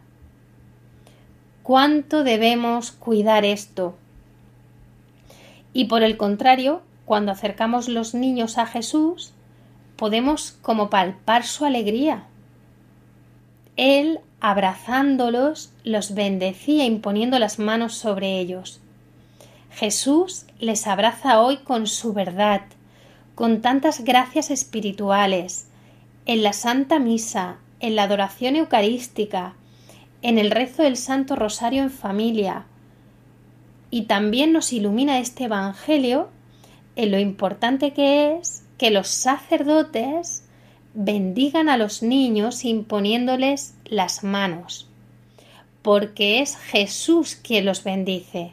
¿Cuánto 1.65 2.23
debemos 2.23 2.93
cuidar 2.93 3.45
esto? 3.45 3.97
Y 5.73 5.87
por 5.87 6.05
el 6.05 6.17
contrario, 6.17 6.83
cuando 7.07 7.33
acercamos 7.33 7.89
los 7.89 8.15
niños 8.15 8.57
a 8.57 8.67
Jesús, 8.67 9.33
podemos 9.97 10.53
como 10.63 10.91
palpar 10.91 11.45
su 11.45 11.65
alegría. 11.65 12.27
Él, 13.77 14.21
abrazándolos, 14.41 15.73
los 15.83 16.15
bendecía 16.15 16.85
imponiendo 16.85 17.41
las 17.41 17.59
manos 17.59 17.95
sobre 17.95 18.39
ellos. 18.39 18.81
Jesús 19.73 20.47
les 20.61 20.87
abraza 20.87 21.41
hoy 21.41 21.57
con 21.57 21.89
su 21.89 22.13
verdad, 22.13 22.63
con 23.35 23.61
tantas 23.61 24.05
gracias 24.05 24.53
espirituales, 24.53 25.67
en 26.27 26.43
la 26.43 26.53
Santa 26.53 26.99
Misa, 26.99 27.57
en 27.81 27.97
la 27.97 28.05
adoración 28.05 28.57
eucarística, 28.57 29.55
en 30.23 30.39
el 30.39 30.51
rezo 30.51 30.85
del 30.85 30.97
Santo 30.97 31.35
Rosario 31.35 31.83
en 31.83 31.91
familia. 31.91 32.65
Y 33.91 34.03
también 34.03 34.53
nos 34.53 34.73
ilumina 34.73 35.19
este 35.19 35.45
Evangelio 35.45 36.31
en 36.97 37.11
lo 37.11 37.19
importante 37.19 37.93
que 37.93 38.37
es 38.37 38.65
que 38.79 38.91
los 38.91 39.09
sacerdotes 39.09 40.45
bendigan 40.95 41.69
a 41.69 41.77
los 41.77 42.03
niños 42.03 42.65
imponiéndoles 42.65 43.75
las 43.85 44.23
manos, 44.23 44.89
porque 45.83 46.41
es 46.41 46.57
Jesús 46.57 47.35
quien 47.35 47.65
los 47.65 47.83
bendice. 47.83 48.53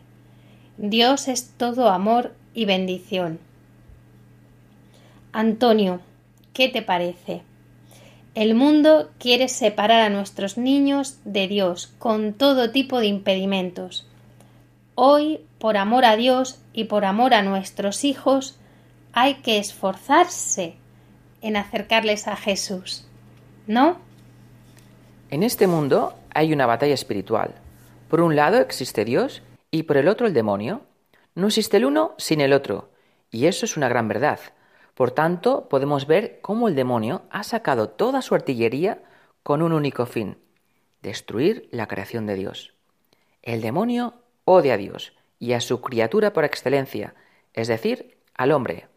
Dios 0.78 1.28
es 1.28 1.52
todo 1.58 1.90
amor 1.90 2.34
y 2.54 2.66
bendición. 2.66 3.40
Antonio, 5.32 6.00
¿qué 6.54 6.70
te 6.70 6.82
parece? 6.82 7.44
El 8.40 8.56
mundo 8.56 9.10
quiere 9.20 9.50
separar 9.50 10.00
a 10.00 10.10
nuestros 10.10 10.58
niños 10.58 11.20
de 11.26 11.50
Dios 11.50 11.94
con 12.00 12.32
todo 12.32 12.72
tipo 12.72 13.02
de 13.02 13.08
impedimentos. 13.08 14.08
Hoy, 14.96 15.42
por 15.58 15.76
amor 15.76 16.06
a 16.06 16.16
Dios 16.16 16.62
y 16.72 16.86
por 16.86 17.04
amor 17.04 17.34
a 17.34 17.42
nuestros 17.42 18.06
hijos, 18.06 18.58
hay 19.12 19.42
que 19.42 19.58
esforzarse 19.58 20.76
en 21.42 21.58
acercarles 21.58 22.30
a 22.30 22.38
Jesús. 22.38 23.06
¿No? 23.68 23.98
En 25.32 25.44
este 25.44 25.68
mundo 25.68 26.14
hay 26.34 26.54
una 26.54 26.66
batalla 26.66 26.94
espiritual. 26.94 27.56
Por 28.08 28.22
un 28.22 28.38
lado 28.38 28.60
existe 28.60 29.04
Dios 29.04 29.42
y 29.70 29.84
por 29.84 29.98
el 29.98 30.08
otro 30.08 30.28
el 30.28 30.34
demonio. 30.34 30.84
No 31.36 31.48
existe 31.48 31.76
el 31.76 31.84
uno 31.84 32.16
sin 32.18 32.40
el 32.40 32.54
otro, 32.54 32.90
y 33.32 33.48
eso 33.48 33.66
es 33.66 33.76
una 33.76 33.90
gran 33.90 34.08
verdad. 34.08 34.40
Por 35.00 35.12
tanto, 35.12 35.70
podemos 35.70 36.08
ver 36.08 36.40
cómo 36.42 36.68
el 36.68 36.76
demonio 36.76 37.22
ha 37.30 37.44
sacado 37.44 37.88
toda 37.88 38.22
su 38.22 38.36
artillería 38.36 39.02
con 39.44 39.62
un 39.62 39.72
único 39.72 40.06
fin, 40.06 40.38
destruir 41.02 41.70
la 41.72 41.88
creación 41.88 42.26
de 42.26 42.36
Dios. 42.36 42.74
El 43.42 43.62
demonio 43.62 44.16
odia 44.44 44.74
a 44.74 44.78
Dios 44.78 45.14
y 45.40 45.54
a 45.54 45.62
su 45.62 45.80
criatura 45.80 46.34
por 46.34 46.44
excelencia, 46.44 47.16
es 47.54 47.70
decir, 47.70 48.18
al 48.34 48.52
hombre. 48.52 48.90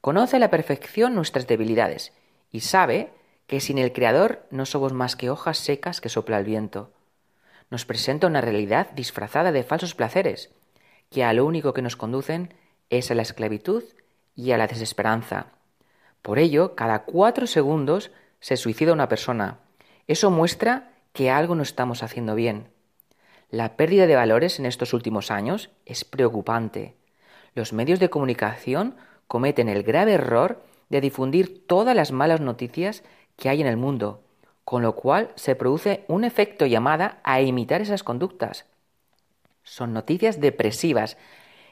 Conoce 0.00 0.36
a 0.36 0.38
la 0.38 0.48
perfección 0.48 1.14
nuestras 1.14 1.46
debilidades 1.46 2.14
y 2.50 2.60
sabe 2.60 3.12
que 3.46 3.60
sin 3.60 3.76
el 3.76 3.92
Creador 3.92 4.46
no 4.50 4.64
somos 4.64 4.94
más 4.94 5.14
que 5.14 5.28
hojas 5.28 5.58
secas 5.58 6.00
que 6.00 6.08
sopla 6.08 6.38
el 6.38 6.46
viento. 6.46 6.90
Nos 7.68 7.84
presenta 7.84 8.28
una 8.28 8.40
realidad 8.40 8.92
disfrazada 8.92 9.52
de 9.52 9.62
falsos 9.62 9.94
placeres, 9.94 10.54
que 11.10 11.22
a 11.22 11.34
lo 11.34 11.44
único 11.44 11.74
que 11.74 11.82
nos 11.82 11.96
conducen 11.96 12.54
es 12.88 13.10
a 13.10 13.14
la 13.14 13.20
esclavitud 13.20 13.84
y 14.36 14.52
a 14.52 14.58
la 14.58 14.66
desesperanza. 14.66 15.46
Por 16.22 16.38
ello, 16.38 16.74
cada 16.74 17.00
cuatro 17.00 17.46
segundos 17.46 18.10
se 18.40 18.56
suicida 18.56 18.92
una 18.92 19.08
persona. 19.08 19.58
Eso 20.06 20.30
muestra 20.30 20.92
que 21.12 21.30
algo 21.30 21.54
no 21.54 21.62
estamos 21.62 22.02
haciendo 22.02 22.34
bien. 22.34 22.68
La 23.50 23.76
pérdida 23.76 24.06
de 24.06 24.16
valores 24.16 24.58
en 24.58 24.66
estos 24.66 24.92
últimos 24.92 25.30
años 25.30 25.70
es 25.86 26.04
preocupante. 26.04 26.96
Los 27.54 27.72
medios 27.72 28.00
de 28.00 28.10
comunicación 28.10 28.96
cometen 29.28 29.68
el 29.68 29.82
grave 29.82 30.14
error 30.14 30.64
de 30.88 31.00
difundir 31.00 31.66
todas 31.66 31.94
las 31.94 32.10
malas 32.10 32.40
noticias 32.40 33.04
que 33.36 33.48
hay 33.48 33.60
en 33.60 33.66
el 33.66 33.76
mundo, 33.76 34.22
con 34.64 34.82
lo 34.82 34.94
cual 34.94 35.30
se 35.36 35.54
produce 35.54 36.04
un 36.08 36.24
efecto 36.24 36.66
llamada 36.66 37.20
a 37.22 37.40
imitar 37.40 37.80
esas 37.80 38.02
conductas. 38.02 38.66
Son 39.62 39.92
noticias 39.92 40.40
depresivas 40.40 41.16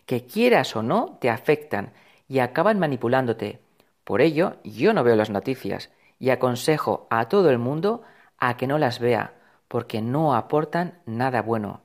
que 0.06 0.24
quieras 0.24 0.74
o 0.76 0.82
no 0.82 1.18
te 1.20 1.30
afectan 1.30 1.92
y 2.32 2.38
acaban 2.38 2.78
manipulándote. 2.78 3.60
Por 4.04 4.22
ello, 4.22 4.56
yo 4.64 4.94
no 4.94 5.04
veo 5.04 5.16
las 5.16 5.28
noticias 5.28 5.90
y 6.18 6.30
aconsejo 6.30 7.06
a 7.10 7.28
todo 7.28 7.50
el 7.50 7.58
mundo 7.58 8.04
a 8.38 8.56
que 8.56 8.66
no 8.66 8.78
las 8.78 9.00
vea, 9.00 9.34
porque 9.68 10.00
no 10.00 10.34
aportan 10.34 11.02
nada 11.04 11.42
bueno. 11.42 11.82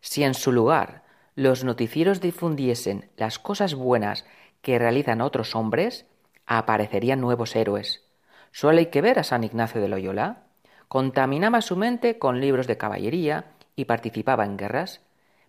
Si 0.00 0.24
en 0.24 0.34
su 0.34 0.50
lugar 0.50 1.04
los 1.36 1.62
noticieros 1.62 2.20
difundiesen 2.20 3.08
las 3.16 3.38
cosas 3.38 3.76
buenas 3.76 4.26
que 4.62 4.80
realizan 4.80 5.20
otros 5.20 5.54
hombres, 5.54 6.06
aparecerían 6.44 7.20
nuevos 7.20 7.54
héroes. 7.54 8.02
Solo 8.50 8.78
hay 8.78 8.86
que 8.86 9.00
ver 9.00 9.20
a 9.20 9.22
San 9.22 9.44
Ignacio 9.44 9.80
de 9.80 9.86
Loyola. 9.86 10.42
Contaminaba 10.88 11.60
su 11.62 11.76
mente 11.76 12.18
con 12.18 12.40
libros 12.40 12.66
de 12.66 12.78
caballería 12.78 13.44
y 13.76 13.84
participaba 13.84 14.44
en 14.44 14.56
guerras, 14.56 15.02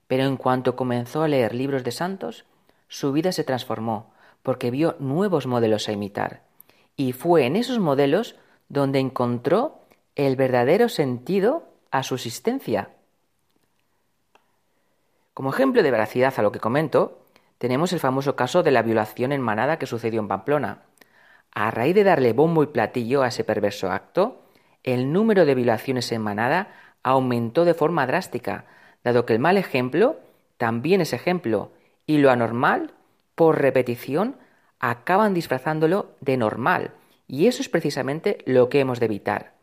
pero 0.06 0.26
en 0.26 0.38
cuanto 0.38 0.76
comenzó 0.76 1.24
a 1.24 1.28
leer 1.28 1.56
libros 1.56 1.84
de 1.84 1.92
santos, 1.92 2.46
su 2.88 3.12
vida 3.12 3.32
se 3.32 3.44
transformó, 3.44 4.12
porque 4.44 4.72
vio 4.72 4.96
nuevos 5.00 5.48
modelos 5.48 5.90
a 5.90 5.92
imitar. 5.92 6.44
Y 6.96 7.14
fue 7.14 7.46
en 7.46 7.56
esos 7.56 7.80
modelos 7.80 8.36
donde 8.68 9.00
encontró 9.00 9.82
el 10.16 10.36
verdadero 10.36 10.90
sentido 10.90 11.70
a 11.92 12.04
su 12.04 12.16
existencia. 12.16 12.90
Como 15.34 15.52
ejemplo 15.52 15.84
de 15.84 15.92
veracidad 15.92 16.34
a 16.38 16.42
lo 16.42 16.52
que 16.52 16.60
comento, 16.60 17.26
tenemos 17.58 17.94
el 17.94 18.00
famoso 18.00 18.36
caso 18.36 18.64
de 18.64 18.72
la 18.72 18.82
violación 18.82 19.32
en 19.32 19.42
manada 19.42 19.80
que 19.80 19.86
sucedió 19.86 20.20
en 20.20 20.28
Pamplona. 20.28 20.84
A 21.52 21.72
raíz 21.72 21.96
de 21.96 22.04
darle 22.04 22.34
bombo 22.34 22.64
y 22.64 22.68
platillo 22.68 23.24
a 23.24 23.30
ese 23.30 23.44
perverso 23.44 23.92
acto, 23.92 24.44
el 24.84 25.12
número 25.12 25.46
de 25.46 25.56
violaciones 25.56 26.12
en 26.12 26.22
manada 26.22 26.74
aumentó 27.04 27.66
de 27.66 27.74
forma 27.74 28.06
drástica, 28.06 28.66
dado 29.04 29.26
que 29.26 29.34
el 29.34 29.40
mal 29.40 29.58
ejemplo 29.58 30.18
también 30.58 31.02
es 31.02 31.14
ejemplo 31.14 31.72
y 32.06 32.18
lo 32.18 32.32
anormal 32.32 32.94
por 33.40 33.62
repetición, 33.62 34.36
acaban 34.82 35.34
disfrazándolo 35.34 36.14
de 36.20 36.36
normal. 36.36 36.92
Y 37.26 37.48
eso 37.48 37.62
es 37.62 37.70
precisamente 37.70 38.40
lo 38.46 38.68
que 38.68 38.82
hemos 38.82 39.00
de 39.00 39.06
evitar. 39.06 39.54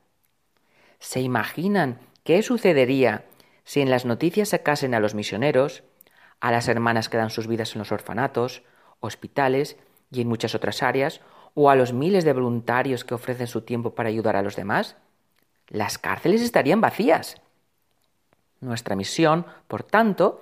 ¿Se 0.98 1.20
imaginan 1.20 2.00
qué 2.24 2.42
sucedería 2.42 3.26
si 3.64 3.82
en 3.82 3.90
las 3.90 4.06
noticias 4.06 4.48
sacasen 4.48 4.94
a 4.94 4.98
los 4.98 5.14
misioneros, 5.14 5.82
a 6.40 6.52
las 6.52 6.68
hermanas 6.68 7.10
que 7.10 7.18
dan 7.18 7.28
sus 7.28 7.48
vidas 7.48 7.74
en 7.74 7.80
los 7.80 7.92
orfanatos, 7.92 8.62
hospitales 9.00 9.76
y 10.10 10.22
en 10.22 10.28
muchas 10.28 10.54
otras 10.54 10.82
áreas, 10.82 11.20
o 11.52 11.68
a 11.68 11.76
los 11.76 11.92
miles 11.92 12.24
de 12.24 12.32
voluntarios 12.32 13.04
que 13.04 13.12
ofrecen 13.12 13.46
su 13.46 13.60
tiempo 13.60 13.94
para 13.94 14.08
ayudar 14.08 14.36
a 14.36 14.42
los 14.42 14.56
demás? 14.56 14.96
Las 15.68 15.98
cárceles 15.98 16.40
estarían 16.40 16.80
vacías. 16.80 17.42
Nuestra 18.58 18.96
misión, 18.96 19.44
por 19.68 19.82
tanto, 19.82 20.40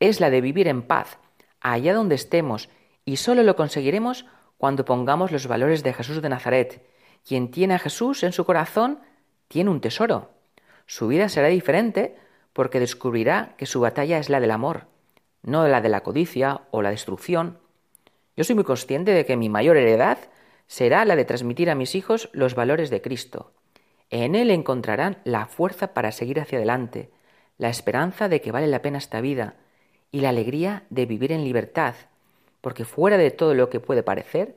es 0.00 0.20
la 0.20 0.28
de 0.28 0.42
vivir 0.42 0.68
en 0.68 0.82
paz, 0.82 1.16
allá 1.72 1.94
donde 1.94 2.14
estemos, 2.14 2.68
y 3.04 3.16
solo 3.16 3.42
lo 3.42 3.56
conseguiremos 3.56 4.26
cuando 4.58 4.84
pongamos 4.84 5.32
los 5.32 5.46
valores 5.46 5.82
de 5.82 5.92
Jesús 5.92 6.22
de 6.22 6.28
Nazaret. 6.28 6.86
Quien 7.26 7.50
tiene 7.50 7.74
a 7.74 7.78
Jesús 7.78 8.22
en 8.22 8.32
su 8.32 8.44
corazón 8.44 9.00
tiene 9.48 9.70
un 9.70 9.80
tesoro. 9.80 10.30
Su 10.86 11.08
vida 11.08 11.28
será 11.28 11.48
diferente 11.48 12.16
porque 12.52 12.80
descubrirá 12.80 13.54
que 13.56 13.66
su 13.66 13.80
batalla 13.80 14.18
es 14.18 14.28
la 14.28 14.40
del 14.40 14.50
amor, 14.50 14.86
no 15.42 15.66
la 15.66 15.80
de 15.80 15.88
la 15.88 16.02
codicia 16.02 16.62
o 16.70 16.82
la 16.82 16.90
destrucción. 16.90 17.58
Yo 18.36 18.44
soy 18.44 18.54
muy 18.54 18.64
consciente 18.64 19.12
de 19.12 19.24
que 19.24 19.36
mi 19.36 19.48
mayor 19.48 19.76
heredad 19.76 20.18
será 20.66 21.04
la 21.04 21.16
de 21.16 21.24
transmitir 21.24 21.70
a 21.70 21.74
mis 21.74 21.94
hijos 21.94 22.28
los 22.32 22.54
valores 22.54 22.90
de 22.90 23.00
Cristo. 23.00 23.52
En 24.10 24.34
Él 24.34 24.50
encontrarán 24.50 25.18
la 25.24 25.46
fuerza 25.46 25.94
para 25.94 26.12
seguir 26.12 26.40
hacia 26.40 26.58
adelante, 26.58 27.10
la 27.56 27.68
esperanza 27.68 28.28
de 28.28 28.40
que 28.40 28.52
vale 28.52 28.66
la 28.66 28.82
pena 28.82 28.98
esta 28.98 29.20
vida, 29.20 29.56
y 30.14 30.20
la 30.20 30.28
alegría 30.28 30.84
de 30.90 31.06
vivir 31.06 31.32
en 31.32 31.42
libertad, 31.42 31.96
porque 32.60 32.84
fuera 32.84 33.18
de 33.18 33.32
todo 33.32 33.52
lo 33.52 33.68
que 33.68 33.80
puede 33.80 34.04
parecer, 34.04 34.54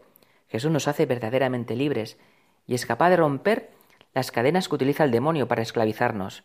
Jesús 0.49 0.69
nos 0.69 0.87
hace 0.87 1.07
verdaderamente 1.07 1.75
libres 1.75 2.19
y 2.67 2.75
es 2.75 2.85
capaz 2.85 3.09
de 3.09 3.15
romper 3.15 3.71
las 4.13 4.29
cadenas 4.29 4.69
que 4.69 4.75
utiliza 4.75 5.03
el 5.03 5.09
demonio 5.09 5.47
para 5.47 5.63
esclavizarnos. 5.63 6.43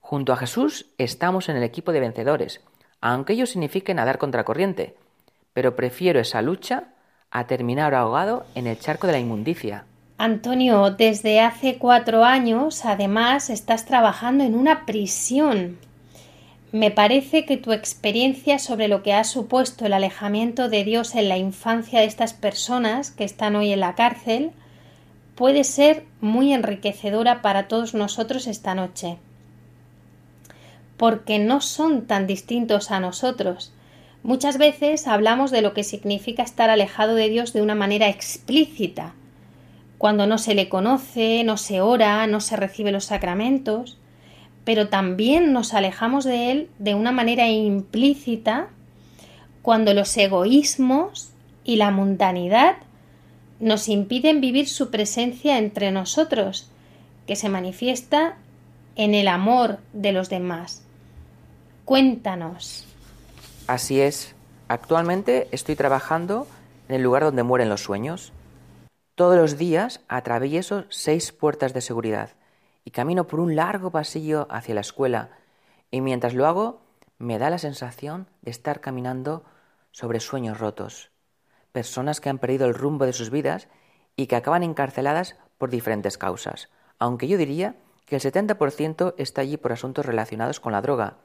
Junto 0.00 0.32
a 0.32 0.38
Jesús 0.38 0.86
estamos 0.96 1.50
en 1.50 1.58
el 1.58 1.62
equipo 1.62 1.92
de 1.92 2.00
vencedores, 2.00 2.62
aunque 3.02 3.34
ello 3.34 3.44
signifique 3.44 3.92
nadar 3.92 4.16
contracorriente, 4.16 4.96
pero 5.52 5.76
prefiero 5.76 6.18
esa 6.18 6.40
lucha 6.40 6.84
a 7.30 7.46
terminar 7.46 7.94
ahogado 7.94 8.46
en 8.54 8.66
el 8.66 8.78
charco 8.78 9.06
de 9.06 9.12
la 9.12 9.18
inmundicia. 9.18 9.84
Antonio, 10.16 10.90
desde 10.92 11.40
hace 11.40 11.76
cuatro 11.76 12.24
años, 12.24 12.86
además, 12.86 13.50
estás 13.50 13.84
trabajando 13.84 14.42
en 14.42 14.54
una 14.54 14.86
prisión. 14.86 15.76
Me 16.70 16.90
parece 16.90 17.46
que 17.46 17.56
tu 17.56 17.72
experiencia 17.72 18.58
sobre 18.58 18.88
lo 18.88 19.02
que 19.02 19.14
ha 19.14 19.24
supuesto 19.24 19.86
el 19.86 19.94
alejamiento 19.94 20.68
de 20.68 20.84
Dios 20.84 21.14
en 21.14 21.30
la 21.30 21.38
infancia 21.38 22.00
de 22.00 22.06
estas 22.06 22.34
personas 22.34 23.10
que 23.10 23.24
están 23.24 23.56
hoy 23.56 23.72
en 23.72 23.80
la 23.80 23.94
cárcel 23.94 24.50
puede 25.34 25.64
ser 25.64 26.04
muy 26.20 26.52
enriquecedora 26.52 27.40
para 27.40 27.68
todos 27.68 27.94
nosotros 27.94 28.46
esta 28.46 28.74
noche. 28.74 29.16
Porque 30.98 31.38
no 31.38 31.62
son 31.62 32.06
tan 32.06 32.26
distintos 32.26 32.90
a 32.90 33.00
nosotros. 33.00 33.72
Muchas 34.22 34.58
veces 34.58 35.06
hablamos 35.06 35.50
de 35.50 35.62
lo 35.62 35.72
que 35.72 35.84
significa 35.84 36.42
estar 36.42 36.68
alejado 36.68 37.14
de 37.14 37.30
Dios 37.30 37.54
de 37.54 37.62
una 37.62 37.76
manera 37.76 38.08
explícita, 38.08 39.14
cuando 39.96 40.26
no 40.26 40.36
se 40.38 40.54
le 40.54 40.68
conoce, 40.68 41.42
no 41.44 41.56
se 41.56 41.80
ora, 41.80 42.26
no 42.26 42.40
se 42.40 42.56
recibe 42.56 42.92
los 42.92 43.06
sacramentos, 43.06 43.96
pero 44.64 44.88
también 44.88 45.52
nos 45.52 45.74
alejamos 45.74 46.24
de 46.24 46.50
Él 46.50 46.70
de 46.78 46.94
una 46.94 47.12
manera 47.12 47.48
implícita 47.48 48.68
cuando 49.62 49.94
los 49.94 50.16
egoísmos 50.16 51.30
y 51.64 51.76
la 51.76 51.90
mundanidad 51.90 52.76
nos 53.60 53.88
impiden 53.88 54.40
vivir 54.40 54.68
su 54.68 54.90
presencia 54.90 55.58
entre 55.58 55.90
nosotros, 55.90 56.70
que 57.26 57.36
se 57.36 57.48
manifiesta 57.48 58.36
en 58.96 59.14
el 59.14 59.28
amor 59.28 59.78
de 59.92 60.12
los 60.12 60.28
demás. 60.28 60.82
Cuéntanos. 61.84 62.86
Así 63.66 64.00
es. 64.00 64.34
Actualmente 64.68 65.48
estoy 65.50 65.76
trabajando 65.76 66.46
en 66.88 66.96
el 66.96 67.02
lugar 67.02 67.22
donde 67.24 67.42
mueren 67.42 67.68
los 67.68 67.82
sueños. 67.82 68.32
Todos 69.14 69.36
los 69.36 69.58
días 69.58 70.00
atravieso 70.08 70.84
seis 70.88 71.32
puertas 71.32 71.74
de 71.74 71.80
seguridad 71.80 72.30
y 72.88 72.90
camino 72.90 73.26
por 73.26 73.38
un 73.38 73.54
largo 73.54 73.90
pasillo 73.90 74.46
hacia 74.48 74.74
la 74.74 74.80
escuela, 74.80 75.28
y 75.90 76.00
mientras 76.00 76.32
lo 76.32 76.46
hago 76.46 76.80
me 77.18 77.38
da 77.38 77.50
la 77.50 77.58
sensación 77.58 78.28
de 78.40 78.50
estar 78.50 78.80
caminando 78.80 79.44
sobre 79.90 80.20
sueños 80.20 80.58
rotos, 80.58 81.10
personas 81.70 82.22
que 82.22 82.30
han 82.30 82.38
perdido 82.38 82.66
el 82.66 82.72
rumbo 82.72 83.04
de 83.04 83.12
sus 83.12 83.28
vidas 83.28 83.68
y 84.16 84.26
que 84.26 84.36
acaban 84.36 84.62
encarceladas 84.62 85.36
por 85.58 85.68
diferentes 85.68 86.16
causas, 86.16 86.70
aunque 86.98 87.28
yo 87.28 87.36
diría 87.36 87.74
que 88.06 88.16
el 88.16 88.22
70% 88.22 89.12
está 89.18 89.42
allí 89.42 89.58
por 89.58 89.72
asuntos 89.72 90.06
relacionados 90.06 90.58
con 90.58 90.72
la 90.72 90.80
droga. 90.80 91.18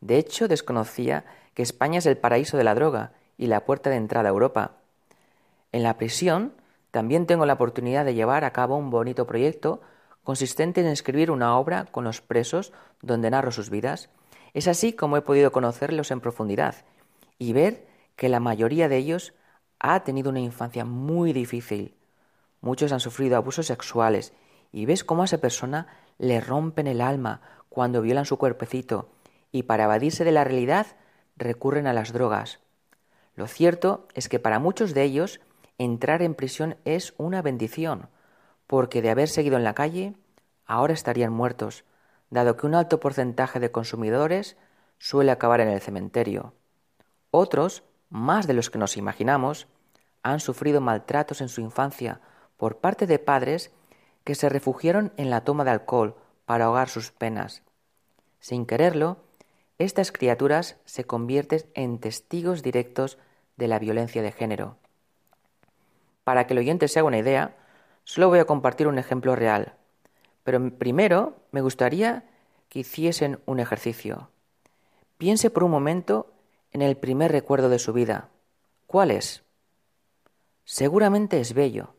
De 0.00 0.18
hecho, 0.18 0.48
desconocía 0.48 1.26
que 1.54 1.62
España 1.62 2.00
es 2.00 2.06
el 2.06 2.18
paraíso 2.18 2.56
de 2.56 2.64
la 2.64 2.74
droga 2.74 3.12
y 3.38 3.46
la 3.46 3.64
puerta 3.64 3.88
de 3.88 3.96
entrada 3.98 4.30
a 4.30 4.32
Europa. 4.32 4.72
En 5.70 5.84
la 5.84 5.96
prisión 5.96 6.54
también 6.90 7.26
tengo 7.26 7.46
la 7.46 7.52
oportunidad 7.52 8.04
de 8.04 8.14
llevar 8.14 8.42
a 8.42 8.52
cabo 8.52 8.76
un 8.76 8.90
bonito 8.90 9.28
proyecto 9.28 9.80
consistente 10.24 10.80
en 10.80 10.88
escribir 10.88 11.30
una 11.30 11.56
obra 11.56 11.84
con 11.84 12.02
los 12.02 12.20
presos 12.20 12.72
donde 13.02 13.30
narro 13.30 13.52
sus 13.52 13.70
vidas. 13.70 14.10
Es 14.54 14.66
así 14.66 14.92
como 14.92 15.16
he 15.16 15.22
podido 15.22 15.52
conocerlos 15.52 16.10
en 16.10 16.20
profundidad 16.20 16.74
y 17.38 17.52
ver 17.52 17.86
que 18.16 18.28
la 18.28 18.40
mayoría 18.40 18.88
de 18.88 18.96
ellos 18.96 19.34
ha 19.78 20.02
tenido 20.02 20.30
una 20.30 20.40
infancia 20.40 20.84
muy 20.84 21.32
difícil. 21.32 21.94
Muchos 22.60 22.92
han 22.92 23.00
sufrido 23.00 23.36
abusos 23.36 23.66
sexuales 23.66 24.32
y 24.72 24.86
ves 24.86 25.04
cómo 25.04 25.22
a 25.22 25.24
esa 25.26 25.38
persona 25.38 25.86
le 26.18 26.40
rompen 26.40 26.86
el 26.86 27.00
alma 27.00 27.40
cuando 27.68 28.00
violan 28.00 28.24
su 28.24 28.38
cuerpecito 28.38 29.10
y 29.52 29.64
para 29.64 29.84
evadirse 29.84 30.24
de 30.24 30.32
la 30.32 30.44
realidad 30.44 30.86
recurren 31.36 31.86
a 31.86 31.92
las 31.92 32.12
drogas. 32.12 32.60
Lo 33.34 33.46
cierto 33.46 34.08
es 34.14 34.28
que 34.28 34.38
para 34.38 34.58
muchos 34.58 34.94
de 34.94 35.02
ellos 35.02 35.40
entrar 35.76 36.22
en 36.22 36.34
prisión 36.34 36.76
es 36.84 37.14
una 37.18 37.42
bendición, 37.42 38.08
porque 38.66 39.02
de 39.02 39.10
haber 39.10 39.28
seguido 39.28 39.56
en 39.56 39.64
la 39.64 39.74
calle, 39.74 40.14
ahora 40.66 40.94
estarían 40.94 41.32
muertos, 41.32 41.84
dado 42.30 42.56
que 42.56 42.66
un 42.66 42.74
alto 42.74 43.00
porcentaje 43.00 43.60
de 43.60 43.70
consumidores 43.70 44.56
suele 44.98 45.30
acabar 45.30 45.60
en 45.60 45.68
el 45.68 45.80
cementerio. 45.80 46.54
Otros, 47.30 47.84
más 48.08 48.46
de 48.46 48.54
los 48.54 48.70
que 48.70 48.78
nos 48.78 48.96
imaginamos, 48.96 49.66
han 50.22 50.40
sufrido 50.40 50.80
maltratos 50.80 51.40
en 51.40 51.48
su 51.48 51.60
infancia 51.60 52.20
por 52.56 52.78
parte 52.78 53.06
de 53.06 53.18
padres 53.18 53.70
que 54.24 54.34
se 54.34 54.48
refugiaron 54.48 55.12
en 55.16 55.30
la 55.30 55.42
toma 55.42 55.64
de 55.64 55.70
alcohol 55.70 56.16
para 56.46 56.66
ahogar 56.66 56.88
sus 56.88 57.12
penas. 57.12 57.62
Sin 58.40 58.66
quererlo, 58.66 59.18
estas 59.78 60.12
criaturas 60.12 60.76
se 60.84 61.04
convierten 61.04 61.62
en 61.74 61.98
testigos 61.98 62.62
directos 62.62 63.18
de 63.56 63.68
la 63.68 63.78
violencia 63.78 64.22
de 64.22 64.32
género. 64.32 64.76
Para 66.24 66.46
que 66.46 66.54
el 66.54 66.58
oyente 66.60 66.88
se 66.88 66.98
haga 66.98 67.08
una 67.08 67.18
idea, 67.18 67.56
solo 68.04 68.28
voy 68.28 68.38
a 68.38 68.44
compartir 68.44 68.86
un 68.86 68.98
ejemplo 68.98 69.34
real. 69.34 69.74
Pero 70.44 70.70
primero 70.76 71.36
me 71.50 71.60
gustaría 71.60 72.24
que 72.68 72.80
hiciesen 72.80 73.40
un 73.46 73.60
ejercicio. 73.60 74.28
Piense 75.18 75.50
por 75.50 75.64
un 75.64 75.70
momento 75.70 76.32
en 76.72 76.82
el 76.82 76.96
primer 76.96 77.32
recuerdo 77.32 77.68
de 77.68 77.78
su 77.78 77.92
vida. 77.92 78.28
¿Cuál 78.86 79.10
es? 79.10 79.42
Seguramente 80.64 81.40
es 81.40 81.54
bello, 81.54 81.94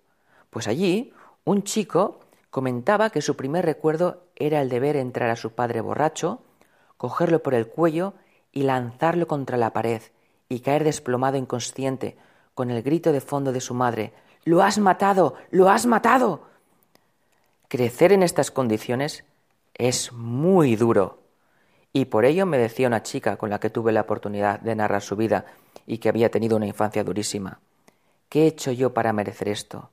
pues 0.50 0.68
allí 0.68 1.14
un 1.44 1.64
chico 1.64 2.20
comentaba 2.50 3.10
que 3.10 3.22
su 3.22 3.36
primer 3.36 3.66
recuerdo 3.66 4.24
era 4.36 4.62
el 4.62 4.70
de 4.70 4.80
ver 4.80 4.96
entrar 4.96 5.30
a 5.30 5.36
su 5.36 5.52
padre 5.52 5.82
borracho, 5.82 6.42
cogerlo 6.98 7.44
por 7.44 7.54
el 7.54 7.68
cuello 7.68 8.14
y 8.52 8.64
lanzarlo 8.64 9.28
contra 9.28 9.58
la 9.58 9.74
pared 9.74 10.02
y 10.50 10.62
caer 10.62 10.84
desplomado 10.84 11.38
inconsciente 11.38 12.18
con 12.54 12.72
el 12.72 12.82
grito 12.82 13.12
de 13.12 13.22
fondo 13.22 13.52
de 13.52 13.62
su 13.62 13.74
madre 13.74 14.14
Lo 14.46 14.62
has 14.62 14.78
matado. 14.78 15.36
lo 15.50 15.70
has 15.70 15.88
matado. 15.88 16.44
Crecer 17.68 18.12
en 18.12 18.22
estas 18.22 18.52
condiciones 18.52 19.26
es 19.74 20.14
muy 20.14 20.76
duro. 20.76 21.20
Y 21.92 22.06
por 22.06 22.26
ello 22.26 22.46
me 22.46 22.60
decía 22.60 22.88
una 22.88 23.02
chica 23.02 23.38
con 23.38 23.50
la 23.50 23.60
que 23.60 23.72
tuve 23.72 23.92
la 23.92 24.02
oportunidad 24.02 24.60
de 24.60 24.76
narrar 24.76 25.02
su 25.02 25.16
vida 25.16 25.46
y 25.88 25.98
que 25.98 26.10
había 26.10 26.30
tenido 26.30 26.58
una 26.58 26.68
infancia 26.68 27.04
durísima. 27.04 27.60
¿Qué 28.30 28.44
he 28.44 28.48
hecho 28.48 28.72
yo 28.72 28.94
para 28.94 29.14
merecer 29.14 29.50
esto? 29.50 29.90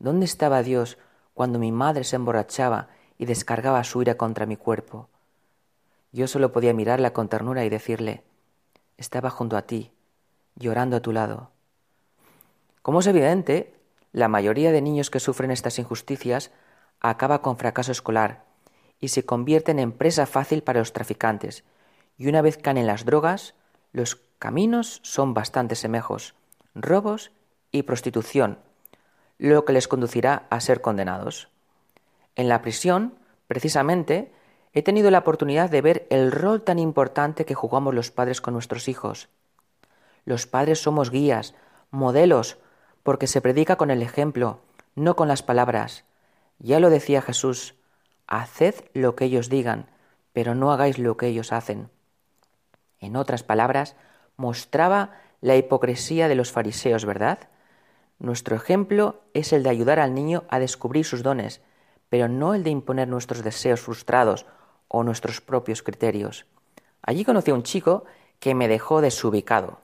¿Dónde 0.00 0.24
estaba 0.26 0.64
Dios 0.64 0.98
cuando 1.32 1.60
mi 1.60 1.70
madre 1.70 2.02
se 2.02 2.16
emborrachaba 2.16 2.88
y 3.16 3.26
descargaba 3.26 3.84
su 3.84 4.02
ira 4.02 4.16
contra 4.16 4.44
mi 4.44 4.56
cuerpo? 4.56 5.08
Yo 6.10 6.26
solo 6.26 6.50
podía 6.50 6.74
mirarla 6.74 7.12
con 7.12 7.28
ternura 7.28 7.64
y 7.64 7.68
decirle, 7.68 8.24
estaba 8.98 9.30
junto 9.30 9.56
a 9.56 9.62
ti, 9.62 9.92
llorando 10.56 10.96
a 10.96 11.00
tu 11.00 11.12
lado. 11.12 11.50
Como 12.82 13.00
es 13.00 13.06
evidente, 13.06 13.74
la 14.14 14.28
mayoría 14.28 14.70
de 14.70 14.80
niños 14.80 15.10
que 15.10 15.18
sufren 15.18 15.50
estas 15.50 15.80
injusticias 15.80 16.52
acaba 17.00 17.42
con 17.42 17.58
fracaso 17.58 17.90
escolar 17.90 18.44
y 19.00 19.08
se 19.08 19.26
convierten 19.26 19.80
en 19.80 19.90
presa 19.90 20.24
fácil 20.24 20.62
para 20.62 20.78
los 20.78 20.92
traficantes, 20.92 21.64
y 22.16 22.28
una 22.28 22.40
vez 22.40 22.56
caen 22.56 22.78
en 22.78 22.86
las 22.86 23.04
drogas, 23.04 23.54
los 23.92 24.14
caminos 24.38 25.00
son 25.02 25.34
bastante 25.34 25.74
semejos, 25.74 26.36
robos 26.76 27.32
y 27.72 27.82
prostitución, 27.82 28.58
lo 29.36 29.64
que 29.64 29.72
les 29.72 29.88
conducirá 29.88 30.46
a 30.48 30.60
ser 30.60 30.80
condenados. 30.80 31.48
En 32.36 32.48
la 32.48 32.62
prisión, 32.62 33.14
precisamente, 33.48 34.32
he 34.72 34.82
tenido 34.82 35.10
la 35.10 35.18
oportunidad 35.18 35.70
de 35.70 35.82
ver 35.82 36.06
el 36.10 36.30
rol 36.30 36.62
tan 36.62 36.78
importante 36.78 37.44
que 37.44 37.54
jugamos 37.54 37.92
los 37.92 38.12
padres 38.12 38.40
con 38.40 38.54
nuestros 38.54 38.86
hijos. 38.86 39.28
Los 40.24 40.46
padres 40.46 40.80
somos 40.80 41.10
guías, 41.10 41.54
modelos, 41.90 42.58
porque 43.04 43.28
se 43.28 43.40
predica 43.40 43.76
con 43.76 43.92
el 43.92 44.02
ejemplo, 44.02 44.58
no 44.96 45.14
con 45.14 45.28
las 45.28 45.44
palabras. 45.44 46.04
Ya 46.58 46.80
lo 46.80 46.90
decía 46.90 47.22
Jesús, 47.22 47.76
haced 48.26 48.74
lo 48.94 49.14
que 49.14 49.26
ellos 49.26 49.48
digan, 49.48 49.86
pero 50.32 50.56
no 50.56 50.72
hagáis 50.72 50.98
lo 50.98 51.16
que 51.16 51.28
ellos 51.28 51.52
hacen. 51.52 51.90
En 52.98 53.14
otras 53.14 53.42
palabras, 53.42 53.94
mostraba 54.36 55.12
la 55.40 55.56
hipocresía 55.56 56.26
de 56.26 56.34
los 56.34 56.50
fariseos, 56.50 57.04
¿verdad? 57.04 57.38
Nuestro 58.18 58.56
ejemplo 58.56 59.20
es 59.34 59.52
el 59.52 59.62
de 59.62 59.70
ayudar 59.70 60.00
al 60.00 60.14
niño 60.14 60.44
a 60.48 60.58
descubrir 60.58 61.04
sus 61.04 61.22
dones, 61.22 61.60
pero 62.08 62.28
no 62.28 62.54
el 62.54 62.64
de 62.64 62.70
imponer 62.70 63.06
nuestros 63.08 63.44
deseos 63.44 63.80
frustrados 63.80 64.46
o 64.88 65.02
nuestros 65.02 65.42
propios 65.42 65.82
criterios. 65.82 66.46
Allí 67.02 67.24
conocí 67.24 67.50
a 67.50 67.54
un 67.54 67.64
chico 67.64 68.04
que 68.40 68.54
me 68.54 68.68
dejó 68.68 69.02
desubicado. 69.02 69.80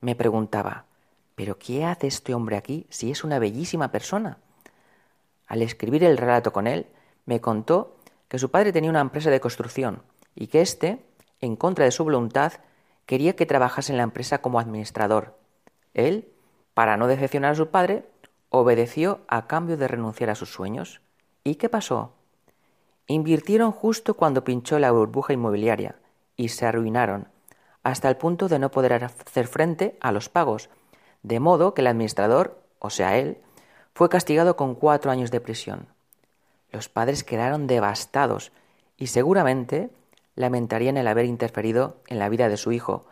Me 0.00 0.16
preguntaba, 0.16 0.86
¿pero 1.34 1.58
qué 1.58 1.84
hace 1.84 2.06
este 2.06 2.34
hombre 2.34 2.56
aquí 2.56 2.86
si 2.90 3.10
es 3.10 3.24
una 3.24 3.38
bellísima 3.38 3.90
persona? 3.90 4.38
Al 5.46 5.62
escribir 5.62 6.04
el 6.04 6.16
relato 6.16 6.52
con 6.52 6.66
él, 6.66 6.86
me 7.26 7.40
contó 7.40 7.96
que 8.28 8.38
su 8.38 8.50
padre 8.50 8.72
tenía 8.72 8.90
una 8.90 9.00
empresa 9.00 9.30
de 9.30 9.40
construcción 9.40 10.02
y 10.34 10.46
que 10.48 10.60
éste, 10.60 11.04
en 11.40 11.56
contra 11.56 11.84
de 11.84 11.90
su 11.90 12.04
voluntad, 12.04 12.52
quería 13.06 13.36
que 13.36 13.46
trabajase 13.46 13.92
en 13.92 13.98
la 13.98 14.04
empresa 14.04 14.38
como 14.38 14.58
administrador. 14.58 15.38
Él 15.92 16.34
para 16.74 16.96
no 16.96 17.06
decepcionar 17.06 17.52
a 17.52 17.54
su 17.54 17.68
padre, 17.68 18.04
obedeció 18.50 19.20
a 19.28 19.46
cambio 19.46 19.76
de 19.76 19.88
renunciar 19.88 20.30
a 20.30 20.34
sus 20.34 20.52
sueños. 20.52 21.00
¿Y 21.44 21.54
qué 21.54 21.68
pasó? 21.68 22.12
Invirtieron 23.06 23.70
justo 23.70 24.14
cuando 24.14 24.44
pinchó 24.44 24.78
la 24.78 24.90
burbuja 24.90 25.32
inmobiliaria 25.32 25.96
y 26.36 26.48
se 26.48 26.66
arruinaron, 26.66 27.28
hasta 27.84 28.08
el 28.08 28.16
punto 28.16 28.48
de 28.48 28.58
no 28.58 28.70
poder 28.70 29.04
hacer 29.04 29.46
frente 29.46 29.96
a 30.00 30.10
los 30.10 30.28
pagos, 30.28 30.68
de 31.24 31.40
modo 31.40 31.74
que 31.74 31.80
el 31.80 31.88
administrador, 31.88 32.62
o 32.78 32.90
sea 32.90 33.18
él, 33.18 33.38
fue 33.94 34.08
castigado 34.08 34.54
con 34.54 34.76
cuatro 34.76 35.10
años 35.10 35.32
de 35.32 35.40
prisión. 35.40 35.88
Los 36.70 36.88
padres 36.88 37.24
quedaron 37.24 37.66
devastados 37.66 38.52
y 38.96 39.08
seguramente 39.08 39.90
lamentarían 40.36 40.96
el 40.96 41.08
haber 41.08 41.24
interferido 41.24 41.96
en 42.06 42.20
la 42.20 42.28
vida 42.28 42.48
de 42.48 42.56
su 42.56 42.70
hijo, 42.70 43.06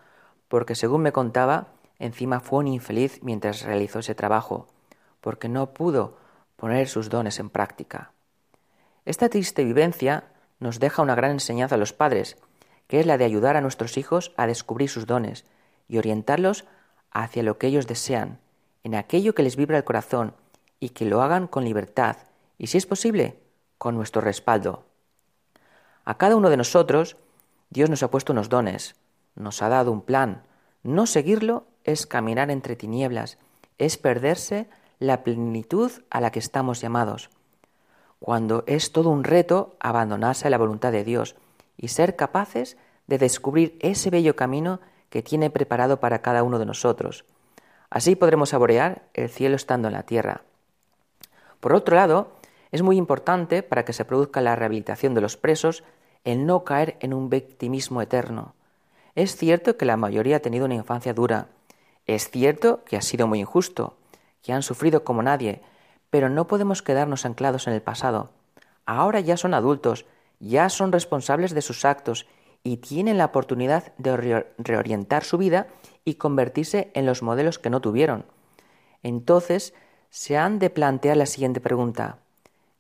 porque 0.49 0.77
según 0.77 1.03
me 1.03 1.13
contaba, 1.13 1.69
Encima 2.03 2.41
fue 2.41 2.59
un 2.59 2.67
infeliz 2.67 3.21
mientras 3.23 3.63
realizó 3.63 4.01
ese 4.01 4.17
trabajo, 4.17 4.67
porque 5.21 5.49
no 5.49 5.73
pudo 5.73 6.17
poner 6.57 6.89
sus 6.89 7.11
dones 7.11 7.39
en 7.39 7.49
práctica. 7.49 8.11
Esta 9.05 9.29
triste 9.29 9.63
vivencia 9.63 10.25
nos 10.59 10.81
deja 10.81 11.03
una 11.03 11.15
gran 11.15 11.31
enseñanza 11.31 11.77
a 11.77 11.79
los 11.79 11.93
padres, 11.93 12.39
que 12.89 12.99
es 12.99 13.07
la 13.07 13.19
de 13.19 13.25
ayudar 13.25 13.57
a 13.57 13.61
nuestros 13.61 13.97
hijos 13.99 14.33
a 14.37 14.49
descubrir 14.49 14.89
sus 14.89 15.07
dones 15.07 15.45
y 15.87 15.99
orientarlos 15.99 16.65
hacia 17.13 17.43
lo 17.43 17.59
que 17.59 17.69
ellos 17.69 17.87
desean, 17.87 18.39
en 18.85 18.95
aquello 18.95 19.35
que 19.35 19.43
les 19.43 19.57
vibra 19.57 19.77
el 19.77 19.85
corazón, 19.85 20.35
y 20.81 20.89
que 20.89 21.05
lo 21.05 21.23
hagan 21.23 21.47
con 21.47 21.65
libertad 21.65 22.17
y, 22.59 22.67
si 22.67 22.77
es 22.77 22.87
posible, 22.87 23.39
con 23.79 23.95
nuestro 23.95 24.21
respaldo. 24.21 24.85
A 26.05 26.19
cada 26.19 26.35
uno 26.35 26.51
de 26.51 26.57
nosotros, 26.57 27.17
Dios 27.71 27.89
nos 27.89 28.03
ha 28.03 28.11
puesto 28.11 28.33
unos 28.33 28.49
dones, 28.49 28.97
nos 29.37 29.63
ha 29.63 29.69
dado 29.69 29.93
un 29.93 30.03
plan. 30.03 30.43
No 30.83 31.07
seguirlo 31.07 31.67
es 31.85 32.07
caminar 32.07 32.51
entre 32.51 32.75
tinieblas, 32.75 33.39
es 33.79 33.97
perderse 33.97 34.69
la 34.99 35.23
plenitud 35.23 35.93
a 36.11 36.21
la 36.21 36.33
que 36.33 36.41
estamos 36.41 36.81
llamados. 36.81 37.31
Cuando 38.19 38.65
es 38.67 38.91
todo 38.91 39.11
un 39.11 39.23
reto 39.23 39.77
abandonarse 39.79 40.49
a 40.49 40.51
la 40.51 40.59
voluntad 40.59 40.91
de 40.91 41.05
Dios 41.05 41.37
y 41.77 41.89
ser 41.89 42.17
capaces 42.17 42.77
de 43.07 43.19
descubrir 43.19 43.77
ese 43.81 44.11
bello 44.11 44.35
camino 44.35 44.81
que 45.13 45.23
tiene 45.23 45.51
preparado 45.51 46.01
para 46.01 46.23
cada 46.23 46.43
uno 46.43 46.59
de 46.59 46.65
nosotros. 46.65 47.27
Así 47.91 48.17
podremos 48.17 48.49
saborear 48.49 49.03
el 49.13 49.29
cielo 49.29 49.57
estando 49.57 49.89
en 49.89 49.93
la 49.93 50.05
tierra. 50.05 50.41
Por 51.61 51.75
otro 51.75 51.97
lado, 51.97 52.33
es 52.71 52.81
muy 52.81 52.97
importante 52.97 53.63
para 53.63 53.85
que 53.85 53.93
se 53.93 54.07
produzca 54.07 54.41
la 54.41 54.57
rehabilitación 54.57 55.13
de 55.13 55.21
los 55.21 55.37
presos 55.37 55.85
el 56.25 56.47
no 56.47 56.65
caer 56.65 56.97
en 57.01 57.13
un 57.13 57.29
victimismo 57.29 58.01
eterno. 58.01 58.55
Es 59.15 59.37
cierto 59.37 59.77
que 59.77 59.85
la 59.85 59.99
mayoría 59.99 60.37
ha 60.37 60.41
tenido 60.41 60.65
una 60.65 60.77
infancia 60.77 61.13
dura, 61.13 61.49
es 62.07 62.31
cierto 62.31 62.83
que 62.85 62.97
ha 62.97 63.03
sido 63.03 63.27
muy 63.27 63.41
injusto, 63.41 63.99
que 64.41 64.55
han 64.55 64.63
sufrido 64.63 65.05
como 65.05 65.23
nadie, 65.23 65.61
pero 66.09 66.31
no 66.31 66.47
podemos 66.47 66.81
quedarnos 66.81 67.27
anclados 67.27 67.67
en 67.67 67.75
el 67.75 67.83
pasado. 67.83 68.31
Ahora 68.87 69.21
ya 69.21 69.37
son 69.37 69.53
adultos, 69.53 70.07
ya 70.41 70.71
son 70.71 70.91
responsables 70.91 71.53
de 71.53 71.61
sus 71.61 71.85
actos 71.85 72.27
y 72.65 72.79
tienen 72.79 73.19
la 73.19 73.27
oportunidad 73.27 73.93
de 73.99 74.45
reorientar 74.59 75.25
su 75.25 75.39
vida 75.39 75.67
y 76.05 76.15
convertirse 76.15 76.91
en 76.95 77.07
los 77.07 77.23
modelos 77.23 77.59
que 77.59 77.71
no 77.71 77.81
tuvieron. 77.81 78.25
Entonces, 79.03 79.75
se 80.11 80.37
han 80.37 80.59
de 80.59 80.71
plantear 80.71 81.17
la 81.17 81.27
siguiente 81.27 81.61
pregunta. 81.61 82.19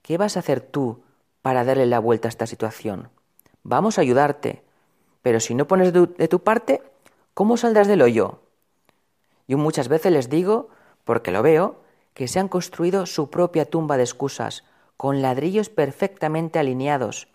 ¿Qué 0.02 0.18
vas 0.18 0.36
a 0.36 0.40
hacer 0.40 0.60
tú 0.60 1.02
para 1.40 1.64
darle 1.64 1.86
la 1.86 1.98
vuelta 1.98 2.28
a 2.28 2.30
esta 2.30 2.46
situación? 2.46 3.08
Vamos 3.62 3.98
a 3.98 4.02
ayudarte, 4.02 4.62
pero 5.22 5.40
si 5.40 5.54
no 5.54 5.66
pones 5.66 5.92
de 5.92 6.28
tu 6.28 6.40
parte, 6.42 6.82
¿cómo 7.34 7.56
saldrás 7.56 7.88
del 7.88 8.02
hoyo? 8.02 8.40
Yo 9.48 9.58
muchas 9.58 9.88
veces 9.88 10.12
les 10.12 10.28
digo, 10.28 10.68
porque 11.04 11.30
lo 11.30 11.42
veo, 11.42 11.80
que 12.14 12.28
se 12.28 12.38
han 12.38 12.48
construido 12.48 13.06
su 13.06 13.30
propia 13.30 13.64
tumba 13.64 13.96
de 13.96 14.02
excusas, 14.04 14.64
con 14.96 15.22
ladrillos 15.22 15.68
perfectamente 15.68 16.58
alineados. 16.58 17.28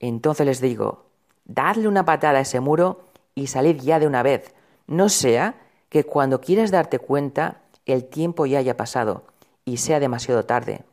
Entonces 0.00 0.46
les 0.46 0.60
digo, 0.60 1.06
dadle 1.44 1.86
una 1.86 2.04
patada 2.04 2.38
a 2.38 2.42
ese 2.42 2.58
muro 2.60 3.04
y 3.34 3.46
salid 3.46 3.80
ya 3.80 4.00
de 4.00 4.06
una 4.06 4.22
vez, 4.22 4.54
no 4.86 5.08
sea 5.08 5.54
que 5.88 6.04
cuando 6.04 6.40
quieras 6.40 6.70
darte 6.70 6.98
cuenta 6.98 7.60
el 7.86 8.04
tiempo 8.04 8.46
ya 8.46 8.58
haya 8.58 8.76
pasado 8.76 9.24
y 9.64 9.76
sea 9.76 10.00
demasiado 10.00 10.44
tarde. 10.44 10.84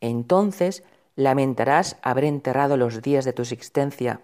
Entonces 0.00 0.82
lamentarás 1.14 1.96
haber 2.02 2.24
enterrado 2.24 2.76
los 2.76 3.02
días 3.02 3.24
de 3.24 3.32
tu 3.32 3.42
existencia, 3.42 4.20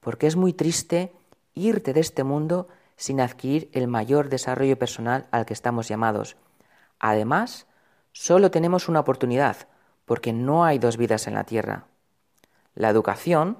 porque 0.00 0.26
es 0.26 0.36
muy 0.36 0.52
triste 0.52 1.12
irte 1.54 1.92
de 1.92 2.00
este 2.00 2.24
mundo 2.24 2.68
sin 2.96 3.20
adquirir 3.20 3.70
el 3.72 3.88
mayor 3.88 4.28
desarrollo 4.28 4.78
personal 4.78 5.26
al 5.30 5.46
que 5.46 5.52
estamos 5.52 5.88
llamados. 5.88 6.36
Además, 6.98 7.66
solo 8.12 8.50
tenemos 8.50 8.88
una 8.88 9.00
oportunidad, 9.00 9.68
porque 10.04 10.32
no 10.32 10.64
hay 10.64 10.78
dos 10.78 10.96
vidas 10.96 11.26
en 11.26 11.34
la 11.34 11.44
Tierra. 11.44 11.86
La 12.74 12.88
educación, 12.88 13.58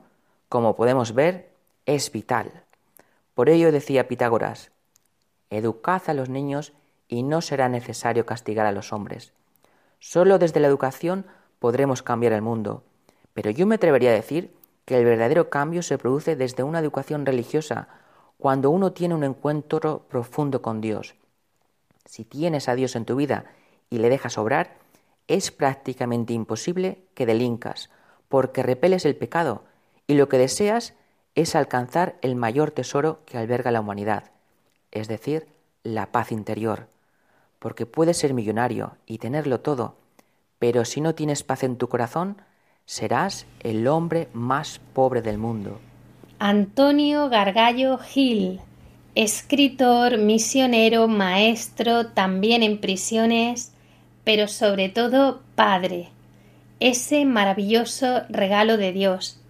como 0.48 0.76
podemos 0.76 1.14
ver, 1.14 1.50
es 1.86 2.10
vital. 2.12 2.64
Por 3.34 3.48
ello 3.48 3.72
decía 3.72 4.08
Pitágoras, 4.08 4.70
educad 5.50 6.02
a 6.06 6.14
los 6.14 6.28
niños 6.28 6.72
y 7.08 7.22
no 7.22 7.40
será 7.40 7.68
necesario 7.68 8.26
castigar 8.26 8.66
a 8.66 8.72
los 8.72 8.92
hombres. 8.92 9.32
Solo 9.98 10.38
desde 10.38 10.60
la 10.60 10.68
educación 10.68 11.26
podremos 11.58 12.02
cambiar 12.02 12.32
el 12.32 12.42
mundo. 12.42 12.84
Pero 13.32 13.50
yo 13.50 13.66
me 13.66 13.76
atrevería 13.76 14.10
a 14.10 14.14
decir 14.14 14.54
que 14.84 14.98
el 14.98 15.04
verdadero 15.04 15.50
cambio 15.50 15.82
se 15.82 15.98
produce 15.98 16.36
desde 16.36 16.62
una 16.62 16.78
educación 16.78 17.26
religiosa, 17.26 17.88
cuando 18.38 18.70
uno 18.70 18.92
tiene 18.92 19.14
un 19.14 19.24
encuentro 19.24 20.06
profundo 20.08 20.60
con 20.60 20.80
Dios. 20.80 21.14
Si 22.04 22.24
tienes 22.24 22.68
a 22.68 22.74
Dios 22.74 22.96
en 22.96 23.06
tu 23.06 23.16
vida 23.16 23.46
y 23.88 23.98
le 23.98 24.10
dejas 24.10 24.36
obrar, 24.36 24.76
es 25.26 25.50
prácticamente 25.50 26.34
imposible 26.34 27.02
que 27.14 27.26
delincas, 27.26 27.90
porque 28.28 28.62
repeles 28.62 29.06
el 29.06 29.16
pecado 29.16 29.64
y 30.06 30.14
lo 30.14 30.28
que 30.28 30.38
deseas 30.38 30.94
es 31.34 31.54
alcanzar 31.54 32.16
el 32.22 32.36
mayor 32.36 32.70
tesoro 32.70 33.20
que 33.26 33.38
alberga 33.38 33.70
la 33.70 33.80
humanidad, 33.80 34.30
es 34.92 35.08
decir, 35.08 35.46
la 35.82 36.12
paz 36.12 36.32
interior, 36.32 36.88
porque 37.58 37.86
puedes 37.86 38.16
ser 38.18 38.34
millonario 38.34 38.96
y 39.06 39.18
tenerlo 39.18 39.60
todo, 39.60 39.96
pero 40.58 40.84
si 40.84 41.00
no 41.00 41.14
tienes 41.14 41.42
paz 41.42 41.62
en 41.62 41.76
tu 41.76 41.88
corazón, 41.88 42.36
serás 42.86 43.46
el 43.60 43.86
hombre 43.86 44.28
más 44.32 44.80
pobre 44.92 45.22
del 45.22 45.38
mundo. 45.38 45.80
Antonio 46.38 47.28
Gargallo 47.28 47.98
Gil, 47.98 48.60
escritor, 49.14 50.18
misionero, 50.18 51.08
maestro, 51.08 52.08
también 52.08 52.62
en 52.62 52.80
prisiones, 52.80 53.72
pero 54.24 54.48
sobre 54.48 54.88
todo 54.88 55.42
padre, 55.54 56.10
ese 56.80 57.24
maravilloso 57.24 58.22
regalo 58.28 58.76
de 58.76 58.92
Dios. 58.92 59.40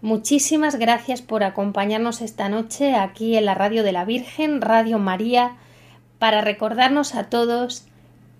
Muchísimas 0.00 0.76
gracias 0.76 1.22
por 1.22 1.42
acompañarnos 1.42 2.20
esta 2.20 2.48
noche 2.48 2.94
aquí 2.94 3.36
en 3.36 3.44
la 3.44 3.54
Radio 3.54 3.82
de 3.82 3.92
la 3.92 4.04
Virgen, 4.04 4.60
Radio 4.60 4.98
María, 4.98 5.56
para 6.18 6.40
recordarnos 6.40 7.14
a 7.14 7.24
todos 7.24 7.86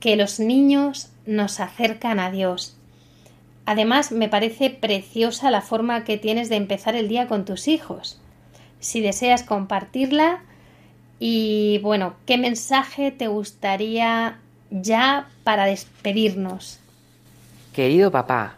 que 0.00 0.16
los 0.16 0.38
niños 0.38 1.10
nos 1.26 1.60
acercan 1.60 2.20
a 2.20 2.30
Dios 2.30 2.78
Además, 3.70 4.12
me 4.12 4.30
parece 4.30 4.70
preciosa 4.70 5.50
la 5.50 5.60
forma 5.60 6.04
que 6.04 6.16
tienes 6.16 6.48
de 6.48 6.56
empezar 6.56 6.94
el 6.94 7.06
día 7.06 7.26
con 7.26 7.44
tus 7.44 7.68
hijos. 7.68 8.18
Si 8.80 9.02
deseas 9.02 9.42
compartirla 9.42 10.42
y 11.18 11.78
bueno, 11.82 12.14
¿qué 12.24 12.38
mensaje 12.38 13.10
te 13.10 13.26
gustaría 13.26 14.38
ya 14.70 15.28
para 15.44 15.66
despedirnos? 15.66 16.80
Querido 17.74 18.10
papá, 18.10 18.54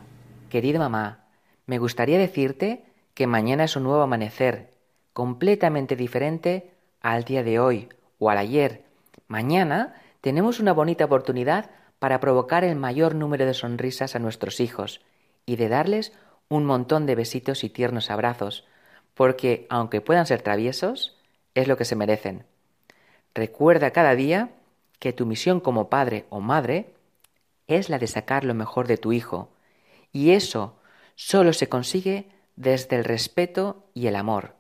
querida 0.48 0.78
mamá, 0.78 1.24
me 1.66 1.78
gustaría 1.78 2.16
decirte 2.16 2.84
que 3.14 3.26
mañana 3.26 3.64
es 3.64 3.76
un 3.76 3.84
nuevo 3.84 4.02
amanecer, 4.02 4.72
completamente 5.12 5.96
diferente 5.96 6.70
al 7.00 7.24
día 7.24 7.42
de 7.42 7.58
hoy 7.58 7.88
o 8.18 8.30
al 8.30 8.38
ayer. 8.38 8.84
Mañana 9.28 9.94
tenemos 10.20 10.60
una 10.60 10.72
bonita 10.72 11.04
oportunidad 11.04 11.70
para 11.98 12.20
provocar 12.20 12.64
el 12.64 12.76
mayor 12.76 13.14
número 13.14 13.46
de 13.46 13.54
sonrisas 13.54 14.14
a 14.16 14.18
nuestros 14.18 14.60
hijos 14.60 15.00
y 15.46 15.56
de 15.56 15.68
darles 15.68 16.12
un 16.48 16.64
montón 16.64 17.06
de 17.06 17.14
besitos 17.14 17.62
y 17.62 17.70
tiernos 17.70 18.10
abrazos, 18.10 18.66
porque, 19.14 19.66
aunque 19.70 20.00
puedan 20.00 20.26
ser 20.26 20.42
traviesos, 20.42 21.16
es 21.54 21.68
lo 21.68 21.76
que 21.76 21.84
se 21.84 21.96
merecen. 21.96 22.44
Recuerda 23.34 23.92
cada 23.92 24.14
día 24.14 24.50
que 24.98 25.12
tu 25.12 25.26
misión 25.26 25.60
como 25.60 25.88
padre 25.88 26.26
o 26.30 26.40
madre 26.40 26.94
es 27.66 27.88
la 27.88 27.98
de 27.98 28.06
sacar 28.06 28.44
lo 28.44 28.54
mejor 28.54 28.86
de 28.86 28.96
tu 28.96 29.12
hijo, 29.12 29.50
y 30.12 30.30
eso 30.30 30.76
solo 31.14 31.52
se 31.52 31.68
consigue 31.68 32.28
desde 32.56 32.96
el 32.96 33.04
respeto 33.04 33.84
y 33.94 34.06
el 34.06 34.16
amor. 34.16 34.54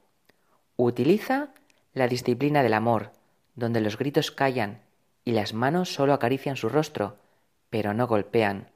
Utiliza 0.76 1.48
la 1.92 2.08
disciplina 2.08 2.62
del 2.62 2.74
amor, 2.74 3.12
donde 3.54 3.80
los 3.80 3.98
gritos 3.98 4.30
callan 4.30 4.80
y 5.24 5.32
las 5.32 5.52
manos 5.54 5.92
solo 5.92 6.14
acarician 6.14 6.56
su 6.56 6.68
rostro, 6.68 7.16
pero 7.68 7.94
no 7.94 8.06
golpean. 8.06 8.68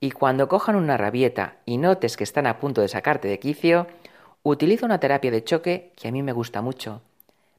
Y 0.00 0.10
cuando 0.10 0.48
cojan 0.48 0.76
una 0.76 0.96
rabieta 0.96 1.56
y 1.64 1.78
notes 1.78 2.16
que 2.16 2.24
están 2.24 2.46
a 2.46 2.58
punto 2.58 2.80
de 2.80 2.88
sacarte 2.88 3.28
de 3.28 3.38
quicio, 3.38 3.86
utiliza 4.42 4.86
una 4.86 5.00
terapia 5.00 5.30
de 5.30 5.44
choque 5.44 5.92
que 5.96 6.08
a 6.08 6.12
mí 6.12 6.22
me 6.22 6.32
gusta 6.32 6.62
mucho. 6.62 7.02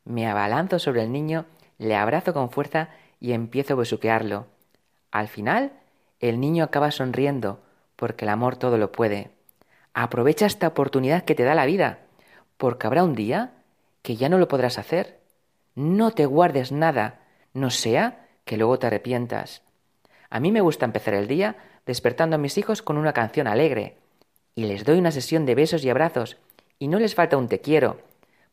Me 0.05 0.27
abalanzo 0.27 0.79
sobre 0.79 1.03
el 1.03 1.11
niño, 1.11 1.45
le 1.77 1.95
abrazo 1.95 2.33
con 2.33 2.49
fuerza 2.49 2.89
y 3.19 3.33
empiezo 3.33 3.73
a 3.73 3.77
besuquearlo. 3.77 4.47
Al 5.11 5.27
final, 5.27 5.73
el 6.19 6.39
niño 6.39 6.63
acaba 6.63 6.91
sonriendo, 6.91 7.59
porque 7.95 8.25
el 8.25 8.29
amor 8.29 8.55
todo 8.55 8.77
lo 8.77 8.91
puede. 8.91 9.31
Aprovecha 9.93 10.45
esta 10.45 10.67
oportunidad 10.67 11.23
que 11.23 11.35
te 11.35 11.43
da 11.43 11.55
la 11.55 11.65
vida, 11.65 11.99
porque 12.57 12.87
habrá 12.87 13.03
un 13.03 13.15
día 13.15 13.53
que 14.01 14.15
ya 14.15 14.29
no 14.29 14.37
lo 14.37 14.47
podrás 14.47 14.77
hacer. 14.77 15.19
No 15.75 16.11
te 16.11 16.25
guardes 16.25 16.71
nada, 16.71 17.21
no 17.53 17.69
sea 17.69 18.27
que 18.45 18.57
luego 18.57 18.79
te 18.79 18.87
arrepientas. 18.87 19.61
A 20.29 20.39
mí 20.39 20.51
me 20.51 20.61
gusta 20.61 20.85
empezar 20.85 21.13
el 21.13 21.27
día 21.27 21.55
despertando 21.85 22.35
a 22.35 22.39
mis 22.39 22.57
hijos 22.57 22.81
con 22.81 22.97
una 22.97 23.13
canción 23.13 23.47
alegre, 23.47 23.97
y 24.55 24.65
les 24.65 24.83
doy 24.83 24.99
una 24.99 25.11
sesión 25.11 25.45
de 25.45 25.55
besos 25.55 25.83
y 25.83 25.89
abrazos, 25.89 26.37
y 26.77 26.87
no 26.87 26.99
les 26.99 27.15
falta 27.15 27.37
un 27.37 27.47
te 27.47 27.61
quiero, 27.61 27.99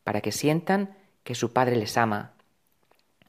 para 0.03 0.21
que 0.21 0.31
sientan 0.31 0.95
que 1.23 1.35
su 1.35 1.53
padre 1.53 1.75
les 1.75 1.97
ama. 1.97 2.31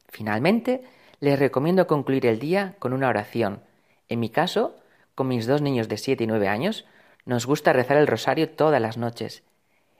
Finalmente, 0.07 0.83
les 1.19 1.37
recomiendo 1.37 1.87
concluir 1.87 2.25
el 2.25 2.39
día 2.39 2.75
con 2.79 2.93
una 2.93 3.09
oración. 3.09 3.61
En 4.07 4.19
mi 4.19 4.29
caso, 4.29 4.75
con 5.15 5.27
mis 5.27 5.45
dos 5.45 5.61
niños 5.61 5.89
de 5.89 5.97
siete 5.97 6.23
y 6.23 6.27
nueve 6.27 6.47
años, 6.47 6.85
nos 7.29 7.45
gusta 7.45 7.73
rezar 7.73 7.97
el 7.97 8.07
rosario 8.07 8.49
todas 8.49 8.81
las 8.81 8.97
noches. 8.97 9.43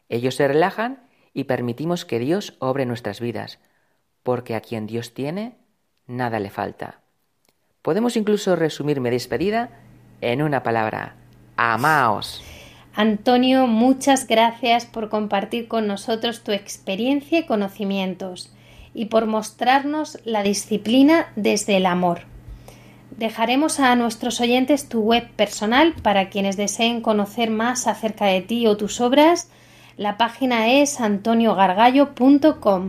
Ellos 0.10 0.34
se 0.34 0.48
relajan 0.48 1.04
y 1.32 1.44
permitimos 1.44 2.04
que 2.04 2.18
Dios 2.18 2.56
obre 2.58 2.88
nuestras 2.88 3.20
vidas, 3.20 3.60
porque 4.24 4.56
a 4.56 4.62
quien 4.62 4.88
Dios 4.88 5.14
tiene, 5.14 5.56
nada 6.08 6.40
le 6.40 6.50
falta. 6.50 7.02
Podemos 7.84 8.18
incluso 8.18 8.56
resumir 8.56 9.00
mi 9.00 9.12
despedida 9.12 9.70
en 10.22 10.42
una 10.42 10.64
palabra, 10.64 11.18
amaos. 11.56 12.44
Antonio, 12.96 13.68
muchas 13.68 14.26
gracias 14.26 14.88
por 14.88 15.10
compartir 15.10 15.68
con 15.68 15.86
nosotros 15.86 16.44
tu 16.44 16.52
experiencia 16.52 17.38
y 17.38 17.46
conocimientos 17.46 18.52
y 18.96 19.06
por 19.06 19.28
mostrarnos 19.28 20.18
la 20.26 20.42
disciplina 20.42 21.32
desde 21.36 21.78
el 21.78 21.86
amor. 21.86 22.29
Dejaremos 23.20 23.80
a 23.82 23.96
nuestros 23.98 24.40
oyentes 24.40 24.88
tu 24.88 25.02
web 25.02 25.30
personal 25.36 25.94
para 26.02 26.30
quienes 26.30 26.56
deseen 26.56 27.02
conocer 27.02 27.50
más 27.50 27.86
acerca 27.86 28.28
de 28.28 28.40
ti 28.40 28.66
o 28.66 28.78
tus 28.78 29.02
obras. 29.02 29.50
La 29.98 30.16
página 30.16 30.70
es 30.70 31.02
antoniogargallo.com. 31.02 32.88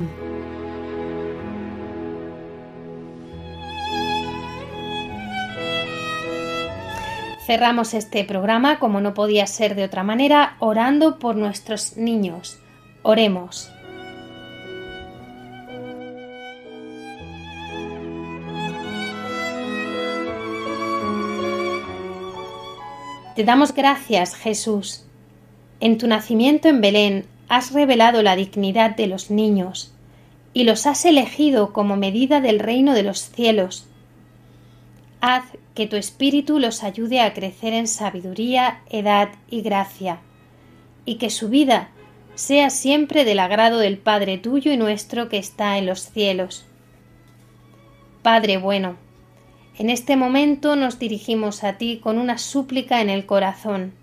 Cerramos 7.44 7.92
este 7.94 8.22
programa, 8.22 8.78
como 8.78 9.00
no 9.00 9.14
podía 9.14 9.48
ser 9.48 9.74
de 9.74 9.82
otra 9.82 10.04
manera, 10.04 10.54
orando 10.60 11.18
por 11.18 11.34
nuestros 11.34 11.96
niños. 11.96 12.60
Oremos. 13.02 13.72
Te 23.40 23.46
damos 23.46 23.72
gracias, 23.72 24.34
Jesús. 24.34 25.06
En 25.80 25.96
tu 25.96 26.06
nacimiento 26.06 26.68
en 26.68 26.82
Belén 26.82 27.24
has 27.48 27.72
revelado 27.72 28.22
la 28.22 28.36
dignidad 28.36 28.94
de 28.94 29.06
los 29.06 29.30
niños 29.30 29.94
y 30.52 30.64
los 30.64 30.86
has 30.86 31.06
elegido 31.06 31.72
como 31.72 31.96
medida 31.96 32.42
del 32.42 32.58
reino 32.58 32.92
de 32.92 33.02
los 33.02 33.30
cielos. 33.30 33.86
Haz 35.22 35.44
que 35.74 35.86
tu 35.86 35.96
espíritu 35.96 36.58
los 36.58 36.82
ayude 36.82 37.22
a 37.22 37.32
crecer 37.32 37.72
en 37.72 37.88
sabiduría, 37.88 38.82
edad 38.90 39.30
y 39.48 39.62
gracia, 39.62 40.20
y 41.06 41.14
que 41.14 41.30
su 41.30 41.48
vida 41.48 41.88
sea 42.34 42.68
siempre 42.68 43.24
del 43.24 43.38
agrado 43.38 43.78
del 43.78 43.96
Padre 43.96 44.36
tuyo 44.36 44.70
y 44.70 44.76
nuestro 44.76 45.30
que 45.30 45.38
está 45.38 45.78
en 45.78 45.86
los 45.86 46.10
cielos. 46.10 46.66
Padre 48.20 48.58
bueno, 48.58 48.96
en 49.80 49.88
este 49.88 50.14
momento 50.14 50.76
nos 50.76 50.98
dirigimos 50.98 51.64
a 51.64 51.78
ti 51.78 52.00
con 52.02 52.18
una 52.18 52.36
súplica 52.36 53.00
en 53.00 53.08
el 53.08 53.24
corazón. 53.24 53.94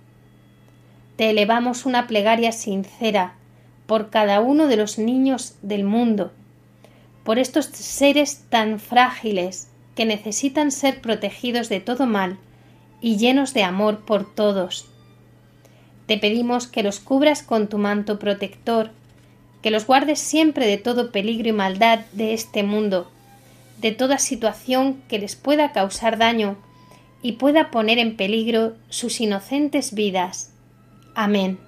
Te 1.17 1.29
elevamos 1.29 1.85
una 1.85 2.07
plegaria 2.07 2.51
sincera 2.51 3.35
por 3.85 4.09
cada 4.09 4.39
uno 4.41 4.65
de 4.65 4.75
los 4.75 4.97
niños 4.97 5.53
del 5.61 5.83
mundo, 5.83 6.31
por 7.23 7.37
estos 7.37 7.65
seres 7.67 8.45
tan 8.49 8.79
frágiles 8.79 9.67
que 9.93 10.07
necesitan 10.07 10.71
ser 10.71 10.99
protegidos 10.99 11.69
de 11.69 11.79
todo 11.79 12.07
mal 12.07 12.39
y 12.99 13.17
llenos 13.17 13.53
de 13.53 13.61
amor 13.61 13.99
por 13.99 14.33
todos. 14.33 14.89
Te 16.07 16.17
pedimos 16.17 16.65
que 16.65 16.81
los 16.81 16.99
cubras 16.99 17.43
con 17.43 17.67
tu 17.67 17.77
manto 17.77 18.17
protector, 18.17 18.89
que 19.61 19.69
los 19.69 19.85
guardes 19.85 20.17
siempre 20.17 20.65
de 20.65 20.79
todo 20.79 21.11
peligro 21.11 21.49
y 21.49 21.53
maldad 21.53 21.99
de 22.13 22.33
este 22.33 22.63
mundo, 22.63 23.11
de 23.79 23.91
toda 23.91 24.17
situación 24.17 25.01
que 25.07 25.19
les 25.19 25.35
pueda 25.35 25.71
causar 25.71 26.17
daño 26.17 26.57
y 27.21 27.33
pueda 27.33 27.71
poner 27.71 27.99
en 27.99 28.15
peligro 28.15 28.75
sus 28.89 29.21
inocentes 29.21 29.93
vidas. 29.93 30.51
Amén. 31.15 31.59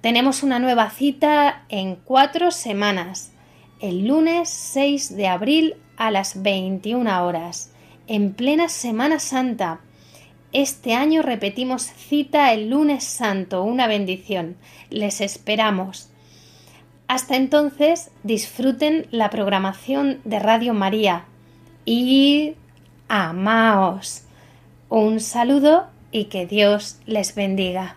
Tenemos 0.00 0.42
una 0.42 0.58
nueva 0.58 0.88
cita 0.88 1.66
en 1.68 1.96
cuatro 1.96 2.52
semanas, 2.52 3.32
el 3.78 4.06
lunes 4.06 4.48
6 4.48 5.14
de 5.14 5.28
abril 5.28 5.74
a 5.98 6.10
las 6.10 6.42
21 6.42 7.22
horas, 7.22 7.70
en 8.06 8.32
plena 8.32 8.70
Semana 8.70 9.18
Santa. 9.18 9.80
Este 10.52 10.94
año 10.94 11.20
repetimos 11.20 11.82
cita 11.82 12.54
el 12.54 12.70
lunes 12.70 13.04
santo, 13.04 13.62
una 13.62 13.86
bendición. 13.86 14.56
Les 14.88 15.20
esperamos. 15.20 16.09
Hasta 17.10 17.34
entonces, 17.34 18.12
disfruten 18.22 19.08
la 19.10 19.30
programación 19.30 20.20
de 20.22 20.38
Radio 20.38 20.74
María 20.74 21.24
y 21.84 22.54
amaos. 23.08 24.22
Un 24.88 25.18
saludo 25.18 25.88
y 26.12 26.26
que 26.26 26.46
Dios 26.46 27.00
les 27.06 27.34
bendiga. 27.34 27.96